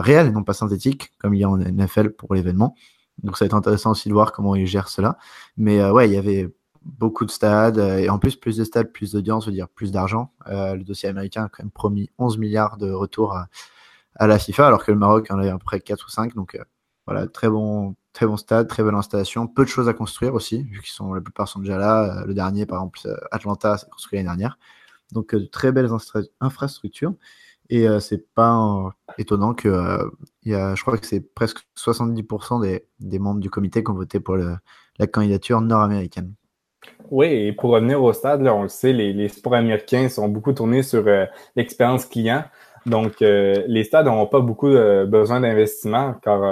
réelles 0.00 0.26
et 0.26 0.32
non 0.32 0.42
pas 0.42 0.52
synthétiques, 0.52 1.12
comme 1.20 1.32
il 1.34 1.42
y 1.42 1.44
a 1.44 1.48
en 1.48 1.58
NFL 1.58 2.10
pour 2.10 2.34
l'événement. 2.34 2.74
Donc 3.22 3.36
ça 3.36 3.44
va 3.44 3.46
être 3.46 3.54
intéressant 3.54 3.92
aussi 3.92 4.08
de 4.08 4.14
voir 4.14 4.32
comment 4.32 4.56
ils 4.56 4.66
gèrent 4.66 4.88
cela. 4.88 5.16
Mais 5.56 5.88
ouais, 5.90 6.08
il 6.08 6.12
y 6.12 6.16
avait 6.16 6.50
beaucoup 6.84 7.24
de 7.24 7.30
stades, 7.30 7.78
euh, 7.78 7.98
et 7.98 8.08
en 8.08 8.18
plus, 8.18 8.36
plus 8.36 8.56
de 8.56 8.64
stades, 8.64 8.92
plus 8.92 9.12
d'audience 9.12 9.46
veut 9.46 9.52
dire 9.52 9.68
plus 9.68 9.92
d'argent. 9.92 10.32
Euh, 10.48 10.74
le 10.74 10.84
dossier 10.84 11.08
américain 11.08 11.44
a 11.44 11.48
quand 11.48 11.62
même 11.62 11.70
promis 11.70 12.10
11 12.18 12.38
milliards 12.38 12.76
de 12.76 12.90
retours 12.90 13.34
à, 13.34 14.26
la 14.26 14.38
FIFA, 14.38 14.66
alors 14.66 14.84
que 14.84 14.92
le 14.92 14.98
Maroc 14.98 15.30
en 15.30 15.38
avait 15.38 15.48
à 15.48 15.52
peu 15.52 15.64
près 15.64 15.80
4 15.80 16.06
ou 16.06 16.10
5. 16.10 16.34
Donc 16.34 16.54
euh, 16.54 16.64
voilà, 17.06 17.26
très 17.26 17.48
bon, 17.48 17.96
très 18.12 18.26
bon 18.26 18.36
stade, 18.36 18.68
très 18.68 18.82
belle 18.82 18.94
installation. 18.94 19.46
Peu 19.46 19.64
de 19.64 19.68
choses 19.68 19.88
à 19.88 19.94
construire 19.94 20.34
aussi, 20.34 20.62
vu 20.64 20.80
qu'ils 20.80 20.92
sont 20.92 21.14
la 21.14 21.20
plupart 21.20 21.48
sont 21.48 21.60
déjà 21.60 21.78
là. 21.78 22.24
le 22.26 22.34
dernier, 22.34 22.66
par 22.66 22.78
exemple, 22.78 23.00
Atlanta, 23.30 23.78
s'est 23.78 23.88
construit 23.90 24.18
l'année 24.18 24.28
dernière. 24.28 24.58
Donc 25.12 25.34
de 25.34 25.46
très 25.46 25.72
belles 25.72 25.90
infrastructures. 26.40 27.14
Et 27.70 27.86
c'est 28.00 28.32
pas 28.34 28.90
étonnant 29.18 29.54
que 29.54 30.10
y 30.44 30.54
a, 30.54 30.74
je 30.74 30.82
crois 30.82 30.98
que 30.98 31.06
c'est 31.06 31.20
presque 31.20 31.60
70% 31.76 32.60
des, 32.62 32.86
des, 33.00 33.18
membres 33.18 33.40
du 33.40 33.50
comité 33.50 33.82
qui 33.82 33.90
ont 33.90 33.94
voté 33.94 34.20
pour 34.20 34.36
la 34.36 35.06
candidature 35.06 35.60
nord-américaine. 35.62 36.34
Oui, 37.10 37.26
et 37.26 37.52
pour 37.52 37.70
revenir 37.70 38.02
au 38.02 38.12
stade, 38.12 38.42
là, 38.42 38.54
on 38.54 38.62
le 38.62 38.68
sait, 38.68 38.92
les, 38.92 39.28
sports 39.28 39.54
américains 39.54 40.08
sont 40.08 40.28
beaucoup 40.28 40.52
tournés 40.52 40.82
sur 40.82 41.06
euh, 41.06 41.26
l'expérience 41.56 42.06
client. 42.06 42.44
Donc, 42.86 43.22
euh, 43.22 43.62
les 43.66 43.84
stades 43.84 44.06
n'ont 44.06 44.26
pas 44.26 44.40
beaucoup 44.40 44.70
de 44.70 45.04
besoin 45.04 45.40
d'investissement 45.40 46.14
car, 46.22 46.42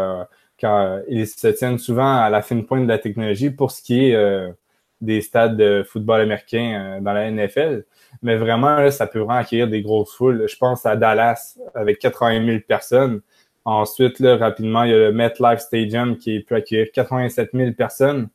euh, 0.62 1.00
ils 1.08 1.26
se 1.26 1.48
tiennent 1.48 1.78
souvent 1.78 2.16
à 2.16 2.28
la 2.28 2.42
fine 2.42 2.66
pointe 2.66 2.82
de 2.82 2.88
la 2.88 2.98
technologie 2.98 3.50
pour 3.50 3.70
ce 3.70 3.82
qui 3.82 4.10
est 4.10 4.52
des 5.00 5.22
stades 5.22 5.56
de 5.56 5.82
football 5.82 6.20
américain 6.20 6.98
dans 7.00 7.14
la 7.14 7.30
NFL. 7.30 7.84
Mais 8.22 8.36
vraiment, 8.36 8.76
là, 8.76 8.90
ça 8.90 9.06
peut 9.06 9.20
vraiment 9.20 9.38
accueillir 9.38 9.68
des 9.68 9.80
grosses 9.80 10.14
foules. 10.14 10.46
Je 10.46 10.56
pense 10.58 10.84
à 10.84 10.96
Dallas 10.96 11.56
avec 11.74 11.98
80 11.98 12.44
000 12.44 12.58
personnes. 12.68 13.22
Ensuite, 13.64 14.20
là, 14.20 14.36
rapidement, 14.36 14.82
il 14.82 14.90
y 14.90 14.94
a 14.94 14.98
le 14.98 15.12
MetLife 15.12 15.60
Stadium 15.60 16.18
qui 16.18 16.40
peut 16.40 16.56
accueillir 16.56 16.88
87 16.92 17.50
000 17.54 17.72
personnes. 17.72 18.28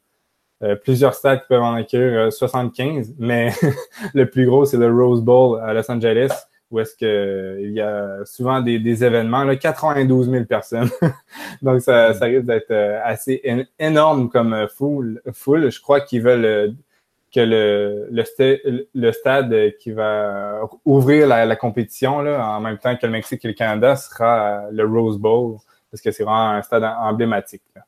Euh, 0.64 0.76
plusieurs 0.76 1.14
stades 1.14 1.42
qui 1.42 1.48
peuvent 1.50 1.62
en 1.62 1.74
accueillir 1.74 2.32
75, 2.32 3.10
euh, 3.10 3.14
mais 3.20 3.52
le 4.14 4.30
plus 4.30 4.46
gros, 4.46 4.66
c'est 4.66 4.78
le 4.78 4.90
Rose 4.90 5.22
Bowl 5.22 5.60
à 5.62 5.74
Los 5.74 5.90
Angeles, 5.92 6.32
où 6.72 6.80
est-ce 6.80 6.96
que 6.96 7.60
il 7.62 7.74
y 7.74 7.82
a 7.82 8.24
souvent 8.24 8.62
des, 8.62 8.80
des 8.80 9.04
événements, 9.04 9.44
là, 9.44 9.58
92 9.58 10.30
000 10.30 10.46
personnes. 10.46 10.90
Donc, 11.62 11.82
ça, 11.82 12.14
ça 12.14 12.26
risque 12.26 12.46
d'être 12.46 12.72
euh, 12.72 13.02
assez 13.04 13.42
énorme 13.80 14.30
comme 14.30 14.68
foule. 14.74 15.22
foule. 15.34 15.70
Je 15.70 15.82
crois 15.82 16.00
qu'ils 16.00 16.22
veulent 16.22 16.76
que 17.34 17.42
le, 17.42 18.08
le, 18.10 18.86
le, 18.94 19.12
stade 19.12 19.54
qui 19.80 19.92
va 19.92 20.62
ouvrir 20.86 21.28
la, 21.28 21.46
la, 21.46 21.56
compétition 21.58 22.22
là, 22.22 22.48
en 22.48 22.62
même 22.62 22.78
temps 22.78 22.96
que 22.96 23.06
le 23.06 23.12
Mexique 23.12 23.44
et 23.44 23.50
le 23.50 23.54
Canada 23.54 23.98
sera 23.98 24.72
le 24.72 24.86
Rose 24.86 25.18
Bowl, 25.20 25.58
parce 25.92 26.02
que 26.02 26.12
c'est 26.12 26.24
vraiment 26.24 26.52
un 26.52 26.62
stade 26.62 26.84
emblématique. 26.84 27.64
Là. 27.76 27.82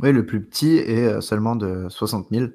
Oui, 0.00 0.12
le 0.12 0.24
plus 0.24 0.44
petit 0.44 0.76
est 0.76 1.06
euh, 1.06 1.20
seulement 1.20 1.56
de 1.56 1.86
60 1.88 2.28
000. 2.30 2.46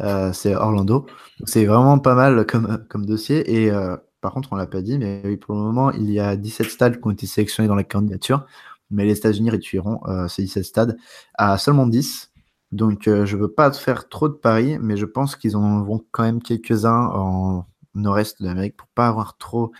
Euh, 0.00 0.32
c'est 0.32 0.54
Orlando. 0.54 1.06
C'est 1.44 1.64
vraiment 1.64 1.98
pas 1.98 2.14
mal 2.14 2.46
comme, 2.46 2.84
comme 2.88 3.06
dossier. 3.06 3.62
Et 3.62 3.70
euh, 3.70 3.96
par 4.20 4.32
contre, 4.32 4.52
on 4.52 4.56
l'a 4.56 4.66
pas 4.66 4.82
dit, 4.82 4.98
mais 4.98 5.22
oui, 5.24 5.36
pour 5.36 5.54
le 5.54 5.60
moment, 5.60 5.90
il 5.92 6.10
y 6.10 6.20
a 6.20 6.36
17 6.36 6.66
stades 6.68 7.00
qui 7.00 7.06
ont 7.06 7.10
été 7.10 7.26
sélectionnés 7.26 7.68
dans 7.68 7.74
la 7.74 7.84
candidature. 7.84 8.46
Mais 8.90 9.04
les 9.04 9.16
États-Unis 9.16 9.50
réduiront 9.50 10.00
ces 10.28 10.42
17 10.42 10.64
stades 10.64 10.98
à 11.34 11.58
seulement 11.58 11.86
10. 11.86 12.32
Donc, 12.72 13.02
je 13.04 13.36
ne 13.36 13.40
veux 13.40 13.52
pas 13.52 13.70
faire 13.72 14.08
trop 14.08 14.28
de 14.28 14.34
paris, 14.34 14.78
mais 14.80 14.96
je 14.96 15.06
pense 15.06 15.36
qu'ils 15.36 15.56
en 15.56 15.82
vont 15.82 16.04
quand 16.10 16.24
même 16.24 16.42
quelques-uns 16.42 17.06
en 17.14 17.66
nord-est 17.94 18.42
de 18.42 18.48
l'Amérique 18.48 18.76
pour 18.76 18.88
pas 18.88 19.06
avoir 19.06 19.36
trop 19.36 19.70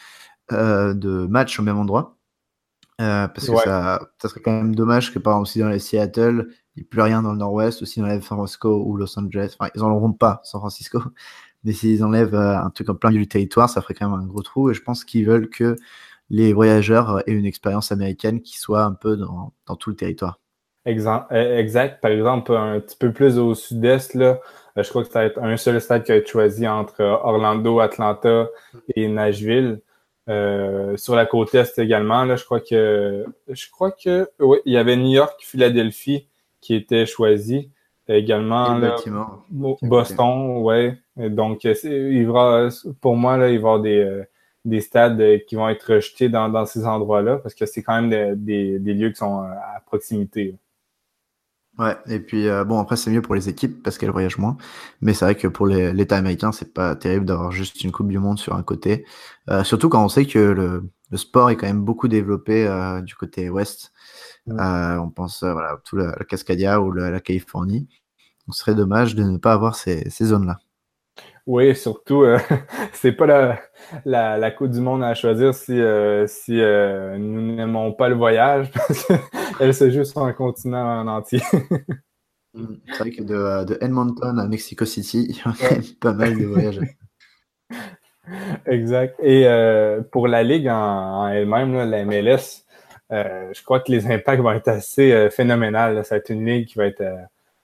de 0.50 1.26
matchs 1.28 1.58
au 1.58 1.64
même 1.64 1.76
endroit. 1.76 2.18
parce 2.98 3.32
que 3.48 3.56
ça, 3.56 4.00
ça, 4.22 4.28
serait 4.28 4.42
quand 4.42 4.52
même 4.52 4.76
dommage 4.76 5.12
que 5.12 5.18
par 5.18 5.34
exemple, 5.34 5.48
si 5.48 5.58
dans 5.58 5.70
les 5.70 5.80
Seattle, 5.80 6.46
il 6.76 6.82
n'y 6.82 6.86
a 6.86 6.88
plus 6.88 7.02
rien 7.02 7.22
dans 7.22 7.32
le 7.32 7.38
nord-ouest, 7.38 7.82
ou 7.82 7.86
s'ils 7.86 8.02
enlèvent 8.02 8.22
San 8.22 8.38
Francisco 8.38 8.82
ou 8.84 8.96
Los 8.96 9.18
Angeles, 9.18 9.56
enfin, 9.58 9.70
ils 9.74 9.80
n'enlèveront 9.80 10.12
pas 10.12 10.40
San 10.44 10.60
Francisco, 10.60 11.00
mais 11.64 11.72
s'ils 11.72 12.04
enlèvent 12.04 12.34
euh, 12.34 12.58
un 12.58 12.70
truc 12.70 12.88
en 12.88 12.94
plein 12.94 13.10
milieu 13.10 13.22
du 13.22 13.28
territoire, 13.28 13.68
ça 13.68 13.82
ferait 13.82 13.94
quand 13.94 14.08
même 14.08 14.20
un 14.20 14.26
gros 14.26 14.42
trou, 14.42 14.70
et 14.70 14.74
je 14.74 14.82
pense 14.82 15.04
qu'ils 15.04 15.26
veulent 15.26 15.50
que 15.50 15.76
les 16.30 16.52
voyageurs 16.52 17.28
aient 17.28 17.32
une 17.32 17.46
expérience 17.46 17.90
américaine 17.90 18.40
qui 18.40 18.58
soit 18.58 18.84
un 18.84 18.92
peu 18.92 19.16
dans, 19.16 19.52
tout 19.76 19.90
le 19.90 19.96
territoire. 19.96 20.38
Euh, 20.86 21.58
exact. 21.58 22.00
Par 22.00 22.10
exemple, 22.10 22.52
un 22.52 22.80
petit 22.80 22.96
peu 22.96 23.12
plus 23.12 23.36
au 23.38 23.54
sud-est, 23.54 24.16
euh, 24.16 24.34
je 24.76 24.88
crois 24.88 25.04
que 25.04 25.10
ça 25.10 25.20
va 25.20 25.24
être 25.26 25.42
un 25.42 25.56
seul 25.56 25.80
stade 25.80 26.04
qui 26.04 26.12
a 26.12 26.16
été 26.16 26.30
choisi 26.30 26.66
entre 26.66 27.02
Orlando, 27.02 27.80
Atlanta 27.80 28.48
et 28.94 29.08
Nashville. 29.08 29.80
Euh, 30.28 30.96
sur 30.96 31.16
la 31.16 31.26
côte 31.26 31.54
est 31.54 31.78
également, 31.78 32.24
là, 32.24 32.36
je 32.36 32.44
crois 32.44 32.60
que 32.60 33.24
je 33.48 33.70
crois 33.70 33.90
que 33.90 34.30
oui, 34.38 34.58
il 34.64 34.72
y 34.72 34.76
avait 34.76 34.96
New 34.96 35.10
York, 35.10 35.40
Philadelphie 35.40 36.28
qui 36.60 36.74
était 36.74 37.06
choisi. 37.06 37.70
Également, 38.08 38.80
Boston, 39.82 40.58
ouais. 40.62 40.98
Donc, 41.16 41.64
il 41.64 42.26
va, 42.26 42.68
pour 43.00 43.16
moi, 43.16 43.36
là, 43.36 43.50
il 43.50 43.52
va 43.52 43.54
y 43.54 43.56
avoir 43.58 43.80
des, 43.80 43.98
euh, 43.98 44.24
des 44.64 44.80
stades 44.80 45.22
qui 45.46 45.54
vont 45.54 45.68
être 45.68 45.94
rejetés 45.94 46.28
dans, 46.28 46.48
dans 46.48 46.66
ces 46.66 46.84
endroits-là 46.86 47.36
parce 47.36 47.54
que 47.54 47.66
c'est 47.66 47.82
quand 47.82 48.02
même 48.02 48.34
des, 48.36 48.80
des, 48.80 48.94
lieux 48.94 49.10
qui 49.10 49.16
sont 49.16 49.44
euh, 49.44 49.52
à 49.76 49.80
proximité. 49.86 50.56
Ouais, 51.78 51.96
et 52.08 52.18
puis 52.18 52.48
euh, 52.48 52.64
bon, 52.64 52.80
après, 52.80 52.96
c'est 52.96 53.12
mieux 53.12 53.22
pour 53.22 53.36
les 53.36 53.48
équipes 53.48 53.80
parce 53.80 53.96
qu'elles 53.96 54.10
voyagent 54.10 54.38
moins. 54.38 54.56
Mais 55.00 55.14
c'est 55.14 55.24
vrai 55.24 55.36
que 55.36 55.46
pour 55.46 55.68
l'État 55.68 56.16
américain, 56.16 56.50
c'est 56.50 56.74
pas 56.74 56.96
terrible 56.96 57.26
d'avoir 57.26 57.52
juste 57.52 57.84
une 57.84 57.92
Coupe 57.92 58.08
du 58.08 58.18
Monde 58.18 58.40
sur 58.40 58.56
un 58.56 58.64
côté. 58.64 59.06
surtout 59.62 59.88
quand 59.88 60.04
on 60.04 60.08
sait 60.08 60.26
que 60.26 60.38
le, 60.38 60.90
le, 61.10 61.16
sport 61.16 61.48
est 61.50 61.56
quand 61.56 61.68
même 61.68 61.84
beaucoup 61.84 62.08
développé 62.08 62.68
du 63.04 63.14
côté 63.14 63.50
ouest. 63.50 63.92
Euh, 64.48 64.96
on 64.96 65.10
pense 65.10 65.42
euh, 65.42 65.52
voilà, 65.52 65.78
tout 65.84 65.96
la, 65.96 66.12
Cascadia 66.28 66.80
ou 66.80 66.92
la, 66.92 67.20
Californie. 67.20 67.88
Ce 68.50 68.58
serait 68.58 68.74
dommage 68.74 69.14
de 69.14 69.22
ne 69.22 69.38
pas 69.38 69.52
avoir 69.52 69.76
ces, 69.76 70.08
zones-là. 70.10 70.58
Oui, 71.46 71.74
surtout, 71.76 72.22
euh, 72.22 72.38
c'est 72.92 73.12
pas 73.12 73.26
la, 74.04 74.38
la, 74.38 74.50
Coupe 74.50 74.70
du 74.70 74.80
Monde 74.80 75.04
à 75.04 75.14
choisir 75.14 75.54
si, 75.54 75.78
si 76.26 76.52
nous 76.52 77.54
n'aimons 77.54 77.92
pas 77.92 78.08
le 78.08 78.16
voyage, 78.16 78.70
parce 78.74 79.06
qu'elle 79.58 79.74
se 79.74 79.90
joue 79.90 80.04
sur 80.04 80.22
un 80.22 80.32
continent 80.32 81.00
en 81.00 81.08
entier. 81.08 81.42
Mm, 82.52 82.74
c'est 82.88 82.98
vrai 82.98 83.10
que 83.12 83.22
de, 83.22 83.64
de, 83.64 83.78
Edmonton 83.80 84.36
à 84.36 84.48
Mexico 84.48 84.84
City, 84.84 85.24
il 85.28 85.36
y 85.36 85.40
a 85.40 85.80
pas 86.00 86.12
mal 86.12 86.36
de 86.36 86.46
voyages. 86.46 86.80
Exact. 88.66 89.14
Et 89.22 89.46
pour 90.10 90.26
la 90.26 90.42
Ligue 90.42 90.68
en, 90.68 91.28
elle-même, 91.28 91.88
la 91.88 92.04
MLS, 92.04 92.26
euh, 92.26 92.69
je 93.10 93.62
crois 93.64 93.80
que 93.80 93.90
les 93.90 94.06
impacts 94.10 94.42
vont 94.42 94.52
être 94.52 94.68
assez 94.68 95.12
euh, 95.12 95.30
phénoménales. 95.30 96.04
Ça 96.04 96.14
va 96.14 96.18
être 96.18 96.30
une 96.30 96.44
ligue 96.44 96.66
qui 96.66 96.78
va 96.78 96.86
être 96.86 97.00
euh, 97.00 97.16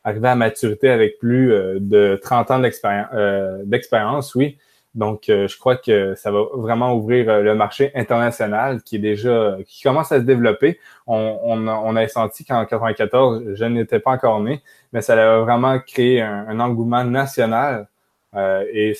arrivée 0.04 0.28
à 0.28 0.34
maturité 0.34 0.90
avec 0.90 1.18
plus 1.18 1.48
de 1.48 2.18
30 2.22 2.50
ans 2.52 2.60
d'expérience, 2.60 4.34
oui. 4.34 4.58
Donc, 4.94 5.24
je 5.26 5.58
crois 5.58 5.76
que 5.76 6.14
ça 6.14 6.30
va 6.30 6.44
vraiment 6.54 6.94
ouvrir 6.94 7.42
le 7.42 7.54
marché 7.54 7.90
international 7.94 8.82
qui 8.82 8.96
est 8.96 9.00
déjà, 9.00 9.56
qui 9.66 9.82
commence 9.82 10.10
à 10.12 10.20
se 10.20 10.22
développer. 10.22 10.78
On, 11.06 11.38
on, 11.42 11.68
on 11.68 11.96
a 11.96 12.08
senti 12.08 12.44
qu'en 12.46 12.64
94, 12.64 13.54
je 13.54 13.64
n'étais 13.66 13.98
pas 13.98 14.12
encore 14.12 14.40
né, 14.40 14.62
mais 14.92 15.02
ça 15.02 15.14
a 15.14 15.40
vraiment 15.40 15.78
créé 15.80 16.22
un, 16.22 16.46
un 16.48 16.60
engouement 16.60 17.04
national 17.04 17.88
euh, 18.36 18.64
et, 18.70 18.94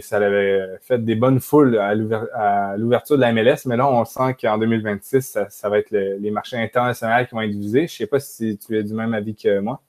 ça 0.00 0.16
avait 0.16 0.78
fait 0.80 1.04
des 1.04 1.14
bonnes 1.14 1.40
foules 1.40 1.76
à 1.78 1.94
l'ouverture 1.94 3.16
de 3.16 3.20
la 3.20 3.32
MLS, 3.32 3.66
mais 3.66 3.76
là, 3.76 3.90
on 3.90 4.04
sent 4.04 4.36
qu'en 4.40 4.56
2026, 4.56 5.38
ça, 5.48 5.68
va 5.68 5.78
être 5.78 5.90
les 5.90 6.30
marchés 6.30 6.56
internationaux 6.56 7.26
qui 7.26 7.34
vont 7.34 7.42
être 7.42 7.50
visés. 7.50 7.86
Je 7.86 7.94
ne 7.94 7.98
sais 7.98 8.06
pas 8.06 8.20
si 8.20 8.56
tu 8.58 8.78
es 8.78 8.82
du 8.82 8.94
même 8.94 9.12
avis 9.12 9.34
que 9.34 9.60
moi. 9.60 9.82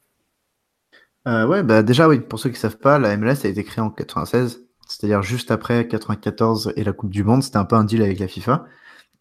Euh, 1.27 1.45
oui, 1.45 1.63
bah 1.63 1.83
déjà, 1.83 2.07
oui, 2.07 2.19
pour 2.19 2.39
ceux 2.39 2.49
qui 2.49 2.55
ne 2.55 2.59
savent 2.59 2.77
pas, 2.77 2.99
la 2.99 3.15
MLS 3.15 3.45
a 3.45 3.47
été 3.47 3.63
créée 3.63 3.83
en 3.83 3.89
96, 3.89 4.65
c'est-à-dire 4.87 5.21
juste 5.21 5.51
après 5.51 5.87
94 5.87 6.73
et 6.75 6.83
la 6.83 6.91
Coupe 6.91 7.11
du 7.11 7.23
Monde. 7.23 7.43
C'était 7.43 7.57
un 7.57 7.65
peu 7.65 7.75
un 7.75 7.83
deal 7.83 8.01
avec 8.01 8.19
la 8.19 8.27
FIFA. 8.27 8.65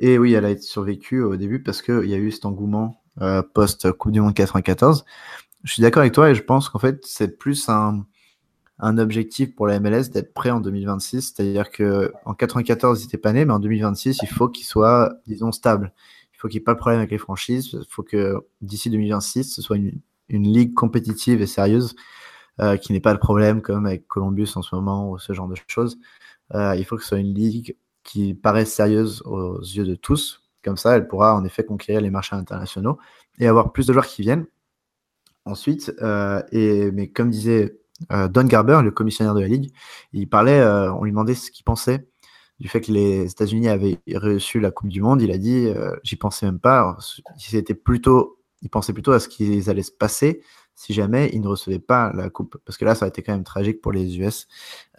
Et 0.00 0.18
oui, 0.18 0.32
elle 0.34 0.44
a 0.44 0.50
été 0.50 0.62
survécue 0.62 1.22
au 1.22 1.36
début 1.36 1.62
parce 1.62 1.82
qu'il 1.82 2.06
y 2.06 2.14
a 2.14 2.18
eu 2.18 2.30
cet 2.30 2.46
engouement 2.46 3.02
post-Coupe 3.52 4.12
du 4.12 4.20
Monde 4.20 4.34
94. 4.34 5.04
Je 5.64 5.72
suis 5.72 5.82
d'accord 5.82 6.02
avec 6.02 6.14
toi 6.14 6.30
et 6.30 6.34
je 6.36 6.42
pense 6.42 6.68
qu'en 6.68 6.78
fait, 6.78 7.00
c'est 7.04 7.36
plus 7.36 7.68
un, 7.68 8.04
un 8.78 8.98
objectif 8.98 9.54
pour 9.54 9.66
la 9.66 9.80
MLS 9.80 10.10
d'être 10.12 10.32
prêt 10.32 10.50
en 10.50 10.60
2026. 10.60 11.34
C'est-à-dire 11.34 11.70
que 11.70 12.12
en 12.24 12.34
94, 12.34 13.00
il 13.00 13.04
n'était 13.06 13.18
pas 13.18 13.32
né, 13.32 13.44
mais 13.44 13.52
en 13.52 13.58
2026, 13.58 14.18
il 14.22 14.28
faut 14.28 14.48
qu'il 14.48 14.66
soit, 14.66 15.14
disons, 15.26 15.52
stable. 15.52 15.92
Il 16.32 16.38
faut 16.38 16.48
qu'il 16.48 16.58
n'y 16.58 16.62
ait 16.62 16.64
pas 16.64 16.74
de 16.74 16.78
problème 16.78 17.00
avec 17.00 17.10
les 17.10 17.18
franchises. 17.18 17.70
Il 17.72 17.86
faut 17.88 18.02
que 18.02 18.36
d'ici 18.60 18.90
2026, 18.90 19.54
ce 19.54 19.62
soit 19.62 19.76
une, 19.76 20.00
une 20.28 20.52
ligue 20.52 20.74
compétitive 20.74 21.42
et 21.42 21.46
sérieuse, 21.46 21.96
euh, 22.60 22.76
qui 22.76 22.92
n'est 22.92 23.00
pas 23.00 23.12
le 23.12 23.18
problème 23.18 23.62
comme 23.62 23.86
avec 23.86 24.06
Columbus 24.06 24.50
en 24.54 24.62
ce 24.62 24.74
moment 24.74 25.10
ou 25.10 25.18
ce 25.18 25.32
genre 25.32 25.48
de 25.48 25.56
choses. 25.66 25.98
Euh, 26.54 26.74
il 26.76 26.84
faut 26.84 26.96
que 26.96 27.02
ce 27.02 27.08
soit 27.08 27.18
une 27.18 27.34
ligue 27.34 27.76
qui 28.04 28.34
paraisse 28.34 28.72
sérieuse 28.72 29.22
aux 29.24 29.60
yeux 29.60 29.84
de 29.84 29.94
tous. 29.94 30.42
Comme 30.64 30.76
ça, 30.76 30.96
elle 30.96 31.08
pourra 31.08 31.34
en 31.34 31.44
effet 31.44 31.64
conquérir 31.64 32.00
les 32.00 32.10
marchés 32.10 32.36
internationaux 32.36 32.98
et 33.38 33.46
avoir 33.46 33.72
plus 33.72 33.86
de 33.86 33.92
joueurs 33.92 34.06
qui 34.06 34.22
viennent. 34.22 34.46
Ensuite, 35.44 35.92
euh, 36.02 36.42
et, 36.52 36.90
mais 36.90 37.08
comme 37.08 37.30
disait 37.30 37.78
Don 38.10 38.44
Garber, 38.44 38.80
le 38.82 38.90
commissionnaire 38.90 39.34
de 39.34 39.40
la 39.40 39.48
Ligue, 39.48 39.72
il 40.12 40.28
parlait, 40.28 40.60
euh, 40.60 40.92
on 40.94 41.04
lui 41.04 41.10
demandait 41.10 41.34
ce 41.34 41.50
qu'il 41.50 41.64
pensait 41.64 42.08
du 42.60 42.68
fait 42.68 42.80
que 42.80 42.90
les 42.92 43.30
États-Unis 43.30 43.68
avaient 43.68 43.98
reçu 44.14 44.60
la 44.60 44.70
Coupe 44.70 44.88
du 44.88 45.00
Monde. 45.00 45.22
Il 45.22 45.30
a 45.30 45.38
dit, 45.38 45.66
euh, 45.66 45.94
j'y 46.02 46.16
pensais 46.16 46.46
même 46.46 46.58
pas. 46.58 46.96
C'était 47.38 47.74
plutôt, 47.74 48.38
il 48.62 48.70
pensait 48.70 48.92
plutôt 48.92 49.12
à 49.12 49.20
ce 49.20 49.28
qui 49.28 49.62
allait 49.68 49.82
se 49.82 49.92
passer 49.92 50.42
si 50.74 50.92
jamais 50.94 51.30
ils 51.32 51.40
ne 51.40 51.48
recevaient 51.48 51.80
pas 51.80 52.12
la 52.14 52.30
Coupe, 52.30 52.56
parce 52.64 52.78
que 52.78 52.84
là, 52.84 52.94
ça 52.94 53.04
a 53.04 53.08
été 53.08 53.22
quand 53.22 53.32
même 53.32 53.44
tragique 53.44 53.80
pour 53.80 53.90
les 53.90 54.18
US. 54.18 54.46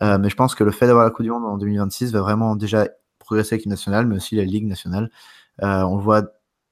mais 0.01 0.29
je 0.29 0.35
pense 0.35 0.53
que 0.53 0.65
le 0.65 0.71
fait 0.71 0.87
d'avoir 0.87 1.05
la 1.05 1.11
Coupe 1.11 1.23
du 1.23 1.31
Monde 1.31 1.45
en 1.45 1.57
2026 1.57 2.11
va 2.11 2.21
vraiment 2.21 2.57
déjà 2.57 2.89
progresser 3.19 3.55
avec 3.55 3.65
nationale, 3.65 4.05
mais 4.05 4.17
aussi 4.17 4.35
la 4.35 4.43
Ligue 4.43 4.65
nationale. 4.65 5.09
on 5.61 5.97
voit, 5.97 6.23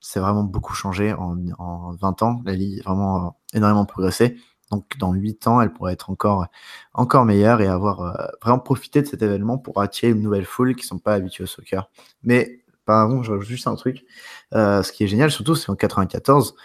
c'est 0.01 0.19
vraiment 0.19 0.43
beaucoup 0.43 0.73
changé 0.73 1.13
en, 1.13 1.37
en 1.57 1.93
20 1.95 2.21
ans. 2.23 2.41
La 2.45 2.53
Ligue 2.53 2.81
a 2.81 2.89
vraiment 2.89 3.37
énormément 3.53 3.85
progressé. 3.85 4.37
Donc 4.71 4.97
dans 4.97 5.13
8 5.13 5.47
ans, 5.47 5.61
elle 5.61 5.71
pourrait 5.71 5.93
être 5.93 6.09
encore, 6.09 7.25
meilleure 7.25 7.61
et 7.61 7.67
avoir 7.67 8.01
euh, 8.01 8.13
vraiment 8.41 8.59
profité 8.59 9.01
de 9.01 9.07
cet 9.07 9.21
événement 9.21 9.57
pour 9.57 9.81
attirer 9.81 10.11
une 10.11 10.21
nouvelle 10.21 10.45
foule 10.45 10.75
qui 10.75 10.83
ne 10.83 10.87
sont 10.87 10.99
pas 10.99 11.13
habitués 11.13 11.43
au 11.43 11.47
soccer. 11.47 11.89
Mais 12.23 12.63
pardon, 12.85 13.23
je 13.23 13.31
rajoute 13.31 13.47
juste 13.47 13.67
un 13.67 13.75
truc. 13.75 14.05
Euh, 14.53 14.83
ce 14.83 14.91
qui 14.91 15.03
est 15.03 15.07
génial, 15.07 15.31
surtout, 15.31 15.55
c'est 15.55 15.69
en 15.69 15.75
94, 15.75 16.55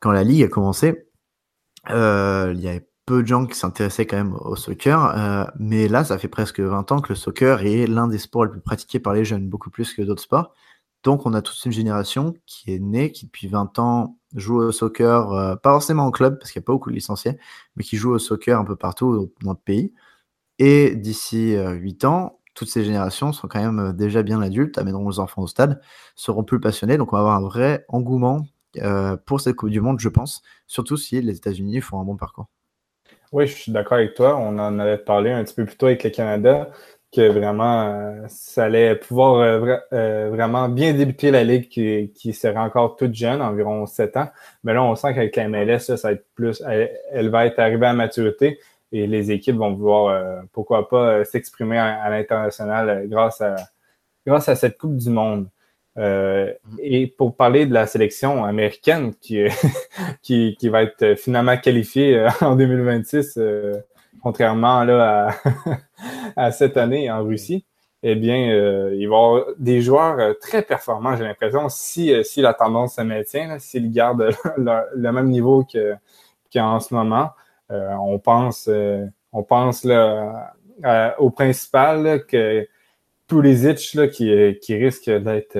quand 0.00 0.10
la 0.10 0.24
Ligue 0.24 0.42
a 0.42 0.48
commencé, 0.48 1.08
euh, 1.90 2.52
il 2.54 2.60
y 2.60 2.68
avait 2.68 2.88
peu 3.06 3.22
de 3.22 3.26
gens 3.26 3.46
qui 3.46 3.56
s'intéressaient 3.56 4.06
quand 4.06 4.16
même 4.16 4.34
au 4.34 4.56
soccer. 4.56 5.50
mais 5.58 5.88
là, 5.88 6.04
ça 6.04 6.18
fait 6.18 6.28
presque 6.28 6.60
20 6.60 6.92
ans 6.92 7.00
que 7.00 7.10
le 7.10 7.16
soccer 7.16 7.62
est 7.62 7.86
l'un 7.86 8.06
des 8.06 8.18
sports 8.18 8.44
les 8.44 8.50
plus 8.50 8.60
pratiqués 8.60 9.00
par 9.00 9.12
les 9.12 9.24
jeunes, 9.24 9.48
beaucoup 9.48 9.70
plus 9.70 9.92
que 9.92 10.02
d'autres 10.02 10.22
sports. 10.22 10.54
Donc, 11.02 11.26
on 11.26 11.34
a 11.34 11.42
toute 11.42 11.64
une 11.64 11.72
génération 11.72 12.34
qui 12.46 12.72
est 12.72 12.78
née, 12.78 13.10
qui 13.10 13.26
depuis 13.26 13.48
20 13.48 13.78
ans 13.78 14.16
joue 14.34 14.58
au 14.58 14.72
soccer, 14.72 15.32
euh, 15.32 15.56
pas 15.56 15.72
forcément 15.72 16.04
en 16.04 16.10
club, 16.10 16.38
parce 16.38 16.52
qu'il 16.52 16.60
n'y 16.60 16.64
a 16.64 16.66
pas 16.66 16.72
beaucoup 16.72 16.90
de 16.90 16.94
licenciés, 16.94 17.38
mais 17.76 17.84
qui 17.84 17.96
joue 17.96 18.12
au 18.12 18.18
soccer 18.18 18.58
un 18.58 18.64
peu 18.64 18.76
partout 18.76 19.32
dans 19.42 19.52
le 19.52 19.58
pays. 19.58 19.92
Et 20.58 20.94
d'ici 20.94 21.56
8 21.56 22.04
euh, 22.04 22.08
ans, 22.08 22.38
toutes 22.54 22.68
ces 22.68 22.84
générations 22.84 23.32
sont 23.32 23.48
quand 23.48 23.60
même 23.60 23.78
euh, 23.80 23.92
déjà 23.92 24.22
bien 24.22 24.40
adultes, 24.40 24.78
amèneront 24.78 25.04
leurs 25.04 25.20
enfants 25.20 25.42
au 25.42 25.46
stade, 25.46 25.80
seront 26.14 26.44
plus 26.44 26.60
passionnés. 26.60 26.98
Donc, 26.98 27.12
on 27.12 27.16
va 27.16 27.20
avoir 27.20 27.36
un 27.36 27.42
vrai 27.42 27.84
engouement 27.88 28.46
pour 29.26 29.42
cette 29.42 29.56
Coupe 29.56 29.68
du 29.68 29.82
Monde, 29.82 30.00
je 30.00 30.08
pense, 30.08 30.40
surtout 30.66 30.96
si 30.96 31.20
les 31.20 31.36
États-Unis 31.36 31.82
font 31.82 32.00
un 32.00 32.04
bon 32.04 32.16
parcours. 32.16 32.46
Oui, 33.30 33.46
je 33.46 33.54
suis 33.54 33.72
d'accord 33.72 33.98
avec 33.98 34.14
toi. 34.14 34.38
On 34.38 34.58
en 34.58 34.78
avait 34.78 34.96
parlé 34.96 35.30
un 35.30 35.44
petit 35.44 35.54
peu 35.54 35.66
plus 35.66 35.76
tôt 35.76 35.86
avec 35.86 36.04
le 36.04 36.08
Canada 36.10 36.70
que 37.12 37.28
vraiment 37.28 37.82
euh, 37.82 38.24
ça 38.28 38.64
allait 38.64 38.96
pouvoir 38.96 39.34
euh, 39.34 39.76
euh, 39.92 40.30
vraiment 40.30 40.68
bien 40.70 40.94
débuter 40.94 41.30
la 41.30 41.44
ligue 41.44 41.68
qui, 41.68 42.10
qui, 42.14 42.32
serait 42.32 42.56
encore 42.56 42.96
toute 42.96 43.14
jeune, 43.14 43.42
environ 43.42 43.84
7 43.84 44.16
ans. 44.16 44.28
Mais 44.64 44.72
là, 44.72 44.82
on 44.82 44.96
sent 44.96 45.14
qu'avec 45.14 45.36
la 45.36 45.48
MLS, 45.48 45.80
ça, 45.80 45.96
va 46.02 46.12
être 46.12 46.24
plus, 46.34 46.62
elle, 46.66 47.28
va 47.28 47.46
être 47.46 47.58
arrivée 47.58 47.86
à 47.86 47.92
maturité 47.92 48.58
et 48.92 49.06
les 49.06 49.30
équipes 49.30 49.56
vont 49.56 49.72
vouloir, 49.72 50.42
pourquoi 50.52 50.88
pas, 50.88 51.24
s'exprimer 51.24 51.78
à, 51.78 52.10
l'international 52.10 53.08
grâce 53.08 53.40
à 53.40 53.56
grâce 54.26 54.48
à 54.48 54.54
cette 54.54 54.78
Coupe 54.78 54.96
du 54.96 55.10
Monde. 55.10 55.48
et 55.96 57.06
pour 57.18 57.34
parler 57.36 57.66
de 57.66 57.74
la 57.74 57.86
sélection 57.86 58.44
américaine 58.44 59.14
qui, 59.14 59.44
qui, 60.22 60.56
qui 60.58 60.68
va 60.68 60.82
être 60.82 61.14
finalement 61.16 61.56
qualifiée 61.56 62.26
en 62.42 62.54
2026 62.54 63.38
contrairement 64.22 64.84
là, 64.84 65.30
à, 66.36 66.52
cette 66.52 66.76
année 66.76 67.10
en 67.10 67.24
Russie, 67.24 67.64
eh 68.02 68.14
bien, 68.14 68.50
euh, 68.50 68.94
il 68.94 69.08
va 69.08 69.16
y 69.16 69.18
avoir 69.18 69.44
des 69.58 69.80
joueurs 69.80 70.18
euh, 70.18 70.32
très 70.34 70.62
performants, 70.62 71.16
j'ai 71.16 71.24
l'impression, 71.24 71.68
si, 71.68 72.12
euh, 72.12 72.22
si 72.22 72.40
la 72.40 72.52
tendance 72.52 72.96
se 72.96 73.02
maintient, 73.02 73.58
s'ils 73.58 73.92
gardent 73.92 74.30
le, 74.56 75.12
même 75.12 75.28
niveau 75.28 75.64
qu'en 76.52 76.80
ce 76.80 76.94
moment. 76.94 77.30
on 77.70 78.18
pense, 78.18 78.68
on 79.32 79.42
pense 79.42 79.84
là, 79.84 80.54
au 81.18 81.30
principal 81.30 82.24
que 82.26 82.66
tous 83.28 83.40
les 83.40 83.66
itch 83.66 83.94
là, 83.94 84.08
qui, 84.08 84.58
qui 84.60 84.74
risque 84.76 85.08
d'être 85.08 85.58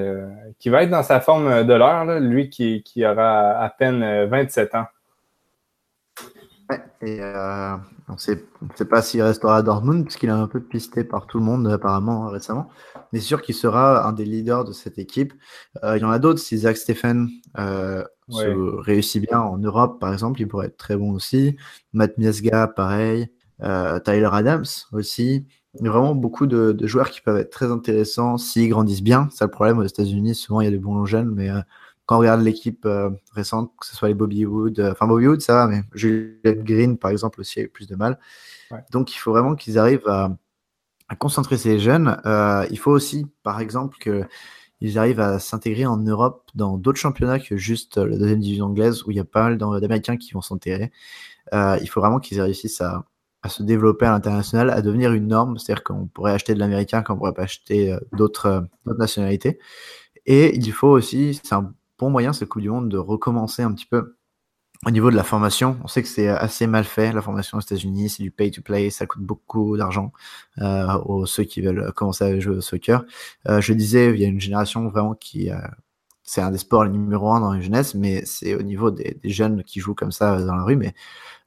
qui 0.58 0.68
va 0.68 0.82
être 0.82 0.90
dans 0.90 1.02
sa 1.02 1.20
forme 1.20 1.64
de 1.64 1.72
l'heure, 1.72 2.20
lui 2.20 2.50
qui, 2.50 2.82
qui 2.82 3.06
aura 3.06 3.52
à 3.52 3.70
peine 3.70 4.26
27 4.26 4.74
ans. 4.74 4.86
Ouais, 6.68 6.80
et 7.00 7.20
on 8.08 8.14
ne 8.14 8.18
sait 8.18 8.84
pas 8.84 9.02
s'il 9.02 9.22
restera 9.22 9.56
à 9.56 9.62
Dortmund, 9.62 10.04
puisqu'il 10.04 10.28
est 10.28 10.32
un 10.32 10.48
peu 10.48 10.60
pisté 10.60 11.04
par 11.04 11.26
tout 11.26 11.38
le 11.38 11.44
monde 11.44 11.66
apparemment 11.68 12.28
récemment. 12.28 12.68
Mais 13.12 13.20
c'est 13.20 13.26
sûr 13.26 13.42
qu'il 13.42 13.54
sera 13.54 14.06
un 14.06 14.12
des 14.12 14.24
leaders 14.24 14.64
de 14.64 14.72
cette 14.72 14.98
équipe. 14.98 15.32
Euh, 15.84 15.96
il 15.96 16.02
y 16.02 16.04
en 16.04 16.10
a 16.10 16.18
d'autres, 16.18 16.40
si 16.40 16.58
Zach 16.58 16.76
Stephen 16.76 17.28
euh, 17.58 18.04
réussit 18.28 19.22
bien 19.22 19.40
en 19.40 19.58
Europe, 19.58 20.00
par 20.00 20.12
exemple, 20.12 20.40
il 20.40 20.48
pourrait 20.48 20.66
être 20.66 20.76
très 20.76 20.96
bon 20.96 21.12
aussi. 21.12 21.56
Matt 21.92 22.18
Miesga, 22.18 22.66
pareil. 22.66 23.28
Euh, 23.62 24.00
Tyler 24.00 24.28
Adams 24.32 24.64
aussi. 24.92 25.46
Il 25.78 25.86
y 25.86 25.88
a 25.88 25.90
vraiment 25.90 26.14
beaucoup 26.14 26.46
de, 26.46 26.72
de, 26.72 26.86
joueurs 26.86 27.10
qui 27.10 27.20
peuvent 27.20 27.38
être 27.38 27.50
très 27.50 27.70
intéressants 27.70 28.36
s'ils 28.36 28.68
grandissent 28.68 29.02
bien. 29.02 29.28
C'est 29.32 29.44
le 29.44 29.50
problème 29.50 29.78
aux 29.78 29.84
États-Unis. 29.84 30.34
Souvent, 30.34 30.60
il 30.60 30.64
y 30.64 30.68
a 30.68 30.70
des 30.70 30.78
bons 30.78 31.06
jeunes, 31.06 31.30
mais 31.30 31.48
quand 32.06 32.16
on 32.16 32.18
regarde 32.20 32.42
l'équipe 32.42 32.84
euh, 32.84 33.10
récente, 33.32 33.72
que 33.78 33.86
ce 33.86 33.94
soit 33.94 34.08
les 34.08 34.14
Bobby 34.14 34.44
Wood, 34.44 34.80
euh, 34.80 34.92
enfin 34.92 35.06
Bobby 35.06 35.26
Wood, 35.26 35.40
ça 35.40 35.54
va, 35.54 35.66
mais 35.68 35.82
Juliette 35.94 36.64
Green, 36.64 36.98
par 36.98 37.10
exemple, 37.10 37.40
aussi 37.40 37.60
a 37.60 37.62
eu 37.62 37.68
plus 37.68 37.86
de 37.86 37.96
mal. 37.96 38.18
Donc, 38.90 39.14
il 39.14 39.18
faut 39.18 39.32
vraiment 39.32 39.54
qu'ils 39.54 39.78
arrivent 39.78 40.08
à, 40.08 40.30
concentrer 41.18 41.58
ces 41.58 41.78
jeunes. 41.78 42.18
Euh, 42.24 42.66
il 42.70 42.78
faut 42.78 42.90
aussi, 42.90 43.26
par 43.42 43.60
exemple, 43.60 43.98
qu'ils 43.98 44.98
arrivent 44.98 45.20
à 45.20 45.38
s'intégrer 45.38 45.84
en 45.84 45.98
Europe 45.98 46.50
dans 46.54 46.78
d'autres 46.78 46.98
championnats 46.98 47.38
que 47.38 47.56
juste 47.58 47.98
la 47.98 48.16
deuxième 48.16 48.40
division 48.40 48.66
anglaise, 48.66 49.04
où 49.04 49.10
il 49.10 49.18
y 49.18 49.20
a 49.20 49.24
pas 49.24 49.42
mal 49.42 49.58
d'Américains 49.58 50.16
qui 50.16 50.32
vont 50.32 50.40
s'enterrer. 50.40 50.90
il 51.52 51.86
faut 51.90 52.00
vraiment 52.00 52.18
qu'ils 52.18 52.40
réussissent 52.40 52.80
à, 52.80 53.04
à, 53.42 53.50
se 53.50 53.62
développer 53.62 54.06
à 54.06 54.12
l'international, 54.12 54.70
à 54.70 54.80
devenir 54.80 55.12
une 55.12 55.28
norme. 55.28 55.58
C'est-à-dire 55.58 55.84
qu'on 55.84 56.06
pourrait 56.06 56.32
acheter 56.32 56.54
de 56.54 56.58
l'américain 56.58 57.02
quand 57.02 57.14
on 57.14 57.18
pourrait 57.18 57.34
pas 57.34 57.42
acheter 57.42 57.94
d'autres 58.12 58.66
nationalités. 58.86 59.58
Et 60.24 60.56
il 60.56 60.72
faut 60.72 60.88
aussi, 60.88 61.38
c'est 61.44 61.54
un 61.54 61.74
bon 62.02 62.10
moyen, 62.10 62.32
cette 62.32 62.48
Coupe 62.48 62.62
du 62.62 62.68
Monde, 62.68 62.88
de 62.88 62.98
recommencer 62.98 63.62
un 63.62 63.72
petit 63.72 63.86
peu 63.86 64.16
au 64.84 64.90
niveau 64.90 65.12
de 65.12 65.14
la 65.14 65.22
formation. 65.22 65.78
On 65.84 65.86
sait 65.86 66.02
que 66.02 66.08
c'est 66.08 66.26
assez 66.26 66.66
mal 66.66 66.82
fait, 66.82 67.12
la 67.12 67.22
formation 67.22 67.58
aux 67.58 67.60
États-Unis. 67.60 68.08
C'est 68.08 68.24
du 68.24 68.32
pay-to-play, 68.32 68.90
ça 68.90 69.06
coûte 69.06 69.22
beaucoup 69.22 69.76
d'argent 69.76 70.12
euh, 70.58 70.98
aux 71.04 71.26
ceux 71.26 71.44
qui 71.44 71.60
veulent 71.60 71.92
commencer 71.92 72.24
à 72.24 72.40
jouer 72.40 72.56
au 72.56 72.60
soccer. 72.60 73.04
Euh, 73.48 73.60
je 73.60 73.72
disais, 73.72 74.10
il 74.12 74.20
y 74.20 74.24
a 74.24 74.28
une 74.28 74.40
génération 74.40 74.88
vraiment 74.88 75.14
qui. 75.14 75.48
Euh, 75.48 75.56
c'est 76.24 76.40
un 76.40 76.50
des 76.50 76.58
sports 76.58 76.86
numéro 76.86 77.30
un 77.30 77.38
dans 77.38 77.52
les 77.52 77.62
jeunesse, 77.62 77.94
mais 77.94 78.24
c'est 78.24 78.56
au 78.56 78.62
niveau 78.62 78.90
des, 78.90 79.20
jeunes 79.22 79.62
qui 79.62 79.78
jouent 79.78 79.94
comme 79.94 80.12
ça 80.12 80.42
dans 80.42 80.56
la 80.56 80.64
rue, 80.64 80.76
mais 80.76 80.94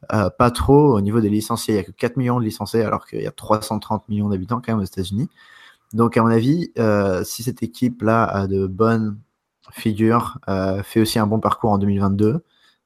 pas 0.09 0.51
trop 0.51 0.95
au 0.95 1.01
niveau 1.01 1.19
des 1.19 1.29
licenciés. 1.29 1.73
Il 1.73 1.77
n'y 1.77 1.81
a 1.81 1.85
que 1.85 1.91
4 1.91 2.15
millions 2.17 2.39
de 2.39 2.45
licenciés 2.45 2.83
alors 2.83 3.05
qu'il 3.07 3.21
y 3.21 3.27
a 3.27 3.31
330 3.31 4.07
millions 4.09 4.29
d'habitants 4.29 4.61
quand 4.65 4.73
même 4.73 4.81
aux 4.81 4.85
États-Unis. 4.85 5.29
Donc, 5.93 6.17
à 6.17 6.21
mon 6.23 6.29
avis, 6.29 6.71
si 7.23 7.43
cette 7.43 7.63
équipe-là 7.63 8.25
a 8.25 8.47
de 8.47 8.67
bonnes 8.67 9.17
figure, 9.71 10.39
euh, 10.47 10.83
fait 10.83 10.99
aussi 11.01 11.19
un 11.19 11.27
bon 11.27 11.39
parcours 11.39 11.71
en 11.71 11.77
2022. 11.77 12.43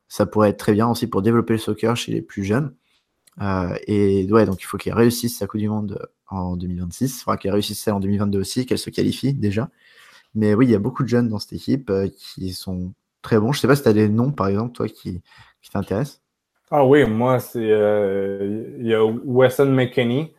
Ça 0.07 0.25
pourrait 0.25 0.49
être 0.49 0.57
très 0.57 0.73
bien 0.73 0.87
aussi 0.87 1.07
pour 1.07 1.21
développer 1.21 1.53
le 1.53 1.59
soccer 1.59 1.95
chez 1.95 2.11
les 2.11 2.21
plus 2.21 2.43
jeunes. 2.43 2.73
Euh, 3.41 3.73
et 3.87 4.27
ouais, 4.31 4.45
donc 4.45 4.61
il 4.61 4.65
faut 4.65 4.77
qu'elle 4.77 4.93
réussisse 4.93 5.37
sa 5.37 5.47
Coupe 5.47 5.59
du 5.59 5.69
Monde 5.69 6.07
en 6.27 6.55
2026. 6.55 7.15
Il 7.15 7.23
faudra 7.23 7.37
qu'elle 7.37 7.53
réussisse 7.53 7.79
celle 7.79 7.93
en 7.93 7.99
2022 7.99 8.39
aussi, 8.39 8.65
qu'elle 8.65 8.77
se 8.77 8.89
qualifie 8.89 9.33
déjà. 9.33 9.69
Mais 10.35 10.53
oui, 10.53 10.65
il 10.67 10.71
y 10.71 10.75
a 10.75 10.79
beaucoup 10.79 11.03
de 11.03 11.09
jeunes 11.09 11.29
dans 11.29 11.39
cette 11.39 11.53
équipe 11.53 11.89
euh, 11.89 12.07
qui 12.17 12.53
sont 12.53 12.93
très 13.21 13.39
bons. 13.39 13.51
Je 13.51 13.59
sais 13.59 13.67
pas 13.67 13.75
si 13.75 13.83
tu 13.83 13.89
as 13.89 13.93
des 13.93 14.09
noms, 14.09 14.31
par 14.31 14.47
exemple, 14.47 14.73
toi, 14.73 14.87
qui, 14.87 15.21
qui 15.61 15.69
t'intéressent. 15.71 16.21
Ah 16.71 16.85
oui, 16.85 17.03
moi, 17.05 17.39
c'est 17.39 17.61
il 17.61 18.87
y 18.87 18.93
a 18.93 19.03
Wesson 19.03 19.65
McKinney. 19.65 20.33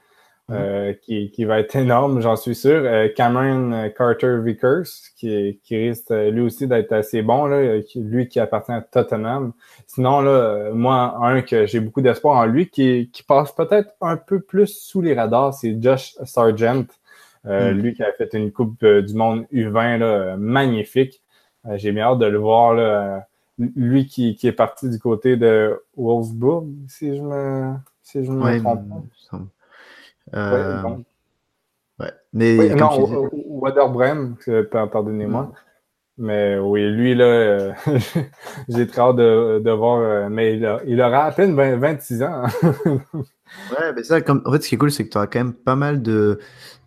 Euh, 0.50 0.94
qui, 1.02 1.30
qui, 1.30 1.44
va 1.44 1.60
être 1.60 1.76
énorme, 1.76 2.20
j'en 2.20 2.36
suis 2.36 2.54
sûr. 2.54 2.82
Euh, 2.84 3.08
Cameron 3.14 3.90
Carter 3.96 4.38
Vickers, 4.42 4.86
qui, 5.16 5.60
qui 5.62 5.76
risque 5.76 6.10
lui 6.10 6.40
aussi 6.40 6.66
d'être 6.66 6.92
assez 6.92 7.22
bon, 7.22 7.46
là, 7.46 7.78
lui 7.94 8.28
qui 8.28 8.40
appartient 8.40 8.72
à 8.72 8.80
Tottenham. 8.80 9.52
Sinon, 9.86 10.20
là, 10.20 10.70
moi, 10.72 11.16
un 11.20 11.42
que 11.42 11.66
j'ai 11.66 11.80
beaucoup 11.80 12.00
d'espoir 12.00 12.36
en 12.36 12.46
lui, 12.46 12.68
qui, 12.68 13.10
qui 13.12 13.22
passe 13.22 13.52
peut-être 13.52 13.94
un 14.00 14.16
peu 14.16 14.40
plus 14.40 14.66
sous 14.66 15.00
les 15.00 15.14
radars, 15.14 15.54
c'est 15.54 15.80
Josh 15.80 16.14
Sargent. 16.24 16.86
Euh, 17.46 17.72
mm. 17.72 17.78
Lui 17.78 17.94
qui 17.94 18.02
a 18.02 18.12
fait 18.12 18.34
une 18.34 18.52
Coupe 18.52 18.84
du 18.84 19.14
Monde 19.14 19.46
U20 19.52 19.98
là, 19.98 20.36
magnifique. 20.36 21.22
j'ai 21.76 21.92
bien 21.92 22.04
hâte 22.04 22.18
de 22.18 22.26
le 22.26 22.38
voir 22.38 22.74
là, 22.74 23.26
lui 23.58 24.06
qui, 24.06 24.36
est 24.42 24.52
parti 24.52 24.88
du 24.88 24.98
côté 24.98 25.36
de 25.36 25.82
Wolfsburg, 25.96 26.66
si 26.88 27.16
je 27.16 27.22
me, 27.22 27.74
si 28.02 28.24
je 28.24 28.30
me 28.30 28.58
trompe 28.58 28.88
pas. 28.88 29.38
Ouais, 30.32 32.12
Mais 32.32 32.58
oui, 32.58 32.74
non, 32.74 33.30
Waderbrem, 33.46 34.36
pardonnez-moi. 34.70 35.42
Mm. 35.42 35.52
Mais 36.20 36.58
oui, 36.58 36.86
lui, 36.90 37.14
là, 37.14 37.24
euh, 37.24 37.72
j'ai 38.68 38.86
très 38.86 39.00
hâte 39.00 39.16
de, 39.16 39.70
voir. 39.70 40.00
Euh, 40.00 40.28
mais 40.28 40.56
il, 40.86 41.00
aura 41.00 41.24
à 41.24 41.32
peine 41.32 41.54
26 41.54 42.22
ans. 42.22 42.42
ouais, 43.14 43.92
mais 43.96 44.02
ça, 44.02 44.20
comme, 44.20 44.42
en 44.44 44.52
fait, 44.52 44.62
ce 44.62 44.68
qui 44.68 44.74
est 44.74 44.78
cool, 44.78 44.92
c'est 44.92 45.04
que 45.06 45.08
tu 45.08 45.16
auras 45.16 45.26
quand 45.26 45.38
même 45.38 45.54
pas 45.54 45.76
mal 45.76 46.02
de, 46.02 46.38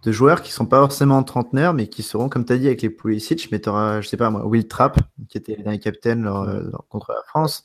de 0.03 0.11
joueurs 0.11 0.43
qui 0.43 0.51
sont 0.51 0.67
pas 0.67 0.79
forcément 0.81 1.23
trentenaires, 1.23 1.73
mais 1.73 1.87
qui 1.87 2.03
seront, 2.03 2.29
comme 2.29 2.45
tu 2.45 2.53
as 2.53 2.57
dit, 2.57 2.67
avec 2.67 2.83
les 2.83 2.91
Pulisic. 2.91 3.49
Mais 3.51 3.59
tu 3.59 3.69
auras, 3.69 4.01
je 4.01 4.07
sais 4.07 4.17
pas 4.17 4.29
moi, 4.29 4.45
Will 4.45 4.67
Trapp, 4.67 4.99
qui 5.29 5.39
était 5.39 5.57
un 5.65 5.77
capitaine 5.77 6.29
contre 6.89 7.11
la 7.11 7.23
France. 7.25 7.63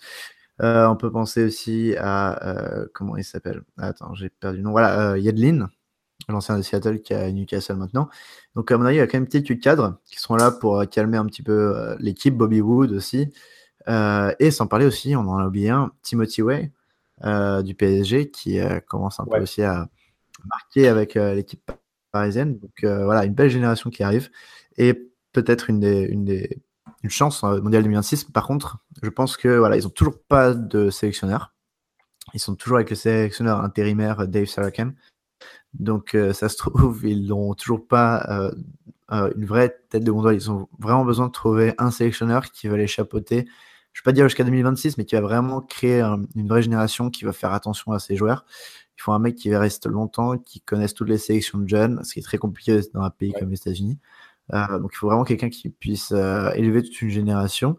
Euh, 0.61 0.86
on 0.88 0.96
peut 0.96 1.11
penser 1.11 1.44
aussi 1.44 1.94
à. 1.98 2.86
comment 2.94 3.16
il 3.16 3.24
s'appelle? 3.24 3.62
Attends, 3.76 4.14
j'ai 4.14 4.30
perdu 4.30 4.59
le 4.59 4.64
nom. 4.64 4.72
Voilà, 4.72 5.16
Yedlin 5.18 5.68
l'ancien 6.28 6.56
de 6.56 6.62
Seattle 6.62 7.00
qui 7.00 7.14
a 7.14 7.30
Newcastle 7.30 7.76
maintenant. 7.76 8.09
Donc, 8.54 8.70
à 8.70 8.78
mon 8.78 8.84
avis, 8.84 8.96
il 8.96 8.98
y 8.98 9.02
a 9.02 9.06
quand 9.06 9.18
même 9.18 9.28
peut-être 9.28 9.44
du 9.44 9.59
cadre 9.59 9.98
qui 10.04 10.18
seront 10.18 10.36
là 10.36 10.50
pour 10.50 10.80
euh, 10.80 10.84
calmer 10.84 11.16
un 11.16 11.26
petit 11.26 11.42
peu 11.42 11.76
euh, 11.76 11.96
l'équipe, 12.00 12.36
Bobby 12.36 12.61
Wood 12.61 12.92
aussi. 12.92 13.32
Euh, 13.88 14.32
et 14.38 14.50
sans 14.50 14.66
parler 14.66 14.86
aussi, 14.86 15.16
on 15.16 15.20
en 15.20 15.38
a 15.38 15.46
oublié 15.46 15.70
un, 15.70 15.92
Timothy 16.02 16.42
Way 16.42 16.72
du 17.64 17.74
PSG 17.74 18.30
qui 18.30 18.61
commence 18.86 19.18
un 19.18 19.24
peu 19.24 19.40
aussi 19.40 19.62
à 19.62 19.88
marquer 20.44 20.86
avec 20.86 21.14
l'équipe 21.14 21.72
parisienne. 22.12 22.59
Donc 22.59 22.84
voilà, 22.84 23.24
une 23.24 23.34
belle 23.34 23.50
génération 23.50 23.90
qui 23.90 24.04
arrive. 24.04 24.30
Et 24.76 25.11
peut-être 25.32 25.68
une, 25.68 25.80
des, 25.80 26.02
une, 26.02 26.24
des, 26.24 26.62
une 27.03 27.11
chance 27.11 27.42
mondiale 27.42 27.82
2026. 27.82 28.24
Par 28.24 28.46
contre, 28.46 28.78
je 29.03 29.09
pense 29.09 29.36
que 29.36 29.49
voilà, 29.49 29.76
ils 29.76 29.84
n'ont 29.84 29.90
toujours 29.90 30.20
pas 30.28 30.55
de 30.55 30.90
sélectionneur. 30.90 31.53
Ils 32.34 32.40
sont 32.40 32.55
toujours 32.55 32.76
avec 32.76 32.90
le 32.90 32.96
sélectionneur 32.96 33.62
intérimaire 33.62 34.26
Dave 34.28 34.46
Saraken. 34.46 34.94
Donc, 35.74 36.14
euh, 36.14 36.32
ça 36.32 36.49
se 36.49 36.57
trouve, 36.57 37.05
ils 37.05 37.26
n'ont 37.26 37.55
toujours 37.55 37.86
pas 37.86 38.24
euh, 38.28 38.51
euh, 39.12 39.30
une 39.36 39.46
vraie 39.46 39.76
tête 39.90 40.05
de 40.05 40.11
gondole. 40.11 40.34
Ils 40.34 40.51
ont 40.51 40.68
vraiment 40.78 41.05
besoin 41.05 41.26
de 41.28 41.32
trouver 41.32 41.74
un 41.78 41.90
sélectionneur 41.90 42.51
qui 42.51 42.68
va 42.68 42.76
les 42.76 42.86
chapeauter. 42.86 43.46
Je 43.92 44.01
ne 44.01 44.03
vais 44.03 44.05
pas 44.05 44.12
dire 44.12 44.24
jusqu'à 44.26 44.44
2026, 44.44 44.99
mais 44.99 45.05
qui 45.05 45.14
va 45.14 45.20
vraiment 45.20 45.61
créer 45.61 46.01
une 46.03 46.49
vraie 46.49 46.62
génération 46.62 47.11
qui 47.11 47.24
va 47.24 47.32
faire 47.32 47.53
attention 47.53 47.92
à 47.92 47.99
ses 47.99 48.16
joueurs. 48.16 48.44
Il 48.96 49.03
faut 49.03 49.12
un 49.12 49.18
mec 49.18 49.36
qui 49.36 49.55
reste 49.55 49.86
longtemps, 49.86 50.38
qui 50.38 50.61
connaisse 50.61 50.94
toutes 50.94 51.09
les 51.09 51.18
sélections 51.18 51.59
de 51.59 51.68
jeunes, 51.68 52.03
ce 52.05 52.12
qui 52.12 52.18
est 52.20 52.22
très 52.22 52.38
compliqué 52.38 52.80
dans 52.94 53.03
un 53.03 53.11
pays 53.11 53.32
comme 53.32 53.51
les 53.51 53.57
États-Unis. 53.57 53.99
Donc, 54.51 54.90
il 54.92 54.96
faut 54.96 55.09
vraiment 55.09 55.24
quelqu'un 55.24 55.51
qui 55.51 55.68
puisse 55.68 56.11
élever 56.11 56.82
toute 56.82 57.03
une 57.03 57.11
génération. 57.11 57.76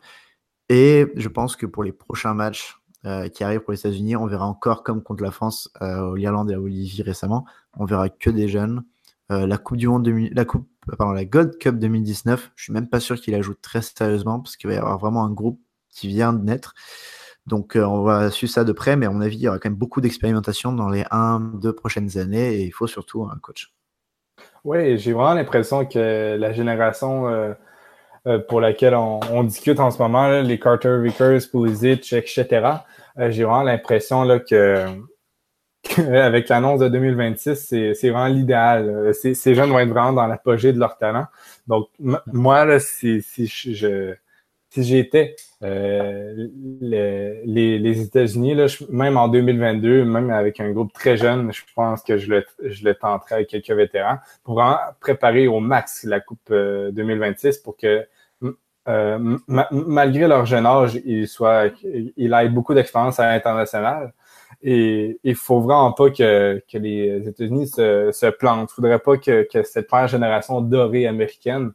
Et 0.70 1.08
je 1.16 1.28
pense 1.28 1.56
que 1.56 1.66
pour 1.66 1.84
les 1.84 1.92
prochains 1.92 2.34
matchs 2.34 2.80
euh, 3.06 3.30
qui 3.30 3.46
arrive 3.46 3.62
pour 3.62 3.72
les 3.72 3.80
États-Unis. 3.80 4.18
On 4.18 4.26
verra 4.26 4.46
encore 4.46 4.84
comme 4.84 5.02
contre 5.02 5.24
la 5.24 5.32
France, 5.32 5.72
euh, 5.82 6.18
l'Irlande 6.18 6.52
et 6.52 6.56
à 6.56 6.60
Bolivie 6.60 7.02
récemment. 7.02 7.46
On 7.78 7.86
verra 7.86 8.10
que 8.10 8.30
des 8.30 8.50
jeunes. 8.50 8.84
Euh, 9.32 9.48
la 9.48 9.58
Coupe 9.58 9.78
du 9.78 9.88
Monde, 9.88 10.06
la 10.34 10.44
coupe, 10.44 10.68
pardon, 10.98 11.14
la 11.14 11.24
Gold 11.24 11.58
Cup 11.60 11.80
2019, 11.80 12.52
je 12.58 12.64
suis 12.64 12.74
même 12.74 12.90
pas 12.90 13.00
sûr 13.00 13.16
qu'il 13.16 13.34
la 13.34 13.42
joue 13.42 13.54
très 13.54 13.82
sérieusement 13.82 14.42
parce 14.42 14.58
qu'il 14.58 14.70
va 14.70 14.74
y 14.74 14.78
avoir 14.78 14.98
vraiment 14.98 15.24
un 15.24 15.32
groupe 15.32 15.62
qui 15.90 16.10
vient 16.10 16.34
de 16.34 16.44
naître. 16.44 16.74
Donc 17.48 17.78
on 17.78 18.04
va 18.04 18.32
suivre 18.32 18.52
ça 18.52 18.66
de 18.66 18.74
près, 18.74 18.98
mais 18.98 19.06
à 19.06 19.12
mon 19.12 19.22
avis, 19.22 19.38
il 19.38 19.44
y 19.44 19.48
aura 19.48 19.60
quand 19.60 19.70
même 19.70 19.78
beaucoup 19.78 20.02
d'expérimentation 20.02 20.74
dans 20.74 20.90
les 20.90 21.04
1-2 21.04 21.72
prochaines 21.72 22.18
années 22.18 22.56
et 22.56 22.66
il 22.66 22.72
faut 22.72 22.88
surtout 22.88 23.24
un 23.24 23.38
coach. 23.38 23.74
Oui, 24.64 24.98
j'ai 24.98 25.14
vraiment 25.14 25.34
l'impression 25.34 25.86
que 25.86 26.36
la 26.38 26.52
génération 26.52 27.56
euh, 28.28 28.38
pour 28.38 28.60
laquelle 28.60 28.96
on, 28.96 29.44
discute 29.44 29.80
en 29.80 29.92
ce 29.92 29.98
moment, 29.98 30.42
les 30.42 30.60
Carter 30.60 30.98
Vickers, 31.02 31.40
Pulisic, 31.52 32.12
etc. 32.12 32.46
Euh, 33.18 33.32
j'ai 33.32 33.46
vraiment 33.46 33.64
l'impression 33.64 34.28
que, 34.40 34.86
avec 35.98 36.50
l'annonce 36.50 36.82
de 36.82 36.90
2026, 36.90 37.56
c'est 37.96 38.10
vraiment 38.10 38.28
l'idéal. 38.28 38.90
Euh, 38.90 39.14
ces 39.14 39.56
jeunes 39.56 39.70
vont 39.70 39.80
être 39.80 39.90
vraiment 39.90 40.14
dans 40.14 40.28
l'apogée 40.28 40.74
de 40.74 40.80
leur 40.80 40.98
talent. 40.98 41.28
Donc, 41.68 41.88
moi, 41.98 42.66
là, 42.66 42.80
si, 42.80 43.22
je 43.22 44.14
si 44.70 44.84
j'étais 44.84 45.36
les, 45.62 47.44
les 47.80 48.02
États-Unis, 48.02 48.56
même 48.90 49.18
en 49.18 49.28
2022, 49.28 50.06
même 50.06 50.30
avec 50.30 50.60
un 50.60 50.72
groupe 50.72 50.94
très 50.94 51.18
jeune, 51.18 51.52
je 51.52 51.62
pense 51.76 52.02
que 52.04 52.18
je 52.18 52.30
le, 52.30 52.46
je 52.64 52.86
le 52.86 52.96
tenterais 52.96 53.36
avec 53.36 53.50
quelques 53.50 53.72
vétérans 53.72 54.20
pour 54.44 54.56
vraiment 54.56 54.78
préparer 55.00 55.48
au 55.48 55.60
max 55.60 56.04
la 56.04 56.20
Coupe 56.20 56.52
2026 56.52 57.58
pour 57.60 57.76
que 57.78 58.06
euh, 58.90 59.38
malgré 59.48 60.28
leur 60.28 60.46
jeune 60.46 60.66
âge, 60.66 61.00
ils, 61.06 61.28
soient, 61.28 61.66
ils 61.84 62.34
aient 62.34 62.50
beaucoup 62.50 62.74
d'expérience 62.74 63.20
à 63.20 63.30
l'international. 63.32 64.14
Et 64.64 65.20
il 65.24 65.36
faut 65.36 65.62
vraiment 65.62 65.92
pas 65.94 66.10
que, 66.10 66.62
que 66.72 66.78
les 66.78 67.28
États-Unis 67.28 67.68
se, 67.68 68.10
se 68.12 68.26
plantent. 68.28 68.72
Il 68.72 68.76
faudrait 68.76 69.00
pas 69.00 69.18
que, 69.18 69.48
que 69.52 69.64
cette 69.64 69.88
première 69.88 70.08
génération 70.08 70.60
dorée 70.62 71.06
américaine 71.06 71.72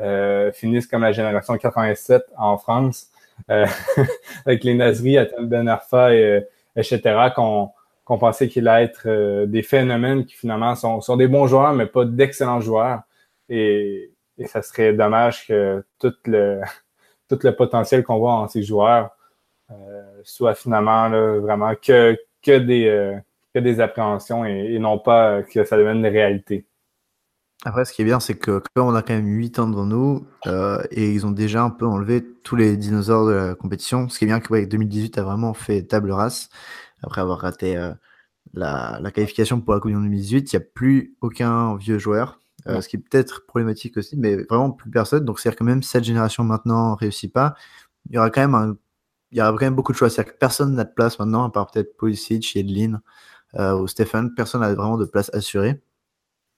euh, 0.00 0.52
finisse 0.52 0.86
comme 0.86 1.02
la 1.02 1.12
génération 1.12 1.56
87 1.56 2.22
en 2.36 2.58
France, 2.58 3.08
euh, 3.50 3.66
avec 4.46 4.64
les 4.64 4.74
Nazris, 4.74 5.18
Atem 5.18 5.46
Ben 5.48 5.68
Arfa, 5.68 6.14
et, 6.14 6.46
etc., 6.76 7.30
qu'on 7.34 7.70
qu'on 8.04 8.18
pensait 8.18 8.48
qu'il 8.48 8.68
allait 8.68 8.84
être 8.86 9.04
euh, 9.06 9.46
des 9.46 9.62
phénomènes 9.62 10.24
qui 10.24 10.34
finalement 10.34 10.74
sont, 10.74 11.16
des 11.16 11.28
bons 11.28 11.46
joueurs, 11.46 11.72
mais 11.72 11.86
pas 11.86 12.04
d'excellents 12.04 12.60
joueurs. 12.60 13.02
Et, 13.48 14.10
ça 14.46 14.62
serait 14.62 14.92
dommage 14.92 15.46
que 15.46 15.84
tout 16.00 16.14
le, 16.26 16.62
potentiel 17.56 18.02
qu'on 18.02 18.18
voit 18.18 18.32
en 18.32 18.48
ces 18.48 18.62
joueurs 18.62 19.16
euh, 19.70 20.02
soit 20.24 20.54
finalement 20.54 21.08
vraiment 21.40 21.72
euh, 21.90 22.16
que 22.42 22.58
des 23.58 23.80
appréhensions 23.80 24.44
et, 24.44 24.78
non 24.80 24.98
pas 24.98 25.42
que 25.42 25.64
ça 25.64 25.76
devienne 25.76 25.98
une 25.98 26.06
réalité. 26.06 26.64
Après, 27.64 27.84
ce 27.84 27.92
qui 27.92 28.02
est 28.02 28.04
bien, 28.04 28.18
c'est 28.20 28.36
que 28.36 28.60
comme 28.74 28.86
on 28.88 28.94
a 28.94 29.02
quand 29.02 29.14
même 29.14 29.26
8 29.26 29.58
ans 29.60 29.68
devant 29.68 29.86
nous, 29.86 30.26
euh, 30.46 30.82
et 30.90 31.12
ils 31.12 31.26
ont 31.26 31.30
déjà 31.30 31.62
un 31.62 31.70
peu 31.70 31.86
enlevé 31.86 32.24
tous 32.42 32.56
les 32.56 32.76
dinosaures 32.76 33.26
de 33.26 33.32
la 33.32 33.54
compétition, 33.54 34.08
ce 34.08 34.18
qui 34.18 34.24
est 34.24 34.26
bien 34.26 34.40
que 34.40 34.64
2018 34.64 35.18
a 35.18 35.22
vraiment 35.22 35.54
fait 35.54 35.82
table 35.82 36.10
rase, 36.10 36.48
après 37.02 37.20
avoir 37.20 37.38
raté 37.40 37.76
la, 38.54 38.98
la, 39.00 39.10
qualification 39.10 39.60
pour 39.60 39.74
la 39.74 39.80
Coupe 39.80 39.90
du 39.90 39.96
Monde 39.96 40.04
2018, 40.04 40.52
il 40.52 40.56
n'y 40.56 40.62
a 40.62 40.66
plus 40.74 41.16
aucun 41.20 41.76
vieux 41.76 41.98
joueur. 41.98 42.40
Euh, 42.68 42.80
ce 42.80 42.88
qui 42.88 42.96
est 42.96 43.00
peut-être 43.00 43.44
problématique 43.46 43.96
aussi, 43.96 44.16
mais 44.16 44.36
vraiment 44.44 44.70
plus 44.70 44.90
personne. 44.90 45.24
Donc, 45.24 45.40
c'est-à-dire 45.40 45.58
que 45.58 45.64
même 45.64 45.82
cette 45.82 46.04
génération 46.04 46.44
maintenant 46.44 46.92
ne 46.92 46.96
réussit 46.96 47.32
pas, 47.32 47.54
il 48.08 48.14
y 48.14 48.18
aura 48.18 48.30
quand 48.30 48.40
même, 48.40 48.54
un, 48.54 48.76
il 49.32 49.38
y 49.38 49.42
aura 49.42 49.50
quand 49.52 49.62
même 49.62 49.74
beaucoup 49.74 49.92
de 49.92 49.96
choix. 49.96 50.10
C'est-à-dire 50.10 50.34
que 50.34 50.38
personne 50.38 50.74
n'a 50.74 50.84
de 50.84 50.92
place 50.94 51.18
maintenant, 51.18 51.44
à 51.44 51.50
part 51.50 51.70
peut-être 51.70 51.96
Pulisic, 51.96 52.56
Edlin 52.56 53.00
euh, 53.56 53.76
ou 53.76 53.88
Stéphane. 53.88 54.34
Personne 54.34 54.60
n'a 54.60 54.72
vraiment 54.74 54.98
de 54.98 55.06
place 55.06 55.30
assurée. 55.34 55.82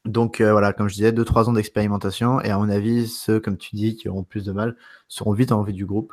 Donc 0.05 0.41
euh, 0.41 0.53
voilà, 0.53 0.73
comme 0.73 0.89
je 0.89 0.95
disais, 0.95 1.13
2-3 1.13 1.49
ans 1.49 1.53
d'expérimentation. 1.53 2.41
Et 2.41 2.51
à 2.51 2.59
mon 2.59 2.69
avis, 2.69 3.09
ceux, 3.09 3.41
comme 3.41 3.57
tu 3.57 3.77
dis, 3.77 3.97
qui 3.97 4.09
auront 4.09 4.25
plus 4.25 4.45
de 4.45 4.53
mal, 4.53 4.77
seront 5.09 5.33
vite 5.33 5.53
en 5.53 5.63
vue 5.63 5.73
du 5.73 5.87
groupe 5.87 6.13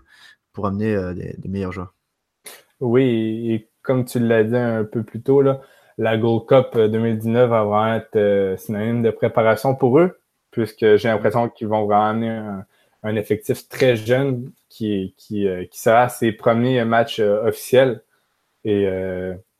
pour 0.54 0.68
amener 0.68 0.96
des, 1.14 1.36
des, 1.38 1.50
meilleurs 1.50 1.72
joueurs. 1.72 1.94
Oui, 2.80 3.52
et 3.52 3.70
comme 3.82 4.06
tu 4.06 4.20
l'as 4.20 4.44
dit 4.44 4.56
un 4.56 4.84
peu 4.84 5.04
plus 5.04 5.22
tôt, 5.22 5.42
là, 5.42 5.62
la 5.98 6.18
Gold 6.18 6.48
Cup 6.48 6.78
2019 6.78 7.50
va 7.50 7.64
vraiment 7.64 7.96
être 7.96 8.16
euh, 8.16 8.58
synonyme 8.58 9.04
de 9.04 9.12
préparation 9.12 9.76
pour 9.76 10.00
eux, 10.00 10.20
puisque 10.52 10.96
j'ai 10.96 11.08
l'impression 11.08 11.50
qu'ils 11.50 11.68
vont 11.68 11.86
vraiment 11.86 12.08
amener 12.08 12.64
un, 13.04 13.16
effectif 13.16 13.68
très 13.70 13.96
jeune 13.96 14.52
qui, 14.70 15.14
qui, 15.18 15.48
euh, 15.48 15.66
qui 15.66 15.80
sera 15.80 16.10
ses 16.10 16.32
premiers 16.32 16.84
matchs 16.86 17.20
euh, 17.20 17.48
officiels. 17.48 18.04
Et, 18.64 18.88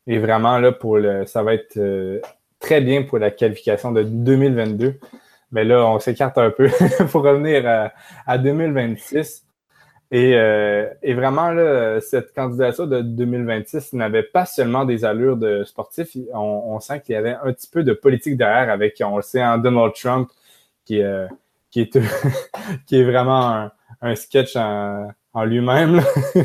et, 0.06 0.20
vraiment, 0.20 0.60
là, 0.60 0.72
pour 0.72 0.98
le, 1.00 1.26
ça 1.26 1.42
va 1.42 1.56
être 1.56 1.76
très 2.62 2.80
bien 2.80 3.04
pour 3.04 3.20
la 3.20 3.32
qualification 3.32 3.92
de 3.92 4.04
2022. 4.04 5.00
Mais 5.52 5.66
là, 5.66 5.86
on 5.86 6.00
s'écarte 6.00 6.38
un 6.38 6.50
peu 6.50 6.70
pour 7.12 7.24
revenir 7.24 7.68
à, 7.68 7.92
à 8.26 8.38
2026. 8.38 9.46
Et, 10.14 10.36
euh, 10.36 10.90
et, 11.02 11.14
vraiment, 11.14 11.52
là, 11.52 12.02
cette 12.02 12.34
candidature 12.34 12.88
de 12.88 13.02
2026 13.02 13.94
n'avait 13.94 14.24
pas 14.24 14.46
seulement 14.46 14.84
des 14.84 15.06
allures 15.06 15.38
de 15.38 15.64
sportif. 15.64 16.18
On, 16.34 16.80
sent 16.82 17.02
qu'il 17.02 17.14
y 17.14 17.18
avait 17.18 17.38
un 17.44 17.54
petit 17.54 17.70
peu 17.70 17.84
de 17.84 17.94
politique 17.94 18.38
derrière 18.38 18.70
avec, 18.70 19.02
on 19.06 19.16
le 19.16 19.22
sait, 19.22 19.42
un 19.42 19.58
Donald 19.58 19.94
Trump 19.94 20.30
qui, 20.86 21.02
euh, 21.02 21.28
qui, 21.70 21.82
est, 21.82 21.98
qui 22.88 23.00
est 23.00 23.04
vraiment 23.04 23.70
un, 24.02 24.16
sketch 24.16 24.58
en, 24.58 25.08
en 25.34 25.46
lui-même. 25.46 26.02
Je 26.36 26.42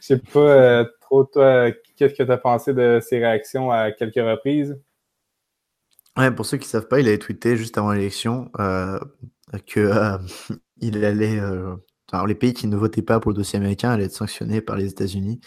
sais 0.00 0.18
pas 0.18 0.38
euh, 0.38 0.84
trop, 1.00 1.24
toi, 1.24 1.72
qu'est-ce 1.96 2.14
que 2.14 2.22
tu 2.22 2.30
as 2.30 2.36
pensé 2.36 2.72
de 2.72 3.00
ses 3.02 3.18
réactions 3.18 3.72
à 3.72 3.90
quelques 3.90 4.14
reprises? 4.14 4.78
Ouais, 6.18 6.30
pour 6.30 6.44
ceux 6.44 6.58
qui 6.58 6.68
savent 6.68 6.88
pas, 6.88 7.00
il 7.00 7.08
avait 7.08 7.18
tweeté 7.18 7.56
juste 7.56 7.78
avant 7.78 7.92
l'élection 7.92 8.50
euh, 8.58 8.98
que 9.66 10.18
il 10.80 11.04
allait 11.04 11.40
alors, 12.12 12.26
les 12.26 12.34
pays 12.34 12.54
qui 12.54 12.66
ne 12.66 12.76
votaient 12.76 13.02
pas 13.02 13.20
pour 13.20 13.32
le 13.32 13.36
dossier 13.36 13.58
américain 13.58 13.90
allaient 13.90 14.04
être 14.04 14.12
sanctionnés 14.14 14.60
par 14.62 14.76
les 14.76 14.88
États-Unis 14.90 15.40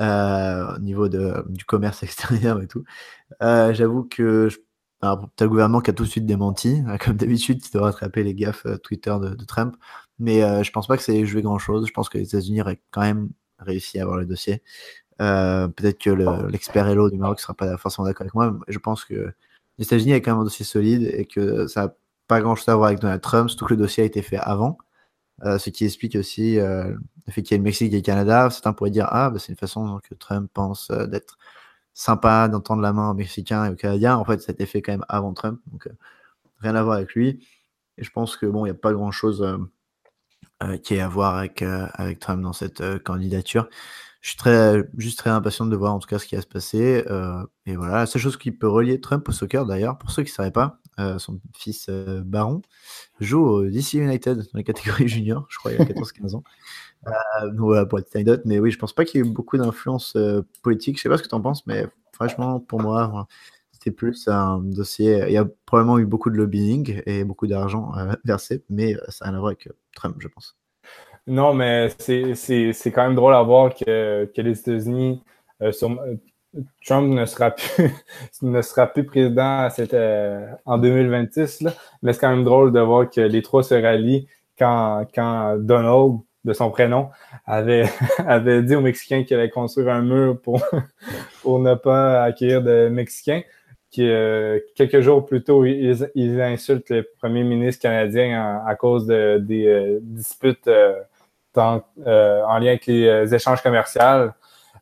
euh, 0.00 0.76
au 0.76 0.78
niveau 0.80 1.08
de, 1.08 1.44
du 1.48 1.64
commerce 1.64 2.02
extérieur 2.02 2.60
et 2.60 2.66
tout. 2.66 2.84
Euh, 3.42 3.72
j'avoue 3.74 4.04
que 4.04 4.48
tu 4.50 4.58
as 5.02 5.16
le 5.40 5.48
gouvernement 5.48 5.80
qui 5.80 5.90
a 5.90 5.92
tout 5.92 6.04
de 6.04 6.08
suite 6.08 6.26
démenti, 6.26 6.82
hein, 6.86 6.98
comme 6.98 7.16
d'habitude, 7.16 7.62
qui 7.62 7.70
doit 7.70 7.82
rattraper 7.84 8.24
les 8.24 8.34
gaffes 8.34 8.66
euh, 8.66 8.76
Twitter 8.78 9.14
de, 9.20 9.44
Trump. 9.44 9.76
Mais 10.18 10.40
je 10.62 10.70
pense 10.70 10.86
pas 10.86 10.98
que 10.98 11.02
ça 11.02 11.12
ait 11.14 11.24
joué 11.24 11.40
grand-chose. 11.40 11.86
Je 11.86 11.92
pense 11.92 12.10
que 12.10 12.18
les 12.18 12.24
États-Unis 12.24 12.60
auraient 12.60 12.82
quand 12.90 13.00
même 13.00 13.30
réussi 13.58 13.98
à 13.98 14.02
avoir 14.02 14.18
le 14.18 14.26
dossier. 14.26 14.62
Peut-être 15.18 15.98
que 15.98 16.10
l'expert 16.50 16.86
Hello 16.86 17.08
du 17.08 17.16
Maroc 17.16 17.38
ne 17.38 17.40
sera 17.40 17.54
pas 17.54 17.78
forcément 17.78 18.06
d'accord 18.06 18.22
avec 18.22 18.34
moi. 18.34 18.52
Mais 18.52 18.58
je 18.68 18.78
pense 18.78 19.06
que 19.06 19.32
les 19.80 19.86
États-Unis 19.86 20.14
ont 20.14 20.16
quand 20.18 20.32
même 20.32 20.40
un 20.40 20.44
dossier 20.44 20.64
solide 20.64 21.10
et 21.12 21.26
que 21.26 21.66
ça 21.66 21.86
n'a 21.86 21.94
pas 22.28 22.40
grand-chose 22.40 22.68
à 22.68 22.76
voir 22.76 22.88
avec 22.88 23.00
Donald 23.00 23.20
Trump, 23.20 23.50
surtout 23.50 23.66
que 23.66 23.74
le 23.74 23.78
dossier 23.78 24.04
a 24.04 24.06
été 24.06 24.22
fait 24.22 24.38
avant. 24.38 24.78
ce 25.42 25.70
qui 25.70 25.84
explique 25.84 26.14
aussi 26.16 26.56
le 26.56 26.98
fait 27.30 27.42
qu'il 27.42 27.52
y 27.52 27.54
a 27.54 27.58
le 27.58 27.64
Mexique 27.64 27.92
et 27.92 27.96
le 27.96 28.02
Canada. 28.02 28.48
Certains 28.50 28.72
pourraient 28.72 28.90
dire 28.90 29.08
Ah, 29.10 29.30
bah, 29.30 29.38
c'est 29.40 29.50
une 29.52 29.58
façon 29.58 30.00
que 30.08 30.14
Trump 30.14 30.48
pense 30.54 30.90
d'être 30.90 31.38
sympa 32.00 32.48
d'entendre 32.48 32.82
la 32.82 32.92
main 32.92 33.10
aux 33.10 33.14
Mexicains 33.14 33.66
et 33.66 33.70
aux 33.70 33.76
Canadiens. 33.76 34.16
En 34.16 34.24
fait, 34.24 34.40
ça 34.40 34.52
a 34.52 34.54
été 34.54 34.66
fait 34.66 34.82
quand 34.82 34.92
même 34.92 35.04
avant 35.08 35.34
Trump, 35.34 35.60
donc 35.70 35.86
euh, 35.86 35.92
rien 36.60 36.74
à 36.74 36.82
voir 36.82 36.96
avec 36.96 37.14
lui. 37.14 37.46
Et 37.98 38.04
je 38.04 38.10
pense 38.10 38.36
que 38.36 38.46
bon, 38.46 38.64
il 38.64 38.70
n'y 38.70 38.76
a 38.76 38.80
pas 38.80 38.92
grand 38.92 39.10
chose 39.10 39.42
euh, 39.42 39.58
euh, 40.62 40.78
qui 40.78 40.94
est 40.94 41.00
à 41.00 41.08
voir 41.08 41.36
avec 41.36 41.64
Trump 42.20 42.42
dans 42.42 42.52
cette 42.52 43.02
candidature. 43.04 43.68
Je 44.20 44.28
suis 44.30 44.36
très, 44.36 44.82
juste 44.98 45.18
très 45.18 45.30
impatient 45.30 45.66
de 45.66 45.74
voir 45.76 45.94
en 45.94 45.98
tout 45.98 46.06
cas 46.08 46.18
ce 46.18 46.26
qui 46.26 46.34
va 46.34 46.42
se 46.42 46.46
passer. 46.46 47.04
et 47.66 47.76
voilà, 47.76 47.98
la 47.98 48.06
seule 48.06 48.20
chose 48.20 48.36
qui 48.36 48.52
peut 48.52 48.68
relier 48.68 49.00
Trump 49.00 49.26
au 49.28 49.32
soccer 49.32 49.64
d'ailleurs, 49.64 49.96
pour 49.98 50.10
ceux 50.10 50.22
qui 50.22 50.30
ne 50.30 50.34
savaient 50.34 50.50
pas, 50.50 50.78
son 51.18 51.40
fils 51.56 51.88
Baron 51.88 52.60
joue 53.20 53.40
au 53.40 53.64
DC 53.64 53.94
United 53.94 54.38
dans 54.38 54.44
les 54.58 54.64
catégories 54.64 55.08
juniors, 55.08 55.46
je 55.48 55.56
crois, 55.58 55.72
il 55.72 55.78
y 55.78 55.82
a 55.82 55.84
14-15 55.86 56.36
ans. 56.36 56.44
Euh, 57.06 57.50
voilà, 57.56 57.86
pour 57.86 57.98
petite 57.98 58.14
anecdote, 58.16 58.42
mais 58.44 58.58
oui, 58.58 58.70
je 58.70 58.78
pense 58.78 58.92
pas 58.92 59.04
qu'il 59.04 59.20
y 59.20 59.24
ait 59.24 59.26
eu 59.26 59.30
beaucoup 59.30 59.56
d'influence 59.56 60.14
euh, 60.16 60.42
politique. 60.62 60.96
Je 60.98 61.02
sais 61.02 61.08
pas 61.08 61.16
ce 61.16 61.22
que 61.22 61.28
tu 61.28 61.34
en 61.34 61.40
penses, 61.40 61.66
mais 61.66 61.86
franchement, 62.12 62.60
pour 62.60 62.80
moi, 62.80 63.26
c'était 63.72 63.90
plus 63.90 64.28
un 64.28 64.58
dossier. 64.60 65.24
Il 65.26 65.32
y 65.32 65.38
a 65.38 65.46
probablement 65.66 65.98
eu 65.98 66.06
beaucoup 66.06 66.30
de 66.30 66.36
lobbying 66.36 67.02
et 67.06 67.24
beaucoup 67.24 67.46
d'argent 67.46 67.92
euh, 67.96 68.14
versé, 68.24 68.64
mais 68.68 68.96
ça 69.08 69.26
n'a 69.26 69.32
rien 69.32 69.42
à 69.42 69.46
avec 69.46 69.68
Trump, 69.94 70.16
je 70.18 70.28
pense. 70.28 70.59
Non, 71.30 71.54
mais 71.54 71.88
c'est 71.98 72.92
quand 72.92 73.04
même 73.04 73.14
drôle 73.14 73.34
à 73.34 73.42
voir 73.42 73.74
que, 73.74 74.30
que 74.34 74.42
les 74.42 74.58
États-Unis, 74.58 75.22
Trump 76.84 77.14
ne 77.14 77.24
sera 77.24 77.52
plus, 77.52 77.90
ne 78.42 78.60
sera 78.62 78.86
plus 78.86 79.04
président 79.04 79.68
en 80.66 80.78
2026, 80.78 81.62
là, 81.62 81.72
mais 82.02 82.12
c'est 82.12 82.20
quand 82.20 82.30
même 82.30 82.44
drôle 82.44 82.72
de 82.72 82.80
voir 82.80 83.08
que 83.08 83.20
les 83.20 83.42
trois 83.42 83.62
se 83.62 83.74
rallient 83.74 84.26
quand, 84.58 85.06
quand 85.14 85.56
Donald 85.58 86.18
de 86.44 86.52
son 86.52 86.70
prénom, 86.70 87.10
avait, 87.46 87.84
avait 88.18 88.62
dit 88.62 88.74
aux 88.74 88.80
Mexicains 88.80 89.24
qu'il 89.24 89.36
allait 89.36 89.50
construire 89.50 89.90
un 89.90 90.02
mur 90.02 90.40
pour, 90.40 90.62
pour 91.42 91.58
ne 91.58 91.74
pas 91.74 92.22
accueillir 92.22 92.62
de 92.62 92.88
Mexicains. 92.88 93.42
Euh, 93.98 94.60
quelques 94.76 95.00
jours 95.00 95.26
plus 95.26 95.42
tôt, 95.42 95.64
ils, 95.64 96.08
ils, 96.14 96.40
insultent 96.40 96.90
le 96.90 97.06
premier 97.18 97.42
ministre 97.42 97.82
canadien 97.82 98.62
à, 98.64 98.74
cause 98.76 99.06
de, 99.06 99.38
des 99.38 99.66
euh, 99.66 99.98
disputes 100.00 100.68
euh, 100.68 100.94
en 101.56 101.82
lien 102.58 102.68
avec 102.68 102.86
les 102.86 103.34
échanges 103.34 103.62
commerciaux. 103.62 104.30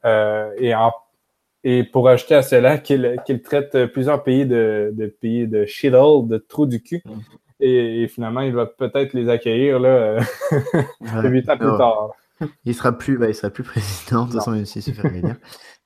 et, 0.04 0.74
en, 0.74 0.92
et 1.64 1.84
pour 1.84 2.08
ajouter 2.08 2.34
à 2.34 2.42
cela, 2.42 2.78
qu'il 2.78 3.42
traite 3.42 3.86
plusieurs 3.86 4.22
pays 4.22 4.46
de, 4.46 4.92
de 4.94 5.06
pays 5.06 5.46
de 5.48 5.66
shithole, 5.66 6.28
de 6.28 6.38
trous 6.38 6.66
du 6.66 6.82
cul. 6.82 7.02
Mm. 7.04 7.20
Et, 7.60 8.08
finalement, 8.08 8.40
il 8.42 8.54
va 8.54 8.66
peut-être 8.66 9.14
les 9.14 9.28
accueillir 9.28 9.80
là, 9.80 10.20
huit 11.24 11.48
ans 11.48 11.58
plus 11.58 11.76
tard. 11.76 12.10
Il 12.64 12.74
sera 12.74 12.96
plus, 12.96 13.18
bah, 13.18 13.28
il 13.28 13.34
sera 13.34 13.50
plus 13.50 13.64
président, 13.64 14.22
de 14.22 14.30
toute 14.30 14.38
façon, 14.38 14.52
même 14.52 14.64
s'il 14.64 14.82
se 14.82 14.92
fait 14.92 15.20
dire. 15.20 15.36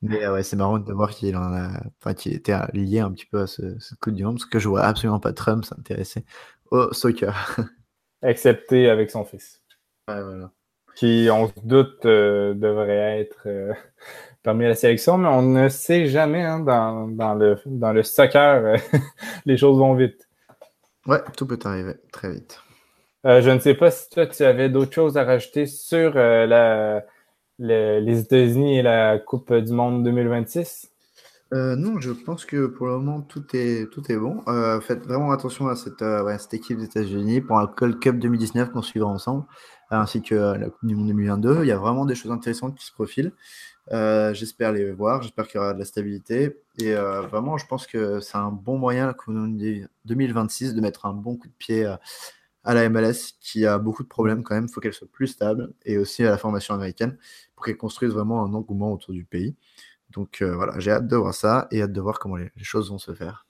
Mais 0.02 0.24
euh, 0.24 0.34
ouais, 0.34 0.42
c'est 0.42 0.56
marrant 0.56 0.78
de 0.78 0.92
voir 0.92 1.10
qu'il 1.10 1.34
en 1.36 1.54
a, 1.54 1.80
enfin, 1.98 2.12
qu'il 2.12 2.34
était 2.34 2.54
lié 2.74 3.00
un 3.00 3.10
petit 3.10 3.24
peu 3.24 3.40
à 3.40 3.46
ce, 3.46 3.62
coup 4.00 4.10
du 4.10 4.24
monde, 4.24 4.34
parce 4.34 4.44
que 4.44 4.58
je 4.58 4.68
vois 4.68 4.82
absolument 4.82 5.20
pas 5.20 5.32
Trump 5.32 5.64
s'intéresser 5.64 6.24
au 6.70 6.92
soccer. 6.92 7.56
Excepté 8.22 8.90
avec 8.90 9.10
son 9.10 9.24
fils. 9.24 9.62
Ouais, 10.08 10.22
voilà. 10.22 10.50
Qui, 10.94 11.28
on 11.32 11.48
se 11.48 11.52
doute, 11.64 12.04
euh, 12.04 12.54
devrait 12.54 13.20
être 13.20 13.42
euh, 13.46 13.72
parmi 14.42 14.64
la 14.64 14.74
sélection, 14.74 15.18
mais 15.18 15.28
on 15.28 15.42
ne 15.42 15.68
sait 15.68 16.06
jamais 16.06 16.42
hein, 16.42 16.60
dans, 16.60 17.08
dans, 17.08 17.34
le, 17.34 17.56
dans 17.66 17.92
le 17.92 18.02
soccer, 18.02 18.76
les 19.46 19.56
choses 19.56 19.78
vont 19.78 19.94
vite. 19.94 20.28
Ouais, 21.06 21.20
tout 21.36 21.46
peut 21.46 21.58
arriver 21.64 21.94
très 22.12 22.30
vite. 22.30 22.60
Euh, 23.24 23.40
je 23.40 23.50
ne 23.50 23.58
sais 23.60 23.74
pas 23.74 23.90
si 23.90 24.08
toi, 24.10 24.26
tu 24.26 24.42
avais 24.42 24.68
d'autres 24.68 24.92
choses 24.92 25.16
à 25.16 25.24
rajouter 25.24 25.66
sur 25.66 26.16
euh, 26.16 26.46
la, 26.46 27.04
les 27.58 28.20
États-Unis 28.20 28.78
et 28.78 28.82
la 28.82 29.18
Coupe 29.18 29.52
du 29.52 29.72
Monde 29.72 30.02
2026. 30.04 30.90
Euh, 31.52 31.76
non, 31.76 32.00
je 32.00 32.10
pense 32.10 32.44
que 32.44 32.66
pour 32.66 32.86
le 32.86 32.98
moment, 32.98 33.20
tout 33.20 33.44
est, 33.54 33.90
tout 33.92 34.10
est 34.10 34.16
bon. 34.16 34.42
faites 34.80 35.04
vraiment 35.04 35.32
attention 35.32 35.68
à 35.68 35.76
cette, 35.76 36.04
cette 36.38 36.54
équipe 36.54 36.78
des 36.78 36.86
États-Unis 36.86 37.42
pour 37.42 37.58
la 37.58 37.64
World 37.66 38.00
Cup 38.00 38.18
2019 38.18 38.72
qu'on 38.72 38.82
suivra 38.82 39.10
ensemble, 39.10 39.44
ainsi 40.00 40.22
que 40.22 40.34
la 40.34 40.70
Coupe 40.70 40.88
du 40.88 40.94
Monde 40.94 41.08
2022. 41.08 41.62
Il 41.62 41.68
y 41.68 41.72
a 41.72 41.78
vraiment 41.78 42.04
des 42.04 42.14
choses 42.14 42.32
intéressantes 42.32 42.76
qui 42.76 42.86
se 42.86 42.92
profilent. 42.92 43.32
Euh, 43.90 44.32
j'espère 44.32 44.72
les 44.72 44.92
voir, 44.92 45.22
j'espère 45.22 45.48
qu'il 45.48 45.60
y 45.60 45.62
aura 45.62 45.74
de 45.74 45.78
la 45.78 45.84
stabilité. 45.84 46.56
Et 46.78 46.94
euh, 46.94 47.22
vraiment, 47.22 47.58
je 47.58 47.66
pense 47.66 47.86
que 47.86 48.20
c'est 48.20 48.38
un 48.38 48.50
bon 48.50 48.78
moyen, 48.78 49.12
comme 49.12 49.58
2026, 50.04 50.74
de 50.74 50.80
mettre 50.80 51.06
un 51.06 51.12
bon 51.12 51.36
coup 51.36 51.48
de 51.48 51.52
pied 51.58 51.84
à, 51.84 52.74
la 52.74 52.88
MLS 52.88 53.34
qui 53.40 53.66
a 53.66 53.78
beaucoup 53.78 54.02
de 54.02 54.08
problèmes 54.08 54.42
quand 54.42 54.54
même. 54.54 54.66
Il 54.68 54.72
faut 54.72 54.80
qu'elle 54.80 54.92
soit 54.92 55.10
plus 55.10 55.26
stable 55.26 55.72
et 55.84 55.98
aussi 55.98 56.24
à 56.24 56.30
la 56.30 56.38
formation 56.38 56.74
américaine 56.74 57.18
pour 57.56 57.64
qu'elle 57.64 57.76
construise 57.76 58.12
vraiment 58.12 58.44
un 58.44 58.54
engouement 58.54 58.92
autour 58.92 59.12
du 59.14 59.24
pays. 59.24 59.56
Donc 60.12 60.42
euh, 60.42 60.54
voilà, 60.54 60.78
j'ai 60.78 60.90
hâte 60.92 61.08
de 61.08 61.16
voir 61.16 61.34
ça 61.34 61.68
et 61.70 61.82
hâte 61.82 61.92
de 61.92 62.00
voir 62.00 62.18
comment 62.18 62.36
les, 62.36 62.50
choses 62.62 62.90
vont 62.90 62.98
se 62.98 63.14
faire. 63.14 63.46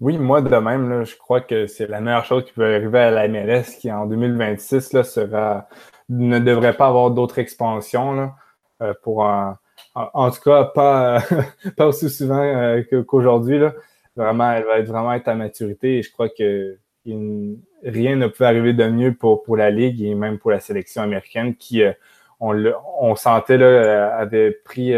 Oui, 0.00 0.18
moi 0.18 0.42
de 0.42 0.56
même, 0.56 1.04
je 1.04 1.16
crois 1.16 1.40
que 1.40 1.66
c'est 1.66 1.86
la 1.86 2.00
meilleure 2.00 2.24
chose 2.24 2.44
qui 2.44 2.52
peut 2.52 2.74
arriver 2.74 2.98
à 2.98 3.10
la 3.10 3.28
MLS 3.28 3.76
qui 3.80 3.90
en 3.90 4.06
2026 4.06 4.92
là, 4.92 5.04
sera, 5.04 5.68
ne 6.08 6.38
devrait 6.38 6.76
pas 6.76 6.88
avoir 6.88 7.10
d'autres 7.10 7.38
expansions 7.38 8.32
pour 9.02 9.24
un 9.26 9.58
en, 9.94 10.30
tout 10.30 10.40
cas, 10.40 10.64
pas, 10.64 11.22
aussi 11.78 12.10
souvent 12.10 12.42
euh, 12.42 12.82
qu'aujourd'hui. 13.06 13.60
Vraiment, 14.16 14.52
elle 14.52 14.64
va 14.64 14.82
vraiment 14.82 15.12
être 15.12 15.28
à 15.28 15.34
maturité 15.34 15.98
et 15.98 16.02
je 16.02 16.12
crois 16.12 16.28
que 16.28 16.78
rien 17.06 18.16
ne 18.16 18.28
peut 18.28 18.44
arriver 18.44 18.72
de 18.72 18.86
mieux 18.86 19.14
pour, 19.14 19.56
la 19.56 19.70
Ligue 19.70 20.02
et 20.02 20.14
même 20.14 20.38
pour 20.38 20.50
la 20.50 20.60
sélection 20.60 21.02
américaine 21.02 21.56
qui, 21.56 21.82
euh, 21.82 21.92
on, 22.40 22.64
on 23.00 23.14
sentait, 23.16 23.58
là, 23.58 23.66
euh, 23.66 24.18
avait 24.18 24.52
pris, 24.52 24.94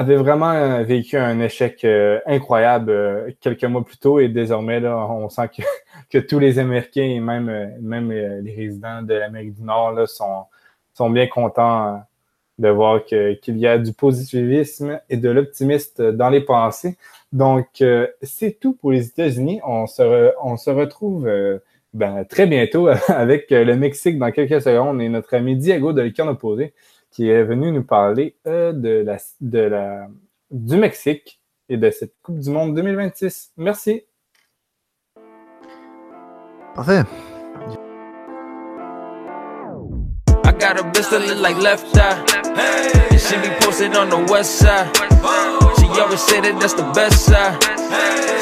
avait 0.00 0.16
vraiment 0.16 0.82
vécu 0.82 1.16
un 1.16 1.40
échec 1.40 1.86
incroyable 2.26 3.34
quelques 3.40 3.64
mois 3.64 3.84
plus 3.84 3.98
tôt 3.98 4.20
et 4.20 4.28
désormais, 4.28 4.80
là, 4.80 4.96
on 5.10 5.28
sent 5.28 5.48
que, 5.56 5.62
que 6.10 6.18
tous 6.18 6.38
les 6.38 6.58
Américains 6.58 7.02
et 7.02 7.20
même, 7.20 7.72
même 7.80 8.10
les 8.10 8.54
résidents 8.54 9.02
de 9.02 9.14
l'Amérique 9.14 9.54
du 9.54 9.62
Nord 9.62 9.92
là, 9.92 10.06
sont, 10.06 10.44
sont 10.94 11.10
bien 11.10 11.26
contents 11.26 12.02
de 12.58 12.68
voir 12.68 13.04
qu'il 13.04 13.58
y 13.58 13.66
a 13.66 13.78
du 13.78 13.92
positivisme 13.92 14.98
et 15.10 15.16
de 15.16 15.28
l'optimisme 15.28 16.12
dans 16.12 16.30
les 16.30 16.40
pensées. 16.40 16.96
Donc, 17.32 17.66
euh, 17.82 18.06
c'est 18.22 18.58
tout 18.58 18.74
pour 18.74 18.92
les 18.92 19.06
États-Unis. 19.06 19.60
On 19.64 19.86
se, 19.86 20.32
on 20.42 20.56
se 20.56 20.70
retrouve 20.70 21.26
euh, 21.26 21.58
ben, 21.92 22.24
très 22.24 22.46
bientôt 22.46 22.88
avec 23.08 23.50
le 23.50 23.76
Mexique 23.76 24.18
dans 24.18 24.30
quelques 24.30 24.62
secondes 24.62 25.00
et 25.02 25.08
notre 25.08 25.34
ami 25.34 25.56
Diego 25.56 25.92
de 25.92 26.02
l'Écran 26.02 26.28
opposé 26.28 26.72
qui 27.16 27.30
est 27.30 27.44
venu 27.44 27.72
nous 27.72 27.82
parler 27.82 28.36
euh, 28.46 28.74
de 28.74 29.02
la, 29.02 29.16
de 29.40 29.60
la, 29.60 30.06
du 30.50 30.76
Mexique 30.76 31.40
et 31.66 31.78
de 31.78 31.90
cette 31.90 32.14
Coupe 32.22 32.40
du 32.40 32.50
Monde 32.50 32.74
2026. 32.74 33.52
Merci. 33.56 34.02
Parfait. 36.74 37.04
got 40.58 40.80
a 40.80 40.82
bitch 40.84 41.10
that 41.10 41.20
look 41.20 41.38
like 41.38 41.56
left 41.58 41.96
eye. 41.96 42.16
And 43.10 43.20
she 43.20 43.36
be 43.36 43.48
posted 43.60 43.94
on 43.94 44.08
the 44.08 44.32
west 44.32 44.58
side. 44.58 44.88
She 45.76 45.86
always 46.00 46.24
that 46.26 46.58
that's 46.60 46.74
the 46.74 46.88
best 46.92 47.24
side. 47.24 47.56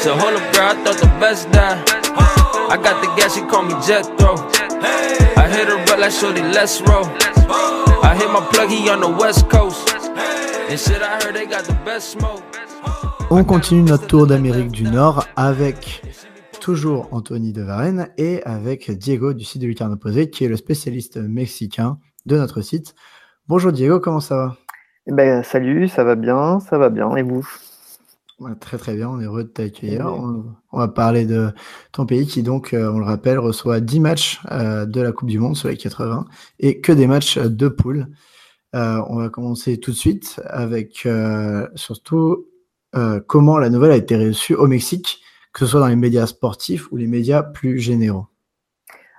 So 0.01 0.15
hold 0.15 0.35
up, 0.35 0.53
girl, 0.53 0.71
I 0.71 0.83
thought 0.83 0.97
the 0.97 1.11
best 1.19 1.51
die. 1.51 1.81
I 2.71 2.77
got 2.81 3.01
the 3.03 3.07
gas, 3.15 3.35
she 3.35 3.41
call 3.41 3.63
me 3.63 3.75
Jethro. 3.85 4.35
I 5.37 5.47
hit 5.47 5.67
her 5.67 5.77
but 5.85 5.99
like 5.99 6.11
shorty, 6.11 6.41
let's 6.41 6.81
roll. 6.81 7.84
I 8.15 8.17
hit 8.17 8.31
my 8.31 8.39
plug, 8.49 8.69
he 8.69 8.89
on 8.89 9.01
the 9.01 9.21
west 9.21 9.49
coast. 9.49 9.93
And 10.69 10.79
shit, 10.79 11.01
I 11.01 11.19
heard 11.21 11.35
they 11.35 11.45
got 11.45 11.65
the 11.65 11.75
best 11.83 12.11
smoke. 12.11 12.41
On 13.29 13.43
continue 13.43 13.83
notre 13.83 14.07
tour 14.07 14.25
d'Amérique 14.25 14.71
du 14.71 14.83
Nord 14.83 15.25
avec 15.35 16.01
toujours 16.61 17.09
Anthony 17.11 17.51
de 17.51 17.61
Varenne 17.61 18.07
et 18.17 18.41
avec 18.43 18.89
Diego 18.89 19.33
du 19.33 19.43
site 19.43 19.61
de 19.61 19.67
Lucarne 19.67 19.91
Opposé, 19.91 20.29
qui 20.29 20.45
est 20.45 20.47
le 20.47 20.55
spécialiste 20.55 21.17
mexicain 21.17 21.97
de 22.25 22.37
notre 22.37 22.61
site. 22.61 22.95
Bonjour 23.49 23.73
Diego, 23.73 23.99
comment 23.99 24.21
ça 24.21 24.35
va? 24.37 24.55
Eh 25.07 25.11
ben, 25.11 25.43
Salut, 25.43 25.89
ça 25.89 26.05
va 26.05 26.15
bien, 26.15 26.61
ça 26.61 26.77
va 26.77 26.89
bien, 26.89 27.13
et 27.17 27.21
vous? 27.21 27.45
Très 28.59 28.77
très 28.77 28.95
bien, 28.95 29.09
on 29.09 29.21
est 29.21 29.25
heureux 29.25 29.45
de 29.45 29.49
t'accueillir. 29.49 30.07
On, 30.07 30.77
va 30.77 30.89
parler 30.89 31.25
de 31.25 31.53
ton 31.93 32.05
pays 32.05 32.27
qui 32.27 32.43
donc, 32.43 32.73
euh, 32.73 32.91
on 32.91 32.99
le 32.99 33.05
rappelle, 33.05 33.39
reçoit 33.39 33.79
10 33.79 34.01
matchs 34.01 34.41
euh, 34.51 34.85
de 34.85 34.99
la 34.99 35.13
Coupe 35.13 35.29
du 35.29 35.39
Monde 35.39 35.55
sur 35.55 35.69
les 35.69 35.77
80 35.77 36.25
et 36.59 36.81
que 36.81 36.91
des 36.91 37.07
matchs 37.07 37.37
de 37.37 37.69
poule. 37.69 38.07
Euh, 38.75 39.01
on 39.07 39.15
va 39.15 39.29
commencer 39.29 39.79
tout 39.79 39.91
de 39.91 39.95
suite 39.95 40.41
avec 40.47 41.07
surtout 41.75 42.47
comment 43.27 43.57
la 43.57 43.69
nouvelle 43.69 43.91
a 43.91 43.97
été 43.97 44.15
reçue 44.17 44.55
au 44.55 44.67
Mexique 44.67 45.21
que 45.53 45.65
ce 45.65 45.71
soit 45.71 45.79
dans 45.79 45.87
les 45.87 45.95
médias 45.95 46.27
sportifs 46.27 46.91
ou 46.91 46.97
les 46.97 47.07
médias 47.07 47.41
plus 47.43 47.79
généraux 47.79 48.27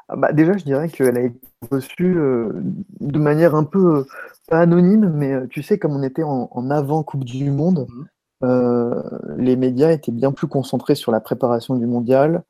ah 0.08 0.16
bah 0.16 0.32
Déjà, 0.32 0.56
je 0.56 0.64
dirais 0.64 0.88
qu'elle 0.88 1.16
a 1.16 1.22
été 1.22 1.40
reçu 1.70 2.14
de 2.14 3.18
manière 3.18 3.54
un 3.54 3.64
peu 3.64 4.06
pas 4.48 4.60
anonyme, 4.60 5.10
mais 5.14 5.46
tu 5.48 5.62
sais, 5.62 5.78
comme 5.78 5.92
on 5.92 6.02
était 6.02 6.22
en, 6.22 6.70
avant 6.70 7.02
Coupe 7.02 7.24
du 7.24 7.50
Monde, 7.50 7.86
mmh. 7.88 8.04
Les 8.42 9.56
médias 9.56 9.90
étaient 9.90 10.12
bien 10.12 10.32
plus 10.32 10.46
concentrés 10.46 10.94
sur 10.94 11.12
la 11.12 11.20
préparation 11.20 11.74
du 11.74 11.86
mondial, 11.86 12.44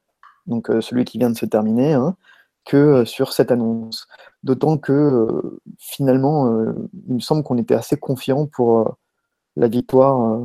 donc 0.47 0.71
celui 0.81 1.05
qui 1.05 1.19
vient 1.19 1.31
de 1.31 1.37
se 1.37 1.47
terminer, 1.47 1.95
hein, 1.95 2.17
que 2.65 3.05
sur 3.05 3.33
cette 3.33 3.51
annonce. 3.51 4.09
D'autant 4.43 4.79
que 4.79 5.59
finalement, 5.79 6.51
il 7.09 7.15
me 7.15 7.21
semble 7.21 7.43
qu'on 7.43 7.59
était 7.59 7.75
assez 7.75 7.97
confiant 7.97 8.47
pour 8.47 8.97
la 9.57 9.69
victoire 9.69 10.41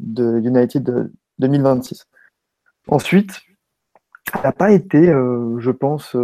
de 0.00 0.38
United 0.38 1.10
2026. 1.38 2.06
Ensuite, 2.88 3.42
elle 4.34 4.42
n'a 4.42 4.52
pas 4.52 4.72
été, 4.72 5.06
je 5.06 5.70
pense, 5.70 6.16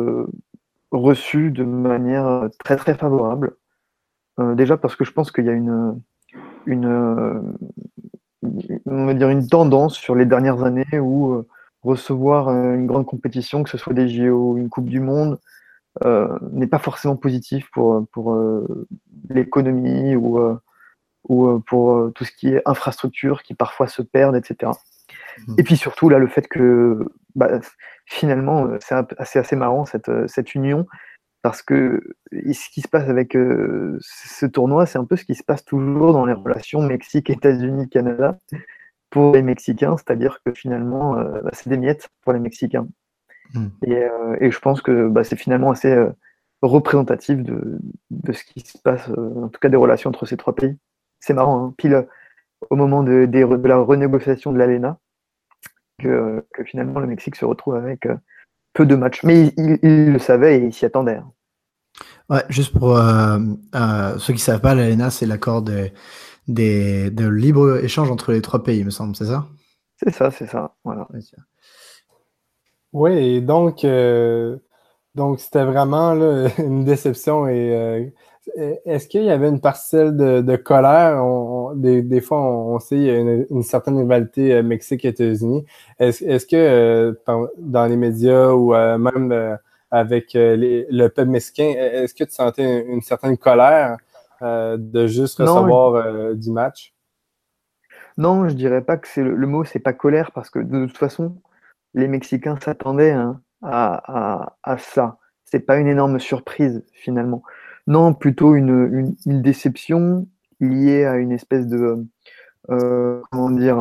reçue 0.90 1.50
de 1.50 1.64
manière 1.64 2.48
très 2.58 2.76
très 2.76 2.94
favorable. 2.94 3.56
déjà 4.38 4.76
parce 4.76 4.96
que 4.96 5.04
je 5.04 5.12
pense 5.12 5.30
qu'il 5.30 5.44
y 5.44 5.50
a 5.50 5.52
une, 5.52 6.00
on 8.42 9.06
va 9.06 9.14
dire 9.14 9.28
une 9.28 9.48
tendance 9.48 9.96
sur 9.96 10.14
les 10.14 10.26
dernières 10.26 10.62
années 10.62 10.98
où 10.98 11.44
recevoir 11.82 12.48
euh, 12.48 12.74
une 12.74 12.86
grande 12.86 13.06
compétition, 13.06 13.62
que 13.62 13.70
ce 13.70 13.78
soit 13.78 13.94
des 13.94 14.08
JO 14.08 14.52
ou 14.52 14.58
une 14.58 14.68
Coupe 14.68 14.88
du 14.88 15.00
Monde, 15.00 15.38
euh, 16.04 16.38
n'est 16.52 16.66
pas 16.66 16.78
forcément 16.78 17.16
positif 17.16 17.68
pour, 17.72 18.06
pour 18.12 18.34
euh, 18.34 18.86
l'économie 19.30 20.14
ou, 20.16 20.40
ou 21.28 21.60
pour 21.60 22.12
tout 22.14 22.24
ce 22.24 22.32
qui 22.32 22.48
est 22.48 22.62
infrastructure 22.66 23.42
qui 23.42 23.54
parfois 23.54 23.88
se 23.88 24.02
perdent, 24.02 24.36
etc. 24.36 24.72
Mmh. 25.46 25.54
Et 25.58 25.62
puis 25.62 25.76
surtout, 25.76 26.08
là, 26.08 26.18
le 26.18 26.28
fait 26.28 26.48
que 26.48 27.08
bah, 27.34 27.60
finalement, 28.06 28.68
c'est 28.80 28.94
assez, 29.18 29.38
assez 29.38 29.56
marrant 29.56 29.84
cette, 29.84 30.10
cette 30.28 30.54
union, 30.54 30.86
parce 31.42 31.62
que 31.62 32.00
ce 32.32 32.70
qui 32.70 32.80
se 32.80 32.88
passe 32.88 33.08
avec 33.08 33.32
ce 33.34 34.46
tournoi, 34.46 34.86
c'est 34.86 34.98
un 34.98 35.04
peu 35.04 35.16
ce 35.16 35.24
qui 35.24 35.34
se 35.34 35.44
passe 35.44 35.64
toujours 35.64 36.12
dans 36.12 36.26
les 36.26 36.32
relations 36.32 36.82
Mexique, 36.82 37.30
États-Unis, 37.30 37.88
Canada 37.88 38.38
pour 39.10 39.32
les 39.32 39.42
Mexicains, 39.42 39.96
c'est-à-dire 39.96 40.40
que 40.44 40.52
finalement, 40.52 41.18
euh, 41.18 41.40
bah, 41.42 41.50
c'est 41.52 41.70
des 41.70 41.78
miettes 41.78 42.08
pour 42.22 42.32
les 42.32 42.40
Mexicains. 42.40 42.88
Hmm. 43.54 43.68
Euh, 43.88 44.36
et, 44.40 44.50
je 44.50 44.58
pense 44.58 44.82
que 44.82 45.08
bah, 45.08 45.24
c'est 45.24 45.36
finalement 45.36 45.70
assez 45.70 45.92
euh, 45.92 46.10
représentatif 46.62 47.38
de, 47.42 47.78
ce 48.32 48.44
qui 48.44 48.60
se 48.60 48.78
passe, 48.78 49.08
en 49.08 49.48
tout 49.48 49.60
cas 49.60 49.68
des 49.68 49.76
relations 49.76 50.10
entre 50.10 50.26
ces 50.26 50.36
trois 50.36 50.54
pays. 50.54 50.76
C'est 51.20 51.34
marrant, 51.34 51.66
hein, 51.66 51.74
pile 51.78 52.06
au 52.70 52.76
moment 52.76 53.02
de, 53.02 53.26
de, 53.26 53.68
la 53.68 53.78
renégociation 53.78 54.52
de 54.52 54.58
l'ALENA, 54.58 54.98
que, 55.98 56.44
finalement 56.64 57.00
le 57.00 57.06
Mexique 57.06 57.36
se 57.36 57.44
retrouve 57.44 57.76
avec 57.76 58.06
peu 58.72 58.86
de 58.86 58.94
matchs. 58.94 59.22
Mais 59.24 59.52
il, 59.56 60.12
le 60.12 60.18
savait 60.18 60.58
et 60.58 60.64
il 60.64 60.72
s'y 60.72 60.84
attendait. 60.84 61.16
Hein. 61.16 61.32
Ouais, 62.30 62.44
juste 62.50 62.78
pour 62.78 62.96
ceux 62.96 64.26
qui 64.26 64.32
ne 64.32 64.38
savent 64.38 64.60
pas, 64.60 64.74
l'ALENA, 64.74 65.10
c'est 65.10 65.26
l'accord 65.26 65.62
de 65.62 65.90
des, 66.48 67.10
de 67.10 67.28
libre 67.28 67.78
échange 67.84 68.10
entre 68.10 68.32
les 68.32 68.42
trois 68.42 68.62
pays, 68.62 68.82
me 68.82 68.90
semble, 68.90 69.14
c'est 69.14 69.26
ça? 69.26 69.46
C'est 69.96 70.12
ça, 70.12 70.30
c'est 70.30 70.46
ça. 70.46 70.74
Voilà. 70.84 71.06
Oui, 72.92 73.12
et 73.12 73.40
donc, 73.40 73.84
euh, 73.84 74.56
donc 75.14 75.40
c'était 75.40 75.64
vraiment 75.64 76.14
une 76.58 76.84
déception. 76.84 77.46
Et 77.48 77.74
euh, 77.74 78.06
est-ce 78.84 79.08
qu'il 79.08 79.24
y 79.24 79.30
avait 79.30 79.48
une 79.48 79.60
parcelle 79.60 80.16
de, 80.16 80.56
colère? 80.56 81.22
Des, 81.74 82.20
fois, 82.20 82.40
on, 82.40 82.78
sait 82.78 82.96
qu'il 82.96 83.04
y 83.04 83.10
a 83.10 83.44
une, 83.50 83.62
certaine 83.62 83.98
rivalité 83.98 84.54
euh, 84.54 84.62
Mexique-États-Unis. 84.62 85.64
Est-ce 85.98 86.46
que 86.46 87.16
dans 87.58 87.86
les 87.86 87.96
médias 87.96 88.50
ou 88.50 88.72
même 88.72 89.58
avec 89.90 90.30
le 90.34 91.08
peuple 91.08 91.30
mexicain, 91.30 91.74
est-ce 91.76 92.14
que 92.14 92.24
tu 92.24 92.32
sentais 92.32 92.84
une 92.86 93.00
certaine 93.00 93.36
colère 93.36 93.96
euh, 94.42 94.76
de 94.78 95.08
juste 95.08 95.38
recevoir 95.38 95.94
euh, 95.94 96.34
du 96.34 96.50
match? 96.52 96.94
Non, 98.16 98.48
je 98.48 98.54
dirais 98.54 98.82
pas 98.82 98.96
que 98.96 99.08
c'est 99.08 99.22
le, 99.22 99.46
mot, 99.46 99.64
c'est 99.64 99.78
pas 99.80 99.92
colère, 99.92 100.32
parce 100.32 100.50
que 100.50 100.58
de 100.58 100.86
toute 100.86 100.98
façon, 100.98 101.40
les 101.94 102.08
Mexicains 102.08 102.58
s'attendaient 102.60 103.12
hein, 103.12 103.40
à, 103.62 104.54
à, 104.62 104.78
ça. 104.78 105.18
C'est 105.44 105.60
pas 105.60 105.78
une 105.78 105.88
énorme 105.88 106.20
surprise 106.20 106.84
finalement. 106.92 107.42
Non, 107.88 108.14
plutôt 108.14 108.54
une, 108.54 109.16
déception 109.26 110.28
liée 110.60 111.04
à 111.04 111.16
une 111.16 111.32
espèce 111.32 111.66
de 111.66 112.06
euh, 112.70 113.20
comment 113.30 113.50
dire 113.50 113.78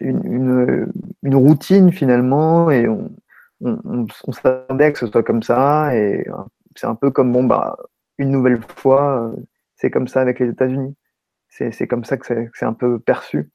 une, 0.00 0.86
routine 1.24 1.92
finalement 1.92 2.70
et 2.70 2.88
on, 2.88 3.10
on, 3.60 4.06
on 4.26 4.32
s'attendait 4.32 4.92
que 4.92 4.98
ce 4.98 5.06
soit 5.06 5.22
comme 5.22 5.42
ça 5.42 5.94
et 5.96 6.26
c'est 6.76 6.86
un 6.86 6.94
peu 6.94 7.10
comme 7.10 7.32
bon 7.32 7.44
bah 7.44 7.76
une 8.20 8.30
nouvelle 8.30 8.60
fois, 8.76 9.24
euh, 9.24 9.36
c'est 9.76 9.90
comme 9.90 10.06
ça 10.06 10.20
avec 10.20 10.38
les 10.38 10.50
États-Unis. 10.50 10.94
C'est 11.48 11.88
comme 11.88 12.04
ça 12.04 12.16
que 12.16 12.48
c'est 12.54 12.64
un 12.64 12.72
peu 12.72 13.00
perçu. 13.00 13.50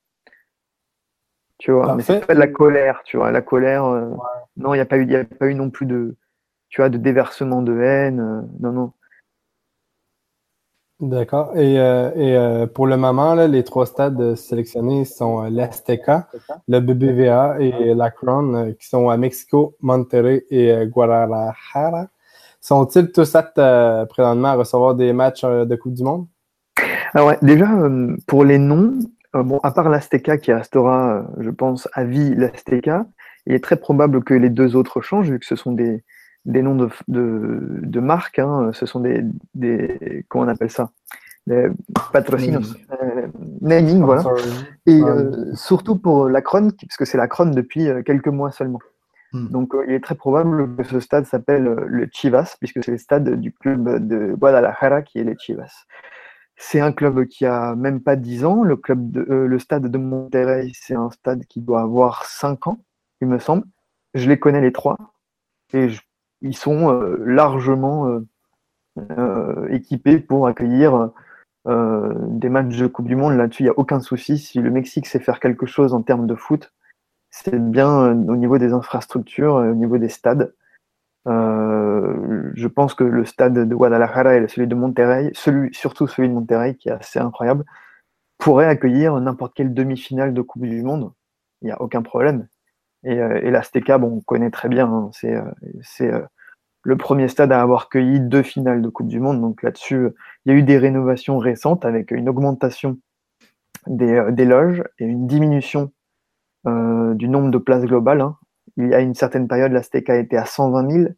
Tu 1.59 1.71
vois, 1.71 1.95
mais 1.95 2.03
c'est 2.03 2.27
pas 2.27 2.33
de 2.33 2.39
la 2.39 2.47
colère, 2.47 3.01
tu 3.05 3.15
vois. 3.15 3.31
La 3.31 3.41
colère, 3.41 3.85
euh, 3.85 4.09
non, 4.57 4.73
il 4.73 4.77
n'y 4.77 4.81
a, 4.81 4.85
pas 4.85 4.97
eu, 4.97 5.15
a 5.15 5.23
pas 5.23 5.47
eu 5.47 5.55
non 5.55 5.69
plus 5.69 5.85
de, 5.85 6.17
tu 6.75 6.81
vois, 6.81 6.89
de 6.89 6.97
déversement 6.97 7.61
de 7.61 7.79
haine. 7.79 8.19
Euh, 8.19 8.41
non, 8.59 8.73
non. 8.73 8.91
D'accord. 10.99 11.57
Et, 11.57 11.77
pour 12.73 12.87
le 12.87 12.97
moment, 12.97 13.35
les 13.35 13.63
trois 13.63 13.85
stades 13.85 14.35
sélectionnés 14.35 15.03
sont 15.03 15.43
l'Azteca, 15.43 16.29
le 16.67 16.79
BBVA 16.79 17.57
et 17.59 17.93
la 17.93 18.11
Crown, 18.11 18.75
qui 18.79 18.87
sont 18.87 19.09
à 19.09 19.17
Mexico, 19.17 19.75
Monterrey 19.81 20.45
et 20.49 20.85
Guadalajara. 20.87 22.07
Sont-ils 22.65 23.11
tous 23.11 23.35
aptes 23.35 23.59
euh, 23.59 24.07
présentement 24.07 24.47
à 24.47 24.55
recevoir 24.55 24.95
des 24.95 25.13
matchs 25.13 25.43
euh, 25.43 25.65
de 25.65 25.75
Coupe 25.75 25.93
du 25.93 26.01
Monde? 26.01 26.25
Alors 27.13 27.27
ouais, 27.27 27.37
déjà, 27.43 27.71
euh, 27.71 28.17
pour 28.25 28.43
les 28.43 28.57
noms, 28.57 28.97
bon, 29.35 29.59
à 29.61 29.69
part 29.69 29.87
l'Azteca 29.87 30.39
qui 30.39 30.51
restera, 30.51 31.27
je 31.37 31.51
pense, 31.51 31.87
à 31.93 32.05
vie 32.05 32.33
l'Azteca, 32.33 33.05
il 33.45 33.53
est 33.53 33.63
très 33.63 33.75
probable 33.75 34.23
que 34.23 34.33
les 34.33 34.49
deux 34.49 34.75
autres 34.75 35.01
changent, 35.01 35.29
vu 35.29 35.37
que 35.37 35.45
ce 35.45 35.55
sont 35.55 35.73
des, 35.73 36.03
des 36.45 36.61
noms 36.61 36.75
de, 36.75 36.89
de, 37.07 37.79
de 37.81 37.99
marques, 37.99 38.39
hein, 38.39 38.71
ce 38.73 38.85
sont 38.85 38.99
des, 38.99 39.23
des, 39.53 40.25
comment 40.29 40.45
on 40.45 40.47
appelle 40.47 40.71
ça? 40.71 40.91
Des 41.47 41.67
patrocinos, 42.11 42.75
naming, 43.61 44.01
voilà. 44.01 44.23
Et 44.87 44.99
surtout 45.53 45.97
pour 45.97 46.27
la 46.27 46.41
Cron, 46.41 46.71
parce 46.71 46.97
que 46.97 47.05
c'est 47.05 47.17
la 47.17 47.27
Cron 47.27 47.47
depuis 47.47 47.87
quelques 48.03 48.27
mois 48.27 48.51
seulement. 48.51 48.79
Hmm. 49.35 49.49
Donc, 49.49 49.75
euh, 49.75 49.83
il 49.87 49.93
est 49.93 49.99
très 49.99 50.15
probable 50.15 50.75
que 50.77 50.83
ce 50.83 51.01
stade 51.01 51.25
s'appelle 51.25 51.67
euh, 51.67 51.85
le 51.87 52.07
Chivas, 52.09 52.55
puisque 52.57 52.81
c'est 52.83 52.91
le 52.91 52.97
stade 52.97 53.29
du 53.41 53.51
club 53.51 54.07
de 54.07 54.33
Guadalajara 54.33 55.01
qui 55.01 55.19
est 55.19 55.25
le 55.25 55.35
Chivas. 55.37 55.85
C'est 56.55 56.79
un 56.79 56.93
club 56.93 57.25
qui 57.25 57.45
a 57.45 57.75
même 57.75 58.01
pas 58.01 58.15
10 58.15 58.45
ans. 58.45 58.63
Le, 58.63 58.77
club 58.77 59.11
de, 59.11 59.27
euh, 59.29 59.45
le 59.45 59.59
stade 59.59 59.87
de 59.87 59.97
Monterrey, 59.97 60.71
c'est 60.73 60.95
un 60.95 61.09
stade 61.09 61.43
qui 61.47 61.59
doit 61.59 61.81
avoir 61.81 62.25
5 62.25 62.67
ans, 62.67 62.79
il 63.19 63.27
me 63.27 63.39
semble. 63.39 63.65
Je 64.13 64.29
les 64.29 64.39
connais 64.39 64.61
les 64.61 64.71
trois. 64.71 64.97
Et 65.73 65.89
ils 66.41 66.55
sont 66.55 66.91
largement 67.19 68.21
équipés 69.69 70.19
pour 70.19 70.47
accueillir 70.47 71.11
des 71.65 72.49
matchs 72.49 72.77
de 72.77 72.87
Coupe 72.87 73.07
du 73.07 73.15
Monde. 73.15 73.35
Là-dessus, 73.37 73.63
il 73.63 73.65
n'y 73.65 73.71
a 73.71 73.79
aucun 73.79 73.99
souci. 73.99 74.37
Si 74.37 74.59
le 74.59 74.69
Mexique 74.69 75.07
sait 75.07 75.19
faire 75.19 75.39
quelque 75.39 75.65
chose 75.65 75.93
en 75.93 76.01
termes 76.01 76.27
de 76.27 76.35
foot, 76.35 76.71
c'est 77.37 77.59
bien 77.59 78.01
euh, 78.01 78.13
au 78.13 78.37
niveau 78.37 78.57
des 78.57 78.71
infrastructures, 78.71 79.57
euh, 79.57 79.71
au 79.71 79.75
niveau 79.75 79.97
des 79.97 80.07
stades. 80.07 80.55
Euh, 81.27 82.51
je 82.53 82.67
pense 82.67 82.93
que 82.93 83.03
le 83.03 83.25
stade 83.25 83.67
de 83.67 83.75
Guadalajara 83.75 84.37
et 84.37 84.47
celui 84.47 84.67
de 84.67 84.75
Monterrey, 84.75 85.31
celui, 85.33 85.73
surtout 85.73 86.07
celui 86.07 86.29
de 86.29 86.33
Monterrey, 86.33 86.75
qui 86.75 86.87
est 86.87 86.93
assez 86.93 87.19
incroyable, 87.19 87.65
pourrait 88.37 88.67
accueillir 88.67 89.19
n'importe 89.19 89.53
quelle 89.53 89.73
demi-finale 89.73 90.33
de 90.33 90.41
Coupe 90.41 90.65
du 90.65 90.81
Monde. 90.81 91.11
Il 91.61 91.65
n'y 91.65 91.71
a 91.71 91.81
aucun 91.81 92.01
problème. 92.01 92.47
Et, 93.05 93.15
et 93.15 93.51
l'Azteca, 93.51 93.97
bon, 93.97 94.17
on 94.17 94.21
connaît 94.21 94.51
très 94.51 94.67
bien. 94.67 94.87
Hein, 94.87 95.09
c'est 95.81 96.11
le 96.85 96.97
premier 96.97 97.27
stade 97.27 97.51
à 97.51 97.61
avoir 97.61 97.83
accueilli 97.83 98.19
deux 98.19 98.43
finales 98.43 98.81
de 98.81 98.89
Coupe 98.89 99.07
du 99.07 99.19
Monde. 99.19 99.41
Donc 99.41 99.63
là-dessus, 99.63 100.09
il 100.45 100.51
y 100.51 100.55
a 100.55 100.57
eu 100.57 100.63
des 100.63 100.77
rénovations 100.77 101.39
récentes 101.39 101.83
avec 101.83 102.11
une 102.11 102.29
augmentation 102.29 102.99
des, 103.87 104.23
des 104.31 104.45
loges 104.45 104.83
et 104.99 105.05
une 105.05 105.27
diminution 105.27 105.91
euh, 106.67 107.13
du 107.15 107.27
nombre 107.27 107.49
de 107.49 107.57
places 107.57 107.85
globales. 107.85 108.21
Hein. 108.21 108.37
Il 108.77 108.89
y 108.89 108.93
a 108.93 108.99
une 108.99 109.15
certaine 109.15 109.47
période, 109.47 109.71
l'Azteca 109.71 110.15
était 110.15 110.37
à 110.37 110.45
120 110.45 110.91
000. 110.91 111.09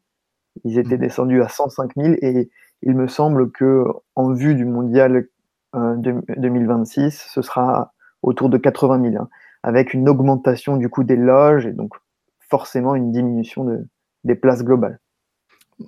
Ils 0.63 0.79
étaient 0.79 0.95
mmh. 0.95 0.99
descendus 0.99 1.41
à 1.41 1.49
105 1.49 1.91
000 1.95 2.15
et 2.21 2.49
il 2.81 2.95
me 2.95 3.07
semble 3.07 3.51
que 3.51 3.85
en 4.15 4.33
vue 4.33 4.55
du 4.55 4.65
mondial 4.65 5.27
2026, 5.73 7.05
euh, 7.05 7.09
ce 7.09 7.41
sera 7.41 7.93
autour 8.21 8.49
de 8.49 8.57
80 8.57 9.11
000, 9.11 9.23
hein, 9.23 9.29
avec 9.63 9.93
une 9.93 10.07
augmentation 10.09 10.77
du 10.77 10.89
coût 10.89 11.03
des 11.03 11.15
loges 11.15 11.65
et 11.65 11.73
donc 11.73 11.93
forcément 12.49 12.95
une 12.95 13.11
diminution 13.11 13.65
de, 13.65 13.85
des 14.23 14.35
places 14.35 14.63
globales. 14.63 14.99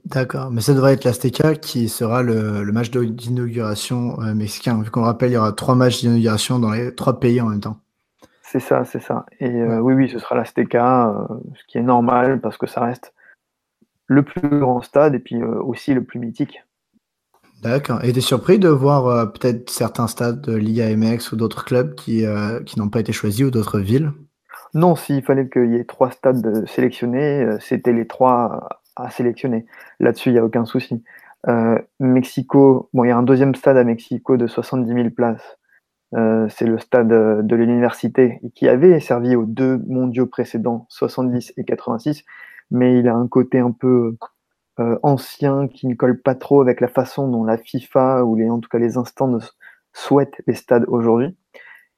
D'accord, 0.05 0.51
mais 0.51 0.61
ça 0.61 0.73
devrait 0.73 0.93
être 0.93 1.03
l'Azteca 1.03 1.55
qui 1.55 1.89
sera 1.89 2.21
le, 2.21 2.63
match 2.71 2.91
d'inauguration 2.91 4.21
euh, 4.21 4.35
mexicain. 4.35 4.79
Vu 4.81 4.91
qu'on 4.91 5.01
rappelle, 5.01 5.31
il 5.31 5.33
y 5.33 5.37
aura 5.37 5.51
trois 5.51 5.73
matchs 5.73 6.01
d'inauguration 6.01 6.59
dans 6.59 6.71
les 6.71 6.93
trois 6.93 7.19
pays 7.19 7.41
en 7.41 7.47
même 7.47 7.59
temps. 7.59 7.77
C'est 8.43 8.59
ça, 8.59 8.85
c'est 8.85 9.01
ça. 9.01 9.25
Et 9.39 9.49
euh, 9.49 9.79
oui, 9.79 9.95
oui, 9.95 10.09
ce 10.09 10.19
sera 10.19 10.35
l'Azteca, 10.35 11.09
euh, 11.09 11.35
ce 11.55 11.63
qui 11.67 11.79
est 11.79 11.83
normal 11.83 12.39
parce 12.39 12.57
que 12.57 12.67
ça 12.67 12.81
reste 12.81 13.13
le 14.05 14.23
plus 14.23 14.59
grand 14.59 14.81
stade 14.81 15.15
et 15.15 15.19
puis 15.19 15.41
aussi 15.43 15.93
le 15.93 16.03
plus 16.03 16.19
mythique. 16.19 16.63
D'accord. 17.61 18.03
Et 18.03 18.13
tu 18.13 18.19
es 18.19 18.21
surpris 18.21 18.57
de 18.59 18.69
voir 18.69 19.31
peut-être 19.33 19.69
certains 19.69 20.07
stades 20.07 20.41
de 20.41 20.55
Liga 20.55 20.95
MX 20.95 21.31
ou 21.31 21.35
d'autres 21.35 21.65
clubs 21.65 21.93
qui, 21.95 22.23
qui 22.65 22.79
n'ont 22.79 22.89
pas 22.89 23.01
été 23.01 23.11
choisis 23.11 23.45
ou 23.45 23.51
d'autres 23.51 23.79
villes? 23.79 24.11
Non, 24.73 24.95
s'il 24.95 25.23
fallait 25.23 25.49
qu'il 25.49 25.71
y 25.71 25.75
ait 25.75 25.83
trois 25.83 26.11
stades 26.11 26.67
sélectionnés, 26.67 27.57
c'était 27.59 27.91
les 27.91 28.07
trois 28.07 28.69
à 28.95 29.09
sélectionner. 29.09 29.65
Là-dessus, 29.99 30.29
il 30.29 30.33
n'y 30.33 30.39
a 30.39 30.45
aucun 30.45 30.65
souci. 30.65 31.03
Mexico, 31.99 32.89
bon, 32.93 33.03
il 33.03 33.09
y 33.09 33.11
a 33.11 33.17
un 33.17 33.23
deuxième 33.23 33.55
stade 33.55 33.77
à 33.77 33.83
Mexico 33.83 34.37
de 34.37 34.47
70 34.47 34.93
000 34.93 35.09
places. 35.09 35.57
c'est 36.49 36.65
le 36.65 36.77
stade 36.77 37.07
de 37.07 37.55
l'université 37.55 38.39
qui 38.55 38.67
avait 38.67 38.99
servi 38.99 39.35
aux 39.35 39.45
deux 39.45 39.81
mondiaux 39.87 40.27
précédents, 40.27 40.85
70 40.89 41.53
et 41.57 41.63
86, 41.63 42.23
mais 42.71 42.99
il 42.99 43.07
a 43.07 43.15
un 43.15 43.27
côté 43.27 43.59
un 43.59 43.71
peu 43.71 44.17
ancien 45.03 45.67
qui 45.67 45.87
ne 45.87 45.95
colle 45.95 46.21
pas 46.21 46.35
trop 46.35 46.61
avec 46.61 46.81
la 46.81 46.87
façon 46.87 47.27
dont 47.27 47.43
la 47.43 47.57
FIFA 47.57 48.23
ou 48.23 48.35
les, 48.35 48.49
en 48.49 48.59
tout 48.59 48.69
cas 48.69 48.77
les 48.77 48.97
instances 48.97 49.57
souhaitent 49.93 50.41
les 50.47 50.55
stades 50.55 50.85
aujourd'hui. 50.87 51.35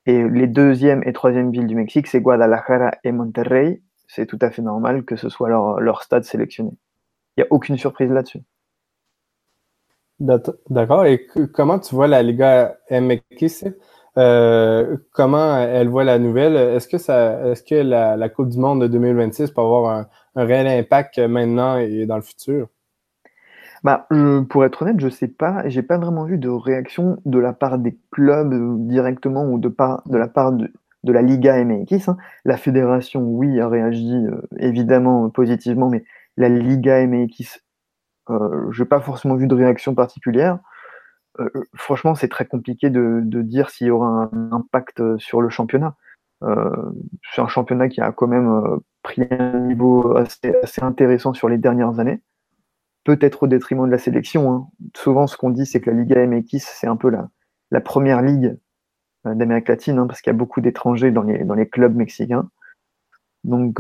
Et 0.08 0.28
les 0.28 0.48
deuxième 0.48 1.04
et 1.06 1.14
troisième 1.14 1.52
villes 1.52 1.68
du 1.68 1.76
Mexique, 1.76 2.08
c'est 2.08 2.22
Guadalajara 2.22 2.92
et 3.04 3.12
Monterrey. 3.12 3.82
C'est 4.08 4.26
tout 4.26 4.40
à 4.42 4.50
fait 4.50 4.62
normal 4.62 5.06
que 5.06 5.16
ce 5.16 5.30
soit 5.30 5.50
leur, 5.50 5.80
leur 5.80 6.02
stade 6.04 6.24
sélectionné. 6.24 6.72
Il 7.38 7.42
n'y 7.42 7.44
a 7.44 7.48
aucune 7.52 7.78
surprise 7.78 8.12
là-dessus. 8.12 8.42
D'accord. 10.70 11.06
Et 11.06 11.28
comment 11.54 11.80
tu 11.80 11.96
vois 11.96 12.08
la 12.08 12.22
Liga 12.22 12.78
MX? 12.92 13.66
Euh, 14.18 14.98
comment 15.14 15.58
elle 15.58 15.90
voit 15.90 16.04
la 16.04 16.20
nouvelle? 16.20 16.56
Est-ce 16.56 16.88
que 16.88 16.98
ça, 16.98 17.50
est-ce 17.50 17.64
que 17.64 17.76
la, 17.76 18.30
Coupe 18.30 18.50
du 18.50 18.60
Monde 18.60 18.82
de 18.82 18.88
2026 18.88 19.52
peut 19.52 19.62
avoir 19.62 19.98
un, 19.98 20.08
réel 20.36 20.68
impact 20.68 21.20
maintenant 21.20 21.78
et 21.78 22.06
dans 22.06 22.16
le 22.16 22.22
futur? 22.22 22.68
Bah, 23.84 24.08
pour 24.50 24.64
être 24.64 24.84
honnête, 24.84 25.00
je 25.00 25.10
sais 25.10 25.28
pas. 25.28 25.68
J'ai 25.68 25.82
pas 25.82 25.98
vraiment 25.98 26.26
vu 26.26 26.38
de 26.38 26.50
réaction 26.50 27.20
de 27.26 27.40
la 27.40 27.52
part 27.52 27.80
des 27.80 27.98
clubs 28.12 28.54
euh, 28.54 28.76
directement 28.78 29.46
ou 29.46 29.58
de, 29.58 29.70
part, 29.70 30.04
de 30.08 30.18
la 30.18 30.28
part 30.28 30.52
de, 30.52 30.72
la 31.04 31.22
Liga 31.24 31.64
MX. 31.64 32.10
Hein. 32.10 32.18
La 32.46 32.58
fédération, 32.58 33.22
oui, 33.24 33.60
a 33.60 33.68
réagi 33.68 34.14
euh, 34.14 34.42
évidemment 34.60 35.30
positivement, 35.32 35.90
mais 35.90 36.04
la 36.38 36.48
Liga 36.50 37.06
MX, 37.08 37.60
euh, 38.30 38.72
je 38.72 38.84
n'ai 38.84 38.88
pas 38.88 39.00
forcément 39.00 39.36
vu 39.36 39.48
de 39.48 39.56
réaction 39.56 39.96
particulière. 39.96 40.60
Euh, 41.40 41.50
franchement, 41.76 42.14
c'est 42.14 42.28
très 42.28 42.46
compliqué 42.46 42.92
de, 42.92 43.22
dire 43.42 43.72
s'il 43.72 43.88
y 43.88 43.92
aura 43.92 44.30
un 44.32 44.52
impact 44.52 45.18
sur 45.18 45.42
le 45.42 45.50
championnat. 45.50 45.96
Euh, 46.44 46.92
c'est 47.34 47.42
un 47.42 47.48
championnat 47.48 47.90
qui 47.90 48.02
a 48.02 48.12
quand 48.12 48.28
même 48.28 48.80
pris 49.04 49.28
un 49.32 49.60
niveau 49.60 50.16
assez, 50.18 50.82
intéressant 50.82 51.34
sur 51.34 51.50
les 51.50 51.58
dernières 51.58 52.00
années, 52.00 52.22
peut-être 53.04 53.44
au 53.44 53.48
détriment 53.48 53.86
de 53.86 53.92
la 53.92 53.98
sélection. 53.98 54.52
Hein. 54.52 54.68
Souvent, 54.96 55.28
ce 55.28 55.38
qu'on 55.38 55.50
dit, 55.50 55.66
c'est 55.66 55.82
que 55.82 55.90
la 55.90 55.98
Liga 55.98 56.26
MX, 56.26 56.60
c'est 56.60 56.88
un 56.88 56.96
peu 56.96 57.10
la, 57.10 57.82
première 57.82 58.22
ligue 58.22 58.58
d'Amérique 59.26 59.68
latine, 59.68 60.00
hein, 60.00 60.08
parce 60.08 60.22
qu'il 60.22 60.32
y 60.32 60.36
a 60.36 60.38
beaucoup 60.38 60.62
d'étrangers 60.62 61.12
dans 61.12 61.24
les, 61.24 61.70
clubs 61.70 61.96
mexicains. 61.96 62.50
Donc, 63.44 63.80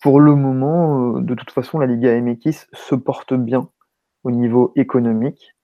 pour 0.00 0.20
le 0.20 0.34
moment, 0.34 1.16
euh, 1.16 1.20
de 1.20 1.34
toute 1.34 1.50
façon, 1.50 1.78
la 1.78 1.86
Liga 1.86 2.18
MX 2.20 2.68
se 2.72 2.94
porte 2.94 3.34
bien 3.34 3.68
au 4.24 4.30
niveau 4.30 4.72
économique. 4.76 5.54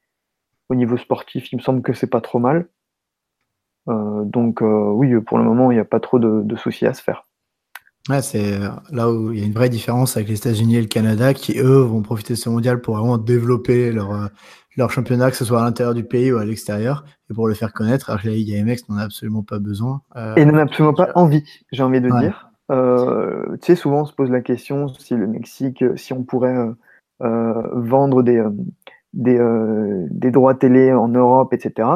Au 0.69 0.75
niveau 0.75 0.97
sportif, 0.97 1.53
il 1.53 1.57
me 1.57 1.63
semble 1.63 1.83
que 1.83 1.93
c'est 1.93 2.07
pas 2.09 2.21
trop 2.21 2.39
mal. 2.39 2.69
Euh, 3.89 4.25
donc 4.25 4.63
euh, 4.63 4.91
oui, 4.93 5.15
pour 5.21 5.39
le 5.39 5.45
moment, 5.45 5.71
il 5.71 5.75
n'y 5.75 5.81
a 5.81 5.85
pas 5.85 6.01
trop 6.01 6.19
de, 6.19 6.57
soucis 6.57 6.87
à 6.87 6.95
se 6.95 7.03
faire. 7.03 7.25
Ouais, 8.09 8.23
c'est 8.23 8.59
là 8.93 9.11
où 9.11 9.33
il 9.33 9.41
y 9.41 9.43
a 9.43 9.47
une 9.47 9.53
vraie 9.53 9.69
différence 9.69 10.17
avec 10.17 10.29
les 10.29 10.37
États-Unis 10.37 10.77
et 10.77 10.81
le 10.81 10.87
Canada 10.87 11.35
qui, 11.35 11.59
eux, 11.59 11.81
vont 11.81 12.03
profiter 12.03 12.35
de 12.35 12.39
ce 12.39 12.49
mondial 12.49 12.81
pour 12.81 12.97
vraiment 12.97 13.19
développer 13.19 13.91
leur, 13.91 14.31
leur 14.77 14.93
championnat, 14.93 15.31
que 15.33 15.37
ce 15.37 15.45
soit 15.45 15.61
à 15.61 15.65
l'intérieur 15.65 15.93
du 15.93 16.05
pays 16.05 16.31
ou 16.33 16.39
à 16.39 16.45
l'extérieur, 16.45 17.05
et 17.29 17.35
pour 17.35 17.49
le 17.49 17.55
faire 17.55 17.73
connaître, 17.73 18.11
alors 18.11 18.23
que 18.23 18.29
la 18.29 18.35
Liga 18.35 18.63
MX 18.63 18.89
n'en 18.89 18.99
a 18.99 19.03
absolument 19.03 19.43
pas 19.43 19.59
besoin. 19.59 20.03
et 20.37 20.45
n'en 20.45 20.55
a 20.57 20.63
absolument 20.63 20.95
pas 20.95 21.11
envie, 21.17 21.43
j'ai 21.73 21.83
envie 21.83 22.01
de 22.01 22.11
dire. 22.21 22.47
Euh, 22.71 23.57
tu 23.63 23.67
sais, 23.67 23.77
souvent 23.77 24.03
on 24.03 24.05
se 24.05 24.13
pose 24.13 24.31
la 24.31 24.41
question 24.41 24.89
si 24.89 25.15
le 25.15 25.27
Mexique, 25.27 25.83
euh, 25.83 25.97
si 25.97 26.13
on 26.13 26.25
pourrait 26.25 26.57
euh, 27.23 27.63
vendre 27.75 28.23
des, 28.23 28.43
des, 29.13 29.39
des, 30.11 30.31
droits 30.31 30.55
télé 30.55 30.93
en 30.93 31.09
Europe, 31.09 31.53
etc. 31.53 31.89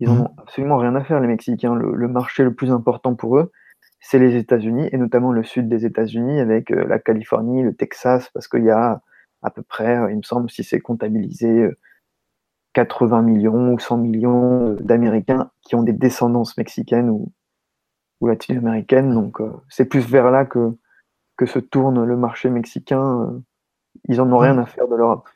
Ils 0.00 0.08
n'ont 0.08 0.24
mmh. 0.24 0.34
absolument 0.38 0.78
rien 0.78 0.94
à 0.96 1.04
faire, 1.04 1.20
les 1.20 1.28
Mexicains. 1.28 1.74
Le, 1.74 2.08
marché 2.08 2.42
le 2.42 2.54
plus 2.54 2.72
important 2.72 3.14
pour 3.14 3.38
eux, 3.38 3.52
c'est 4.00 4.18
les 4.18 4.36
États-Unis, 4.36 4.88
et 4.92 4.96
notamment 4.96 5.30
le 5.30 5.44
sud 5.44 5.68
des 5.68 5.84
États-Unis, 5.84 6.40
avec 6.40 6.70
la 6.70 6.98
Californie, 6.98 7.62
le 7.62 7.74
Texas, 7.74 8.30
parce 8.32 8.48
qu'il 8.48 8.64
y 8.64 8.70
a 8.70 9.02
à 9.42 9.50
peu 9.50 9.62
près, 9.62 9.98
il 10.10 10.16
me 10.16 10.22
semble, 10.22 10.50
si 10.50 10.64
c'est 10.64 10.80
comptabilisé, 10.80 11.70
80 12.72 13.22
millions 13.22 13.72
ou 13.72 13.78
100 13.78 13.98
millions 13.98 14.74
d'Américains 14.80 15.50
qui 15.62 15.74
ont 15.74 15.82
des 15.82 15.92
descendances 15.92 16.56
mexicaines 16.56 17.10
ou, 17.10 17.32
ou 18.20 18.28
latino-américaine. 18.28 19.12
Donc, 19.12 19.40
euh, 19.40 19.50
c'est 19.68 19.86
plus 19.86 20.08
vers 20.08 20.30
là 20.30 20.44
que, 20.44 20.76
que 21.36 21.46
se 21.46 21.58
tourne 21.58 22.04
le 22.04 22.16
marché 22.16 22.50
mexicain. 22.50 23.22
Euh, 23.22 23.40
ils 24.08 24.20
en 24.20 24.32
ont 24.32 24.38
rien 24.38 24.58
à 24.58 24.66
faire 24.66 24.88
de 24.88 24.94
l'Europe. 24.94 25.28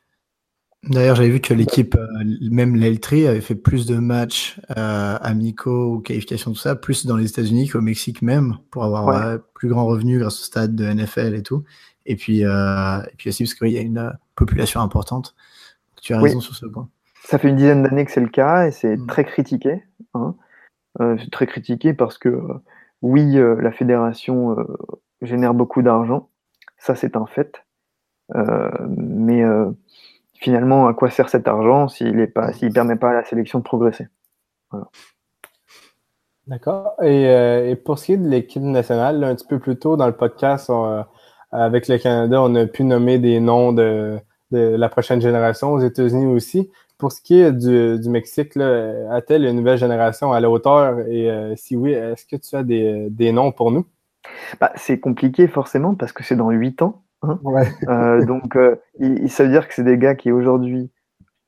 D'ailleurs, 0.88 1.16
j'avais 1.16 1.30
vu 1.30 1.40
que 1.40 1.54
l'équipe, 1.54 1.94
euh, 1.94 2.06
même 2.50 2.76
l'Eltri, 2.76 3.26
avait 3.26 3.40
fait 3.40 3.54
plus 3.54 3.86
de 3.86 3.96
matchs 3.96 4.60
amicaux 4.68 5.94
ou 5.94 6.00
qualifications, 6.00 6.52
tout 6.52 6.58
ça, 6.58 6.76
plus 6.76 7.06
dans 7.06 7.16
les 7.16 7.28
États-Unis 7.28 7.68
qu'au 7.68 7.80
Mexique 7.80 8.22
même, 8.22 8.58
pour 8.70 8.84
avoir 8.84 9.38
plus 9.54 9.68
grand 9.68 9.86
revenu 9.86 10.18
grâce 10.18 10.40
au 10.40 10.44
stade 10.44 10.74
de 10.74 10.84
NFL 10.84 11.34
et 11.34 11.42
tout. 11.42 11.64
Et 12.06 12.16
puis, 12.16 12.40
et 12.40 13.16
puis 13.16 13.30
aussi 13.30 13.44
parce 13.44 13.54
qu'il 13.54 13.68
y 13.68 13.78
a 13.78 13.80
une 13.80 14.12
population 14.36 14.80
importante. 14.80 15.34
Tu 16.02 16.12
as 16.12 16.20
raison 16.20 16.40
sur 16.40 16.54
ce 16.54 16.66
point. 16.66 16.88
Ça 17.22 17.38
fait 17.38 17.48
une 17.48 17.56
dizaine 17.56 17.82
d'années 17.82 18.04
que 18.04 18.10
c'est 18.10 18.20
le 18.20 18.28
cas 18.28 18.66
et 18.66 18.70
c'est 18.70 18.96
mm. 18.96 19.06
très 19.06 19.24
critiqué. 19.24 19.82
Hein. 20.12 20.34
c'est 20.98 21.30
très 21.30 21.46
critiqué 21.46 21.94
parce 21.94 22.18
que 22.18 22.38
oui, 23.04 23.36
euh, 23.36 23.60
la 23.60 23.70
fédération 23.70 24.58
euh, 24.58 24.64
génère 25.20 25.52
beaucoup 25.52 25.82
d'argent, 25.82 26.30
ça 26.78 26.94
c'est 26.94 27.16
un 27.16 27.26
fait. 27.26 27.62
Euh, 28.34 28.70
mais 28.88 29.44
finalement, 30.34 30.86
à 30.86 30.94
quoi 30.94 31.10
sert 31.10 31.28
cet 31.28 31.48
argent 31.48 31.88
s'il 31.88 32.16
ne 32.16 32.72
permet 32.72 32.96
pas 32.96 33.10
à 33.10 33.14
la 33.14 33.24
sélection 33.24 33.58
de 33.58 33.64
progresser? 33.64 34.08
D'accord. 36.46 36.92
Et, 37.02 37.74
pour 37.84 37.98
ce 37.98 38.06
qui 38.06 38.12
est 38.12 38.16
de 38.18 38.28
l'équipe 38.28 38.62
nationale, 38.62 39.22
un 39.24 39.34
petit 39.34 39.46
peu 39.46 39.58
plus 39.58 39.76
tôt 39.76 39.96
dans 39.96 40.06
le 40.06 40.12
podcast, 40.12 40.70
avec 41.54 41.88
le 41.88 41.98
Canada, 41.98 42.42
on 42.42 42.54
a 42.56 42.66
pu 42.66 42.84
nommer 42.84 43.18
des 43.18 43.38
noms 43.40 43.72
de, 43.72 44.18
la 44.50 44.88
prochaine 44.88 45.20
génération 45.20 45.72
aux 45.72 45.80
États-Unis 45.80 46.26
aussi. 46.26 46.70
Pour 46.98 47.12
ce 47.12 47.20
qui 47.20 47.40
est 47.40 47.52
du, 47.52 48.08
Mexique, 48.08 48.56
a-t-elle 48.56 49.44
une 49.44 49.56
nouvelle 49.56 49.78
génération 49.78 50.32
à 50.32 50.40
la 50.40 50.50
hauteur? 50.50 51.00
Et 51.08 51.30
euh, 51.30 51.54
si 51.56 51.76
oui, 51.76 51.92
est-ce 51.92 52.26
que 52.26 52.36
tu 52.36 52.54
as 52.56 52.62
des, 52.62 53.32
noms 53.32 53.52
pour 53.52 53.70
nous? 53.70 53.86
Bah, 54.60 54.72
c'est 54.76 54.98
compliqué 55.00 55.48
forcément 55.48 55.94
parce 55.94 56.12
que 56.12 56.24
c'est 56.24 56.36
dans 56.36 56.50
8 56.50 56.82
ans. 56.82 57.03
Hein. 57.30 57.40
Euh, 57.88 58.24
donc, 58.24 58.56
euh, 58.56 58.76
il, 58.98 59.30
ça 59.30 59.44
veut 59.44 59.50
dire 59.50 59.68
que 59.68 59.74
c'est 59.74 59.84
des 59.84 59.98
gars 59.98 60.14
qui 60.14 60.32
aujourd'hui, 60.32 60.90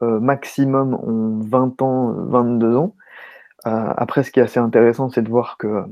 maximum, 0.00 0.94
ont 0.94 1.40
20 1.42 1.82
ans, 1.82 2.12
22 2.28 2.76
ans. 2.76 2.94
après, 3.64 4.22
ce 4.22 4.30
qui 4.30 4.40
est 4.40 4.42
assez 4.42 4.60
intéressant, 4.60 5.08
c'est 5.08 5.22
de 5.22 5.30
voir 5.30 5.56
que 5.58 5.84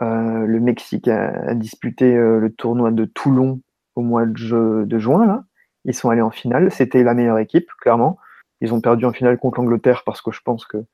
le 0.00 0.60
Mexique 0.60 1.08
a, 1.08 1.54
disputé 1.54 2.14
le 2.14 2.50
tournoi 2.50 2.90
de 2.90 3.04
Toulon 3.04 3.60
au 3.94 4.02
mois 4.02 4.26
de, 4.26 4.84
de 4.84 4.98
juin. 4.98 5.26
Là. 5.26 5.44
Ils 5.84 5.94
sont 5.94 6.10
allés 6.10 6.22
en 6.22 6.30
finale. 6.30 6.70
C'était 6.70 7.02
la 7.02 7.14
meilleure 7.14 7.38
équipe, 7.38 7.68
clairement. 7.80 8.18
Ils 8.60 8.74
ont 8.74 8.80
perdu 8.80 9.04
en 9.04 9.12
finale 9.12 9.38
contre 9.38 9.60
l'Angleterre 9.60 10.02
parce 10.04 10.20
que 10.20 10.32
je 10.32 10.40
pense 10.42 10.66
que 10.66 10.84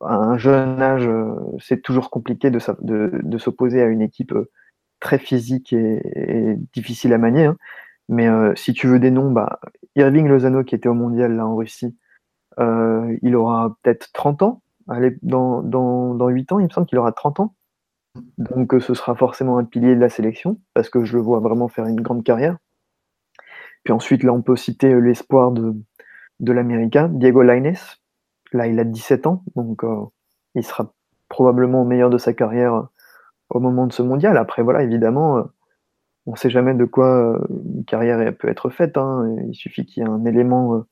à 0.00 0.14
un 0.14 0.38
jeune 0.38 0.80
âge, 0.80 1.06
euh, 1.06 1.34
c'est 1.60 1.82
toujours 1.82 2.10
compliqué 2.10 2.50
de, 2.50 2.60
de, 2.80 3.38
s'opposer 3.38 3.82
à 3.82 3.86
une 3.86 4.02
équipe 4.02 4.32
euh, 4.32 4.50
très 5.00 5.18
physique 5.18 5.72
et, 5.72 6.56
difficile 6.72 7.12
à 7.12 7.18
manier. 7.18 7.46
Hein. 7.46 7.56
Mais 8.08 8.28
euh, 8.28 8.54
si 8.56 8.72
tu 8.72 8.86
veux 8.86 8.98
des 8.98 9.10
noms, 9.10 9.30
bah, 9.30 9.60
Irving 9.96 10.28
Lozano 10.28 10.64
qui 10.64 10.74
était 10.74 10.88
au 10.88 10.94
mondial 10.94 11.36
là 11.36 11.46
en 11.46 11.56
Russie, 11.56 11.96
il 13.22 13.36
aura 13.36 13.76
peut-être 13.82 14.10
30 14.12 14.42
ans. 14.42 14.62
Allez, 14.88 15.16
dans, 15.22 15.62
dans, 15.62 16.14
dans 16.14 16.28
8 16.28 16.52
ans, 16.52 16.58
il 16.58 16.64
me 16.64 16.70
semble 16.70 16.86
qu'il 16.86 16.98
aura 16.98 17.12
30 17.12 17.40
ans. 17.40 17.54
Donc 18.36 18.74
ce 18.80 18.94
sera 18.94 19.14
forcément 19.14 19.58
un 19.58 19.64
pilier 19.64 19.94
de 19.94 20.00
la 20.00 20.08
sélection, 20.08 20.58
parce 20.74 20.90
que 20.90 21.04
je 21.04 21.16
le 21.16 21.22
vois 21.22 21.40
vraiment 21.40 21.68
faire 21.68 21.86
une 21.86 22.00
grande 22.00 22.24
carrière. 22.24 22.56
Puis 23.84 23.92
ensuite, 23.92 24.22
là, 24.22 24.32
on 24.32 24.42
peut 24.42 24.56
citer 24.56 25.00
l'espoir 25.00 25.52
de, 25.52 25.74
de 26.40 26.52
l'Américain, 26.52 27.08
Diego 27.08 27.42
Lainez. 27.42 27.78
Là, 28.52 28.66
il 28.66 28.78
a 28.78 28.84
17 28.84 29.26
ans, 29.26 29.44
donc 29.56 29.84
euh, 29.84 30.04
il 30.54 30.64
sera 30.64 30.92
probablement 31.28 31.82
au 31.82 31.84
meilleur 31.84 32.10
de 32.10 32.18
sa 32.18 32.32
carrière 32.32 32.74
euh, 32.74 32.82
au 33.50 33.60
moment 33.60 33.86
de 33.86 33.92
ce 33.92 34.02
mondial. 34.02 34.36
Après, 34.36 34.62
voilà, 34.62 34.82
évidemment, 34.82 35.38
euh, 35.38 35.42
on 36.26 36.32
ne 36.32 36.36
sait 36.36 36.50
jamais 36.50 36.74
de 36.74 36.84
quoi 36.84 37.38
une 37.48 37.84
carrière 37.84 38.34
peut 38.36 38.48
être 38.48 38.70
faite. 38.70 38.98
Hein. 38.98 39.34
Il 39.48 39.54
suffit 39.54 39.86
qu'il 39.86 40.02
y 40.02 40.06
ait 40.06 40.08
un 40.08 40.24
élément 40.24 40.84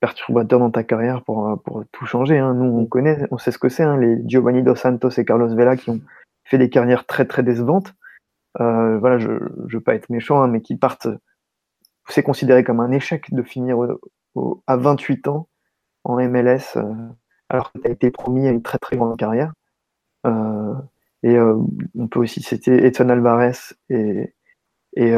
perturbateur 0.00 0.58
dans 0.58 0.70
ta 0.70 0.82
carrière 0.82 1.22
pour, 1.22 1.62
pour 1.64 1.84
tout 1.92 2.06
changer. 2.06 2.38
Hein. 2.38 2.54
Nous, 2.54 2.64
on 2.64 2.86
connaît, 2.86 3.26
on 3.30 3.38
sait 3.38 3.52
ce 3.52 3.58
que 3.58 3.68
c'est, 3.68 3.84
hein, 3.84 3.96
les 3.96 4.20
Giovanni 4.26 4.62
Dos 4.62 4.74
Santos 4.74 5.10
et 5.10 5.24
Carlos 5.24 5.54
Vela 5.54 5.76
qui 5.76 5.90
ont 5.90 6.00
fait 6.44 6.58
des 6.58 6.70
carrières 6.70 7.06
très 7.06 7.24
très 7.24 7.42
décevantes. 7.42 7.94
voilà, 8.58 9.18
je 9.18 9.30
ne 9.30 9.72
veux 9.72 9.80
pas 9.80 9.94
être 9.94 10.10
méchant, 10.10 10.46
mais 10.48 10.60
qui 10.60 10.76
partent 10.76 11.08
c'est 12.08 12.22
considéré 12.22 12.64
comme 12.64 12.80
un 12.80 12.90
échec 12.90 13.32
de 13.32 13.42
finir 13.42 13.78
à 14.66 14.76
28 14.76 15.28
ans 15.28 15.48
en 16.04 16.16
MLS, 16.16 16.76
alors 17.48 17.72
que 17.72 17.78
tu 17.78 17.88
as 17.88 17.90
été 17.90 18.10
promis 18.10 18.46
à 18.46 18.50
une 18.50 18.62
très 18.62 18.78
très 18.78 18.96
grande 18.96 19.16
carrière. 19.16 19.52
Et 21.24 21.38
on 21.38 22.06
peut 22.08 22.20
aussi 22.20 22.42
citer 22.42 22.84
Edson 22.84 23.08
Alvarez 23.08 23.52
et, 23.88 24.34
et 24.94 25.14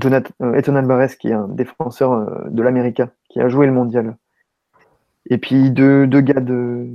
Jonathan, 0.00 0.52
Edson 0.54 0.74
Alvarez, 0.74 1.14
qui 1.18 1.28
est 1.28 1.34
un 1.34 1.46
défenseur 1.46 2.50
de 2.50 2.62
l'América, 2.62 3.10
qui 3.28 3.40
a 3.40 3.48
joué 3.48 3.66
le 3.66 3.72
mondial. 3.72 4.16
Et 5.30 5.38
puis 5.38 5.70
deux, 5.70 6.08
deux 6.08 6.20
gars 6.20 6.40
de, 6.40 6.88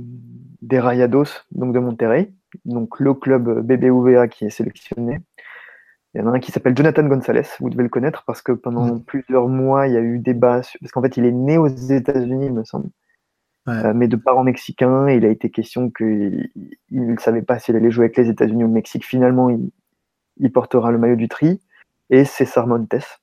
des 0.60 0.80
Rayados, 0.80 1.46
donc 1.50 1.72
de 1.72 1.78
Monterrey, 1.78 2.32
donc 2.66 3.00
le 3.00 3.14
club 3.14 3.60
BBVA 3.60 4.28
qui 4.28 4.44
est 4.44 4.50
sélectionné. 4.50 5.20
Il 6.14 6.20
y 6.20 6.24
en 6.24 6.28
a 6.28 6.36
un 6.36 6.40
qui 6.40 6.52
s'appelle 6.52 6.76
Jonathan 6.76 7.04
Gonzalez, 7.04 7.48
vous 7.58 7.70
devez 7.70 7.84
le 7.84 7.88
connaître 7.88 8.22
parce 8.26 8.42
que 8.42 8.52
pendant 8.52 8.98
plusieurs 8.98 9.48
mois, 9.48 9.86
il 9.86 9.94
y 9.94 9.96
a 9.96 10.00
eu 10.00 10.18
débat, 10.18 10.60
parce 10.80 10.92
qu'en 10.92 11.00
fait, 11.00 11.16
il 11.16 11.24
est 11.24 11.32
né 11.32 11.56
aux 11.56 11.68
États-Unis, 11.68 12.46
il 12.46 12.52
me 12.52 12.64
semble, 12.64 12.90
euh, 13.68 13.92
mais 13.94 14.08
de 14.08 14.16
parents 14.16 14.42
mexicains, 14.42 15.08
il 15.08 15.24
a 15.24 15.28
été 15.28 15.50
question 15.50 15.90
qu'il 15.90 16.50
ne 16.90 17.16
savait 17.18 17.42
pas 17.42 17.58
s'il 17.58 17.76
allait 17.76 17.90
jouer 17.90 18.06
avec 18.06 18.16
les 18.16 18.28
États-Unis 18.28 18.64
ou 18.64 18.66
le 18.66 18.72
Mexique. 18.72 19.06
Finalement, 19.06 19.50
il, 19.50 20.52
portera 20.52 20.90
le 20.90 20.98
maillot 20.98 21.16
du 21.16 21.28
tri. 21.28 21.60
Et 22.10 22.24
César 22.24 22.66
Montes, 22.66 23.20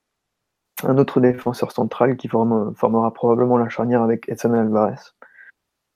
un 0.84 0.98
autre 0.98 1.20
défenseur 1.20 1.72
central 1.72 2.16
qui 2.16 2.28
formera 2.30 3.14
probablement 3.14 3.58
la 3.58 3.70
charnière 3.70 4.02
avec 4.02 4.30
Edson 4.30 4.54
Alvarez. 4.54 4.96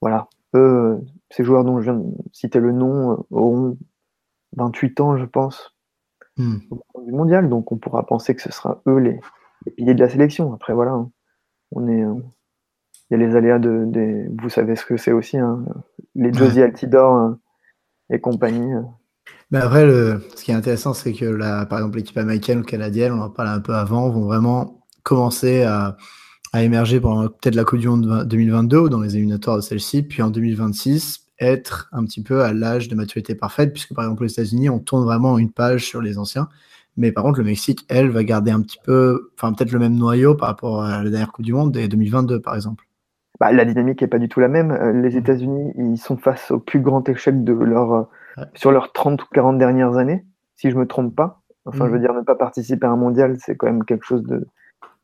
Voilà. 0.00 0.28
Eux, 0.54 1.00
ces 1.30 1.42
joueurs 1.42 1.64
dont 1.64 1.80
je 1.80 1.90
viens 1.90 1.94
de 1.94 2.12
citer 2.32 2.60
le 2.60 2.70
nom 2.70 3.12
euh, 3.12 3.16
auront 3.30 3.78
28 4.56 5.00
ans, 5.00 5.16
je 5.16 5.24
pense, 5.24 5.74
au 6.38 7.02
du 7.02 7.12
mondial. 7.12 7.48
Donc 7.48 7.72
on 7.72 7.78
pourra 7.78 8.06
penser 8.06 8.36
que 8.36 8.42
ce 8.42 8.52
sera 8.52 8.82
eux 8.86 8.98
les, 8.98 9.20
piliers 9.72 9.94
de 9.94 10.00
la 10.00 10.10
sélection. 10.10 10.52
Après, 10.52 10.74
voilà, 10.74 10.92
hein. 10.92 11.10
on 11.72 11.88
est. 11.88 12.04
Il 13.10 13.18
y 13.18 13.22
a 13.22 13.26
les 13.26 13.36
aléas 13.36 13.58
de, 13.58 13.84
des. 13.86 14.26
Vous 14.40 14.48
savez 14.48 14.76
ce 14.76 14.84
que 14.84 14.96
c'est 14.96 15.12
aussi, 15.12 15.36
hein, 15.38 15.64
les 16.14 16.32
Josie 16.32 16.62
Altidor 16.62 17.16
euh, 17.16 17.30
et 18.10 18.20
compagnie. 18.20 18.72
Mais 19.50 19.58
après, 19.58 19.86
le, 19.86 20.20
ce 20.34 20.44
qui 20.44 20.50
est 20.50 20.54
intéressant, 20.54 20.94
c'est 20.94 21.12
que 21.12 21.24
la, 21.24 21.66
par 21.66 21.78
exemple, 21.78 21.98
l'équipe 21.98 22.16
américaine 22.16 22.60
ou 22.60 22.62
canadienne, 22.62 23.12
on 23.12 23.20
en 23.20 23.30
parlait 23.30 23.52
un 23.52 23.60
peu 23.60 23.74
avant, 23.74 24.08
vont 24.10 24.24
vraiment 24.24 24.84
commencer 25.02 25.62
à, 25.62 25.96
à 26.52 26.62
émerger 26.62 27.00
pendant 27.00 27.28
peut-être 27.28 27.56
la 27.56 27.64
Coupe 27.64 27.80
du 27.80 27.88
Monde 27.88 28.26
2022 28.26 28.78
ou 28.78 28.88
dans 28.88 29.00
les 29.00 29.16
éliminatoires 29.16 29.56
de 29.56 29.60
celle-ci, 29.60 30.02
puis 30.02 30.22
en 30.22 30.30
2026 30.30 31.24
être 31.40 31.88
un 31.92 32.04
petit 32.04 32.22
peu 32.22 32.42
à 32.42 32.52
l'âge 32.52 32.88
de 32.88 32.94
maturité 32.94 33.34
parfaite, 33.34 33.72
puisque 33.72 33.92
par 33.92 34.04
exemple 34.04 34.22
aux 34.24 34.28
États-Unis, 34.28 34.70
on 34.70 34.78
tourne 34.78 35.04
vraiment 35.04 35.36
une 35.38 35.50
page 35.50 35.84
sur 35.84 36.00
les 36.00 36.16
anciens. 36.16 36.48
Mais 36.96 37.10
par 37.10 37.24
contre, 37.24 37.40
le 37.40 37.44
Mexique, 37.44 37.84
elle, 37.88 38.08
va 38.10 38.22
garder 38.22 38.52
un 38.52 38.60
petit 38.60 38.78
peu, 38.84 39.32
enfin 39.36 39.52
peut-être 39.52 39.72
le 39.72 39.80
même 39.80 39.96
noyau 39.96 40.36
par 40.36 40.48
rapport 40.48 40.84
à 40.84 41.02
la 41.02 41.10
dernière 41.10 41.32
Coupe 41.32 41.44
du 41.44 41.52
Monde 41.52 41.72
des 41.72 41.88
2022, 41.88 42.40
par 42.40 42.54
exemple. 42.54 42.83
Bah, 43.40 43.52
la 43.52 43.64
dynamique 43.64 44.02
n'est 44.02 44.08
pas 44.08 44.18
du 44.18 44.28
tout 44.28 44.40
la 44.40 44.48
même. 44.48 44.70
Euh, 44.70 44.92
les 44.92 45.16
mmh. 45.16 45.18
États-Unis, 45.18 45.72
ils 45.76 45.98
sont 45.98 46.16
face 46.16 46.50
au 46.50 46.60
plus 46.60 46.80
grand 46.80 47.08
échec 47.08 47.42
de 47.42 47.52
leur, 47.52 47.92
euh, 47.92 48.44
sur 48.54 48.70
leurs 48.70 48.92
30 48.92 49.22
ou 49.22 49.26
40 49.32 49.58
dernières 49.58 49.96
années, 49.96 50.24
si 50.56 50.70
je 50.70 50.76
me 50.76 50.86
trompe 50.86 51.14
pas. 51.14 51.40
Enfin, 51.66 51.86
je 51.86 51.92
veux 51.92 51.98
mmh. 51.98 52.02
dire, 52.02 52.14
ne 52.14 52.20
pas 52.20 52.34
participer 52.34 52.86
à 52.86 52.90
un 52.90 52.96
mondial, 52.96 53.36
c'est 53.38 53.56
quand 53.56 53.66
même 53.66 53.84
quelque 53.84 54.04
chose 54.04 54.22
de 54.22 54.46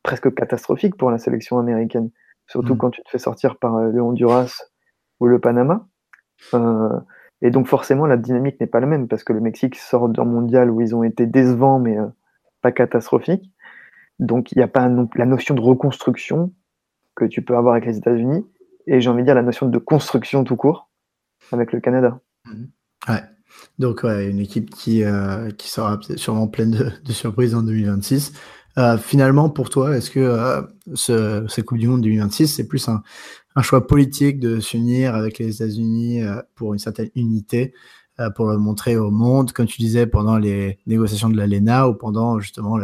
presque 0.02 0.32
catastrophique 0.34 0.96
pour 0.96 1.10
la 1.10 1.18
sélection 1.18 1.58
américaine. 1.58 2.10
Surtout 2.46 2.74
mmh. 2.74 2.78
quand 2.78 2.90
tu 2.90 3.02
te 3.02 3.10
fais 3.10 3.18
sortir 3.18 3.56
par 3.56 3.76
euh, 3.76 3.90
le 3.90 4.02
Honduras 4.02 4.64
ou 5.20 5.26
le 5.26 5.38
Panama. 5.38 5.86
Euh, 6.54 6.98
et 7.42 7.50
donc 7.50 7.66
forcément, 7.66 8.06
la 8.06 8.16
dynamique 8.16 8.60
n'est 8.60 8.66
pas 8.66 8.80
la 8.80 8.86
même 8.86 9.08
parce 9.08 9.24
que 9.24 9.32
le 9.32 9.40
Mexique 9.40 9.76
sort 9.76 10.08
d'un 10.08 10.24
mondial 10.24 10.70
où 10.70 10.80
ils 10.80 10.94
ont 10.94 11.02
été 11.02 11.26
décevants, 11.26 11.78
mais 11.78 11.98
euh, 11.98 12.06
pas 12.60 12.72
catastrophiques. 12.72 13.50
Donc 14.18 14.52
il 14.52 14.58
n'y 14.58 14.64
a 14.64 14.68
pas 14.68 14.90
la 15.14 15.26
notion 15.26 15.54
de 15.54 15.60
reconstruction 15.60 16.52
que 17.20 17.26
tu 17.26 17.42
peux 17.42 17.56
avoir 17.56 17.74
avec 17.74 17.86
les 17.86 17.98
États-Unis. 17.98 18.46
Et 18.86 19.00
j'ai 19.00 19.10
envie 19.10 19.22
de 19.22 19.26
dire 19.26 19.34
la 19.34 19.42
notion 19.42 19.68
de 19.68 19.78
construction 19.78 20.42
tout 20.42 20.56
court 20.56 20.90
avec 21.52 21.72
le 21.72 21.80
Canada. 21.80 22.18
Ouais. 23.08 23.22
Donc 23.78 24.04
une 24.04 24.38
équipe 24.38 24.70
qui, 24.70 25.04
euh, 25.04 25.50
qui 25.50 25.68
sera 25.68 25.98
sûrement 26.16 26.48
pleine 26.48 26.92
de, 27.04 27.12
surprises 27.12 27.54
en 27.54 27.62
2026. 27.62 28.32
Euh, 28.78 28.96
finalement, 28.96 29.50
pour 29.50 29.68
toi, 29.68 29.96
est-ce 29.96 30.10
que 30.10 30.20
euh, 30.20 30.62
ce, 30.94 31.44
cette 31.48 31.64
Coupe 31.64 31.78
du 31.78 31.88
Monde 31.88 32.02
2026, 32.02 32.48
c'est 32.48 32.68
plus 32.68 32.88
un, 32.88 33.02
choix 33.62 33.86
politique 33.86 34.38
de 34.38 34.60
s'unir 34.60 35.14
avec 35.14 35.38
les 35.38 35.56
États-Unis 35.56 36.22
pour 36.54 36.72
une 36.72 36.78
certaine 36.78 37.10
unité, 37.14 37.74
pour 38.34 38.46
le 38.46 38.56
montrer 38.56 38.96
au 38.96 39.10
monde, 39.10 39.52
comme 39.52 39.66
tu 39.66 39.82
disais, 39.82 40.06
pendant 40.06 40.38
les 40.38 40.78
négociations 40.86 41.28
de 41.28 41.36
l'ALENA 41.36 41.88
ou 41.88 41.94
pendant 41.94 42.38
justement 42.38 42.78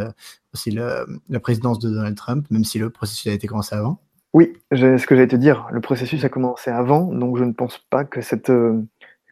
aussi 0.53 0.69
la 0.69 1.39
présidence 1.41 1.79
de 1.79 1.89
Donald 1.89 2.15
Trump, 2.15 2.45
même 2.51 2.63
si 2.63 2.77
le 2.77 2.91
processus 2.91 3.31
a 3.31 3.33
été 3.33 3.47
commencé 3.47 3.75
avant? 3.75 4.03
Oui, 4.33 4.53
ce 4.71 5.05
que 5.05 5.15
j'allais 5.15 5.27
te 5.27 5.35
dire, 5.35 5.67
le 5.71 5.81
processus 5.81 6.23
a 6.23 6.29
commencé 6.29 6.69
avant, 6.69 7.11
donc 7.11 7.37
je 7.37 7.43
ne 7.43 7.53
pense 7.53 7.77
pas 7.89 8.03
que 8.03 8.21
cette, 8.21 8.51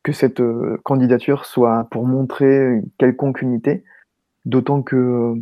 que 0.03 0.11
cette 0.11 0.41
candidature 0.83 1.45
soit 1.45 1.87
pour 1.91 2.07
montrer 2.07 2.81
quelconque 2.97 3.41
unité, 3.41 3.83
d'autant 4.45 4.81
que 4.81 5.35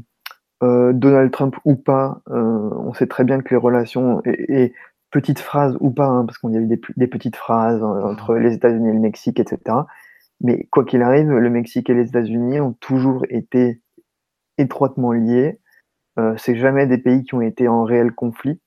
euh, 0.64 0.94
Donald 0.94 1.32
Trump 1.32 1.58
ou 1.66 1.76
pas, 1.76 2.22
euh, 2.30 2.70
on 2.78 2.94
sait 2.94 3.08
très 3.08 3.26
bien 3.26 3.42
que 3.42 3.50
les 3.50 3.58
relations, 3.58 4.22
et, 4.26 4.74
petites 5.12 5.40
phrases 5.40 5.78
ou 5.80 5.92
pas, 5.92 6.08
hein, 6.08 6.26
parce 6.26 6.38
qu'il 6.40 6.52
y 6.52 6.58
a 6.58 6.60
eu 6.60 6.68
des, 6.68 7.08
petites 7.08 7.36
phrases 7.36 7.82
euh, 7.84 8.04
entre 8.04 8.36
les 8.36 8.54
États-Unis 8.54 8.90
et 8.90 8.94
le 8.94 9.00
Mexique, 9.00 9.40
etc. 9.40 9.78
Mais 10.42 10.68
quoi 10.72 10.86
qu'il 10.86 11.04
arrive, 11.04 11.30
le 11.32 11.50
Mexique 11.50 11.90
et 11.90 11.94
les 11.94 12.08
États-Unis 12.08 12.60
ont 12.62 12.74
toujours 12.74 13.26
été 13.30 13.82
étroitement 14.58 15.12
liés. 15.12 15.60
c'est 16.38 16.56
jamais 16.56 16.86
des 16.88 16.98
pays 16.98 17.24
qui 17.24 17.34
ont 17.36 17.42
été 17.42 17.68
en 17.68 17.84
réel 17.84 18.12
conflit 18.14 18.60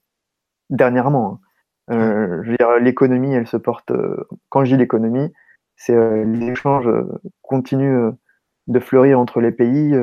dernièrement. 0.71 1.41
Hein. 1.89 2.43
l'économie, 2.81 3.35
elle 3.35 3.47
se 3.47 3.57
porte. 3.57 3.93
quand 4.49 4.65
je 4.65 4.75
dis 4.75 4.79
l'économie, 4.79 5.33
c'est 5.77 6.25
les 6.25 6.47
échanges 6.47 6.89
continuent 7.43 8.11
de 8.67 8.81
fleurir 8.81 9.21
entre 9.21 9.41
les 9.41 9.53
pays 9.53 9.95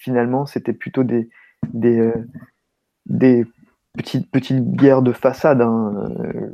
finalement, 0.00 0.46
c'était 0.46 0.72
plutôt 0.72 1.04
des, 1.04 1.28
des, 1.72 1.98
euh, 2.00 2.28
des 3.06 3.44
petites, 3.96 4.30
petites 4.30 4.72
guerres 4.72 5.02
de 5.02 5.12
façade. 5.12 5.60
Hein. 5.60 6.08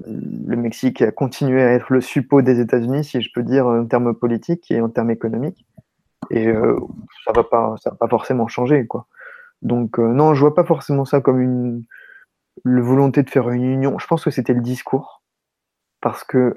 Le 0.07 0.57
Mexique 0.57 1.01
a 1.01 1.13
continué 1.13 1.63
à 1.63 1.73
être 1.73 1.93
le 1.93 2.01
suppôt 2.01 2.43
des 2.43 2.61
États-Unis, 2.61 3.05
si 3.05 3.23
je 3.23 3.31
peux 3.33 3.43
dire, 3.43 3.67
en 3.67 3.87
termes 3.87 4.15
politiques 4.15 4.71
et 4.71 4.81
en 4.81 4.89
termes 4.89 5.11
économiques. 5.11 5.65
Et 6.31 6.49
euh, 6.49 6.77
ça 7.25 7.33
va 7.33 7.45
pas, 7.45 7.77
ça 7.83 7.91
va 7.91 7.97
pas 7.97 8.09
forcément 8.09 8.49
changer, 8.49 8.87
quoi. 8.87 9.07
Donc 9.63 9.99
euh, 9.99 10.13
non, 10.13 10.35
je 10.35 10.41
vois 10.41 10.55
pas 10.55 10.65
forcément 10.65 11.05
ça 11.05 11.21
comme 11.21 11.41
une 11.41 11.85
le 12.65 12.83
volonté 12.83 13.23
de 13.23 13.31
faire 13.31 13.51
une 13.51 13.65
union. 13.65 13.99
Je 13.99 14.07
pense 14.07 14.25
que 14.25 14.31
c'était 14.31 14.55
le 14.55 14.63
discours, 14.63 15.23
parce 16.01 16.25
que 16.25 16.55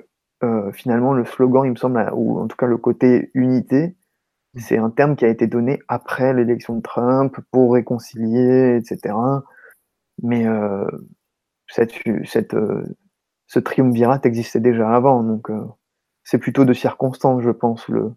finalement 0.73 1.13
le 1.13 1.25
slogan, 1.25 1.65
il 1.65 1.71
me 1.71 1.75
semble, 1.75 2.09
ou 2.13 2.39
en 2.39 2.47
tout 2.47 2.55
cas 2.55 2.65
le 2.65 2.77
côté 2.77 3.29
unité, 3.33 3.97
c'est 4.55 4.77
un 4.77 4.89
terme 4.89 5.15
qui 5.15 5.25
a 5.25 5.27
été 5.27 5.47
donné 5.47 5.79
après 5.87 6.33
l'élection 6.33 6.75
de 6.75 6.81
Trump 6.81 7.37
pour 7.51 7.73
réconcilier, 7.73 8.77
etc. 8.77 9.15
Mais 10.23 10.47
euh, 10.47 10.85
cette, 11.67 11.93
cette, 12.25 12.53
euh, 12.53 12.83
ce 13.47 13.59
triumvirat 13.59 14.19
existait 14.23 14.59
déjà 14.59 14.89
avant, 14.89 15.23
donc 15.23 15.49
euh, 15.49 15.65
c'est 16.23 16.39
plutôt 16.39 16.65
de 16.65 16.73
circonstance, 16.73 17.41
je 17.43 17.51
pense, 17.51 17.87
le, 17.89 18.13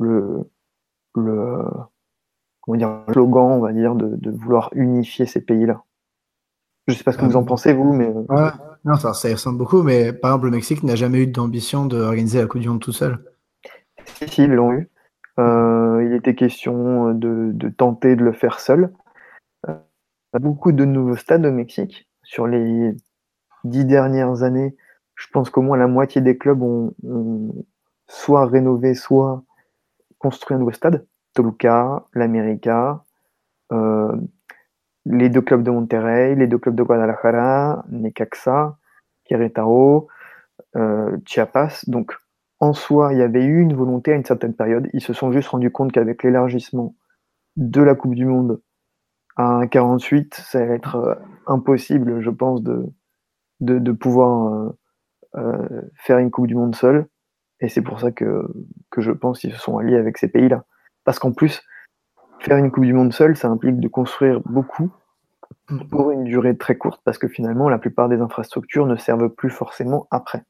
le, 0.00 0.50
le, 1.14 1.64
comment 2.60 2.78
dire, 2.78 3.04
slogan, 3.12 3.52
on 3.52 3.60
va 3.60 3.72
dire, 3.72 3.94
de, 3.94 4.16
de 4.16 4.30
vouloir 4.30 4.70
unifier 4.74 5.26
ces 5.26 5.42
pays-là. 5.44 5.84
Je 6.88 6.94
sais 6.94 7.04
pas 7.04 7.12
ce 7.12 7.18
que 7.18 7.26
vous 7.26 7.36
en 7.36 7.44
pensez, 7.44 7.74
vous, 7.74 7.92
mais. 7.92 8.06
Ouais, 8.06 8.50
non, 8.84 8.96
ça, 8.96 9.12
ça 9.12 9.28
ressemble 9.28 9.58
beaucoup, 9.58 9.82
mais 9.82 10.14
par 10.14 10.30
exemple, 10.30 10.46
le 10.46 10.52
Mexique 10.52 10.82
n'a 10.82 10.94
jamais 10.94 11.22
eu 11.22 11.26
d'ambition 11.26 11.84
d'organiser 11.84 12.40
la 12.40 12.46
Coupe 12.46 12.62
du 12.62 12.68
Monde 12.68 12.80
tout 12.80 12.92
seul. 12.92 13.18
Si, 14.06 14.28
si, 14.28 14.44
ils 14.44 14.50
l'ont 14.50 14.72
eu. 14.72 14.88
Euh, 15.38 16.02
il 16.04 16.14
était 16.14 16.34
question 16.34 17.12
de, 17.12 17.68
tenter 17.76 18.16
de 18.16 18.24
le 18.24 18.32
faire 18.32 18.58
seul. 18.58 18.92
Euh, 19.68 19.74
beaucoup 20.40 20.72
de 20.72 20.86
nouveaux 20.86 21.16
stades 21.16 21.44
au 21.44 21.52
Mexique. 21.52 22.08
Sur 22.22 22.46
les 22.46 22.96
dix 23.64 23.84
dernières 23.84 24.42
années, 24.42 24.74
je 25.14 25.26
pense 25.30 25.50
qu'au 25.50 25.62
moins 25.62 25.76
la 25.76 25.86
moitié 25.88 26.22
des 26.22 26.38
clubs 26.38 26.62
ont, 26.62 26.94
soit 28.06 28.46
rénové, 28.46 28.94
soit 28.94 29.44
construit 30.18 30.54
un 30.54 30.58
nouveau 30.58 30.72
stade. 30.72 31.06
Toluca, 31.34 32.06
l'América, 32.14 33.04
euh, 33.72 34.16
les 35.06 35.28
deux 35.28 35.42
clubs 35.42 35.62
de 35.62 35.70
Monterrey, 35.70 36.34
les 36.34 36.46
deux 36.46 36.58
clubs 36.58 36.74
de 36.74 36.82
Guadalajara, 36.82 37.84
Necaxa, 37.90 38.76
Querétaro, 39.24 40.08
Chiapas. 41.24 41.84
Donc, 41.86 42.14
en 42.60 42.72
soi, 42.72 43.12
il 43.12 43.18
y 43.18 43.22
avait 43.22 43.44
eu 43.44 43.60
une 43.60 43.74
volonté 43.74 44.12
à 44.12 44.16
une 44.16 44.24
certaine 44.24 44.54
période. 44.54 44.88
Ils 44.92 45.00
se 45.00 45.12
sont 45.12 45.32
juste 45.32 45.48
rendus 45.48 45.70
compte 45.70 45.92
qu'avec 45.92 46.22
l'élargissement 46.22 46.94
de 47.56 47.82
la 47.82 47.94
Coupe 47.94 48.14
du 48.14 48.26
Monde 48.26 48.60
à 49.36 49.66
48, 49.70 50.34
ça 50.34 50.60
allait 50.60 50.74
être 50.74 50.96
euh, 50.96 51.14
impossible, 51.46 52.20
je 52.20 52.30
pense, 52.30 52.62
de, 52.62 52.86
de, 53.60 53.92
pouvoir 53.92 54.52
euh, 54.52 54.78
euh, 55.36 55.82
faire 55.94 56.18
une 56.18 56.30
Coupe 56.30 56.48
du 56.48 56.56
Monde 56.56 56.74
seule. 56.74 57.06
Et 57.60 57.68
c'est 57.68 57.82
pour 57.82 58.00
ça 58.00 58.10
que, 58.10 58.46
que 58.90 59.00
je 59.00 59.12
pense 59.12 59.40
qu'ils 59.40 59.52
se 59.52 59.58
sont 59.58 59.78
alliés 59.78 59.96
avec 59.96 60.18
ces 60.18 60.28
pays-là. 60.28 60.64
Parce 61.04 61.20
qu'en 61.20 61.32
plus, 61.32 61.62
faire 62.40 62.56
une 62.56 62.70
Coupe 62.70 62.84
du 62.84 62.92
Monde 62.92 63.12
seule, 63.12 63.36
ça 63.36 63.48
implique 63.48 63.80
de 63.80 63.88
construire 63.88 64.40
beaucoup 64.44 64.90
pour 65.90 66.10
une 66.10 66.24
durée 66.24 66.56
très 66.56 66.76
courte 66.76 67.00
parce 67.04 67.18
que 67.18 67.28
finalement, 67.28 67.68
la 67.68 67.78
plupart 67.78 68.08
des 68.08 68.20
infrastructures 68.20 68.86
ne 68.86 68.96
servent 68.96 69.28
plus 69.28 69.50
forcément 69.50 70.06
après. 70.10 70.44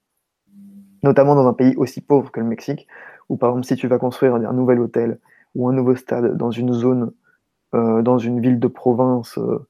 Notamment 1.02 1.34
dans 1.34 1.46
un 1.46 1.52
pays 1.52 1.74
aussi 1.76 2.00
pauvre 2.00 2.30
que 2.30 2.40
le 2.40 2.46
Mexique, 2.46 2.86
où 3.28 3.36
par 3.36 3.50
exemple, 3.50 3.66
si 3.66 3.76
tu 3.76 3.86
vas 3.86 3.98
construire 3.98 4.34
un 4.34 4.52
nouvel 4.52 4.80
hôtel 4.80 5.18
ou 5.54 5.68
un 5.68 5.72
nouveau 5.72 5.96
stade 5.96 6.36
dans 6.36 6.50
une 6.50 6.72
zone, 6.72 7.12
euh, 7.74 8.02
dans 8.02 8.18
une 8.18 8.40
ville 8.40 8.58
de 8.58 8.68
province 8.68 9.36
euh, 9.38 9.66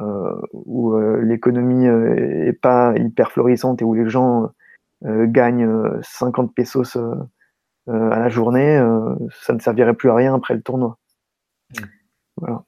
euh, 0.00 0.40
où 0.52 0.96
l'économie 0.98 1.86
est 1.86 2.58
pas 2.58 2.94
hyper 2.96 3.32
florissante 3.32 3.82
et 3.82 3.84
où 3.84 3.94
les 3.94 4.08
gens 4.08 4.50
gagnent 5.02 6.00
50 6.02 6.54
pesos 6.54 6.96
à 7.86 8.18
la 8.18 8.28
journée, 8.28 8.78
ça 9.42 9.52
ne 9.52 9.58
servirait 9.58 9.94
plus 9.94 10.10
à 10.10 10.14
rien 10.14 10.34
après 10.34 10.54
le 10.54 10.62
tournoi. 10.62 10.99
Mmh. 11.78 11.84
Voilà. 12.36 12.64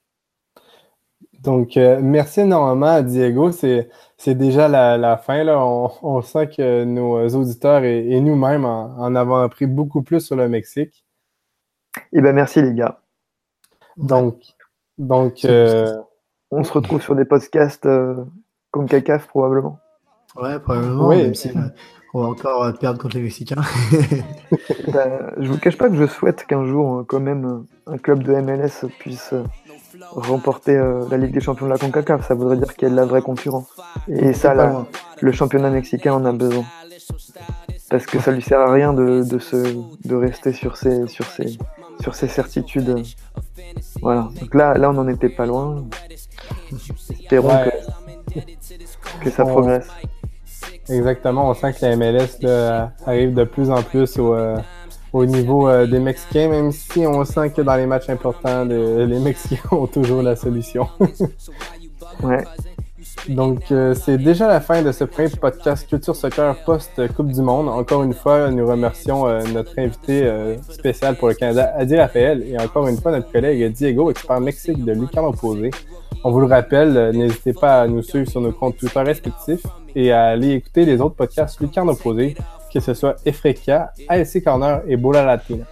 Donc, 1.42 1.76
euh, 1.76 1.98
merci 2.00 2.40
énormément 2.40 2.86
à 2.86 3.03
Diego. 3.03 3.50
C'est, 3.50 3.88
déjà 4.26 4.68
la, 4.68 5.16
fin. 5.16 5.42
Là. 5.42 5.59
On, 5.59 6.22
sent 6.22 6.50
que 6.57 6.84
nos 6.84 7.28
auditeurs 7.28 7.82
et, 7.82 8.20
nous-mêmes 8.20 8.64
en, 8.64 9.14
avons 9.14 9.36
appris 9.36 9.66
beaucoup 9.66 10.03
plus 10.03 10.20
sur 10.20 10.36
le 10.36 10.48
Mexique. 10.48 11.05
Eh 12.12 12.20
bien, 12.20 12.32
merci 12.32 12.62
les 12.62 12.74
gars. 12.74 13.00
Donc, 13.96 14.40
donc 14.98 15.44
euh, 15.44 15.94
on 16.50 16.62
se 16.64 16.72
retrouve 16.72 17.03
sur 17.03 17.14
des 17.14 17.24
podcasts 17.24 17.86
euh, 17.86 18.24
comme 18.70 18.88
CACAF 18.88 19.26
probablement. 19.26 19.78
Ouais, 20.36 20.59
probablement. 20.61 21.09
Même 21.09 21.34
si, 21.34 21.50
on 22.14 22.22
va 22.22 22.28
encore 22.28 22.72
perdre 22.78 23.00
contre 23.00 23.16
les 23.16 23.22
Mexicains. 23.22 23.56
ben, 24.92 25.32
je 25.38 25.48
vous 25.48 25.58
cache 25.58 25.78
pas 25.78 25.88
que 25.88 25.96
je 25.96 26.06
souhaite 26.06 26.44
qu'un 26.46 26.66
jour, 26.66 27.04
quand 27.06 27.20
même, 27.20 27.64
un 27.86 27.98
club 27.98 28.22
de 28.22 28.32
MLS 28.34 28.86
puisse 28.98 29.34
remporter 30.10 30.76
euh, 30.76 31.04
la 31.10 31.16
Ligue 31.16 31.32
des 31.32 31.40
Champions 31.40 31.66
de 31.66 31.70
la 31.72 31.78
CONCACAF. 31.78 32.26
Ça 32.26 32.34
voudrait 32.34 32.56
dire 32.56 32.74
qu'il 32.74 32.88
y 32.88 32.90
a 32.90 32.90
de 32.90 32.96
la 32.96 33.04
vraie 33.04 33.22
concurrence. 33.22 33.68
Et 34.08 34.32
ça, 34.32 34.54
là, 34.54 34.86
le 35.20 35.32
championnat 35.32 35.70
mexicain 35.70 36.14
en 36.14 36.24
a 36.24 36.32
besoin. 36.32 36.64
Parce 37.90 38.06
que 38.06 38.18
ça 38.18 38.30
lui 38.32 38.42
sert 38.42 38.60
à 38.60 38.72
rien 38.72 38.92
de, 38.92 39.22
de, 39.22 39.38
se, 39.38 39.56
de 40.04 40.14
rester 40.14 40.52
sur 40.52 40.76
ses, 40.76 41.06
sur, 41.08 41.26
ses, 41.26 41.58
sur 42.00 42.14
ses 42.14 42.28
certitudes. 42.28 43.02
Voilà. 44.00 44.28
Donc 44.40 44.54
là, 44.54 44.74
là 44.74 44.90
on 44.90 44.94
n'en 44.94 45.08
était 45.08 45.28
pas 45.28 45.46
loin. 45.46 45.84
Espérons 47.10 47.58
que, 48.34 48.40
que 49.24 49.30
ça 49.30 49.44
progresse. 49.44 49.88
Exactement. 50.89 51.49
On 51.51 51.55
sent 51.55 51.74
que 51.74 51.87
la 51.87 51.97
MLS 51.97 52.39
arrive 53.07 53.35
de 53.35 53.45
plus 53.45 53.70
en 53.70 53.83
plus 53.83 54.18
au. 54.18 54.35
Euh, 54.35 54.57
au 55.12 55.26
niveau 55.26 55.68
euh, 55.68 55.87
des 55.87 56.01
Mexicains, 56.01 56.49
même 56.49 56.72
si 56.72 57.07
on 57.07 57.24
sent 57.24 57.51
que 57.51 57.61
dans 57.61 57.76
les 57.76 57.87
matchs 57.87 58.09
importants, 58.09 58.64
les 58.64 59.18
Mexicains 59.18 59.61
ont 59.70 59.87
toujours 59.87 60.22
la 60.22 60.37
solution. 60.37 60.89
ouais. 62.22 62.45
Donc, 63.28 63.70
euh, 63.70 63.94
c'est 63.94 64.18
déjà 64.18 64.48
la 64.48 64.60
fin 64.60 64.82
de 64.82 64.92
ce 64.92 65.04
premier 65.04 65.28
podcast 65.28 65.88
Culture 65.88 66.16
Soccer 66.16 66.56
post-Coupe 66.64 67.32
du 67.32 67.42
Monde. 67.42 67.68
Encore 67.68 68.02
une 68.02 68.14
fois, 68.14 68.50
nous 68.50 68.66
remercions 68.66 69.26
euh, 69.26 69.42
notre 69.52 69.78
invité 69.78 70.30
spécial 70.68 71.16
pour 71.16 71.28
le 71.28 71.34
Canada, 71.34 71.72
Adi 71.76 71.96
Raphaël, 71.96 72.42
et 72.46 72.58
encore 72.58 72.88
une 72.88 72.96
fois 72.96 73.12
notre 73.12 73.30
collègue 73.30 73.72
Diego, 73.72 74.10
expert 74.10 74.40
Mexique 74.40 74.84
de 74.84 74.92
Lucan 74.92 75.26
Opposé. 75.26 75.70
On 76.24 76.30
vous 76.30 76.40
le 76.40 76.46
rappelle, 76.46 77.10
n'hésitez 77.16 77.52
pas 77.52 77.82
à 77.82 77.88
nous 77.88 78.02
suivre 78.02 78.28
sur 78.28 78.40
nos 78.40 78.52
comptes 78.52 78.76
Twitter 78.76 79.00
respectifs 79.00 79.66
et 79.94 80.12
à 80.12 80.26
aller 80.26 80.52
écouter 80.52 80.84
les 80.84 81.00
autres 81.00 81.16
podcasts 81.16 81.60
Lucan 81.60 81.88
Opposé 81.88 82.36
que 82.72 82.80
ce 82.80 82.94
soit 82.94 83.16
Efreka, 83.24 83.92
ASC 84.08 84.42
Corner 84.42 84.82
et 84.86 84.96
Bola 84.96 85.24
Latina. 85.24 85.64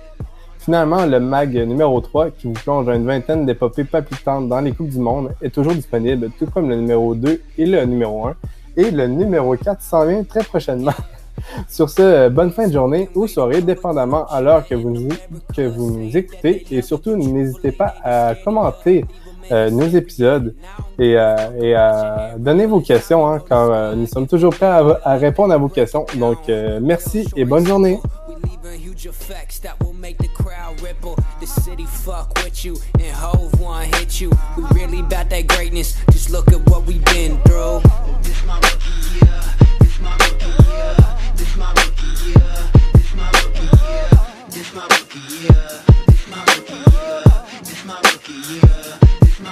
Finalement, 0.61 1.07
le 1.07 1.21
mag 1.21 1.55
numéro 1.55 2.03
3, 2.03 2.33
qui 2.33 2.47
vous 2.47 2.53
plonge 2.53 2.85
dans 2.85 2.93
une 2.93 3.07
vingtaine 3.07 3.47
d'épopées 3.47 3.85
palpitantes 3.85 4.47
dans 4.47 4.61
les 4.61 4.73
Coupes 4.73 4.91
du 4.91 4.99
Monde, 4.99 5.33
est 5.41 5.49
toujours 5.49 5.73
disponible, 5.73 6.31
tout 6.39 6.47
comme 6.47 6.69
le 6.69 6.77
numéro 6.77 7.15
2 7.15 7.41
et 7.57 7.65
le 7.65 7.83
numéro 7.87 8.27
1. 8.27 8.35
Et 8.77 8.91
le 8.91 9.07
numéro 9.07 9.57
4 9.57 9.81
s'en 9.81 10.07
vient 10.07 10.23
très 10.23 10.45
prochainement. 10.45 10.93
Sur 11.69 11.89
ce, 11.89 12.29
bonne 12.29 12.51
fin 12.51 12.69
de 12.69 12.75
journée 12.75 13.09
ou 13.15 13.27
soirée, 13.27 13.63
dépendamment 13.63 14.27
à 14.27 14.43
l'heure 14.43 14.67
que 14.69 14.75
vous, 14.75 14.91
nous 14.91 16.17
écoutez. 16.17 16.67
Et 16.71 16.83
surtout, 16.83 17.17
n'hésitez 17.17 17.73
pas 17.73 17.95
à 18.05 18.35
commenter 18.35 19.07
nos 19.51 19.89
épisodes. 19.89 20.55
Et, 20.99 21.17
euh, 21.17 21.35
et 21.61 21.75
euh, 21.77 22.37
donner 22.39 22.67
vos 22.67 22.81
questions, 22.81 23.27
hein, 23.27 23.41
car 23.47 23.97
nous 23.97 24.07
sommes 24.07 24.27
toujours 24.27 24.55
prêts 24.55 24.67
à, 24.67 25.17
répondre 25.17 25.55
à 25.55 25.59
vos 25.59 25.69
questions. 25.69 26.07
Donc, 26.17 26.39
merci 26.81 27.27
et 27.37 27.45
bonne 27.45 27.67
journée. 27.67 27.99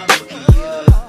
my 0.07 1.08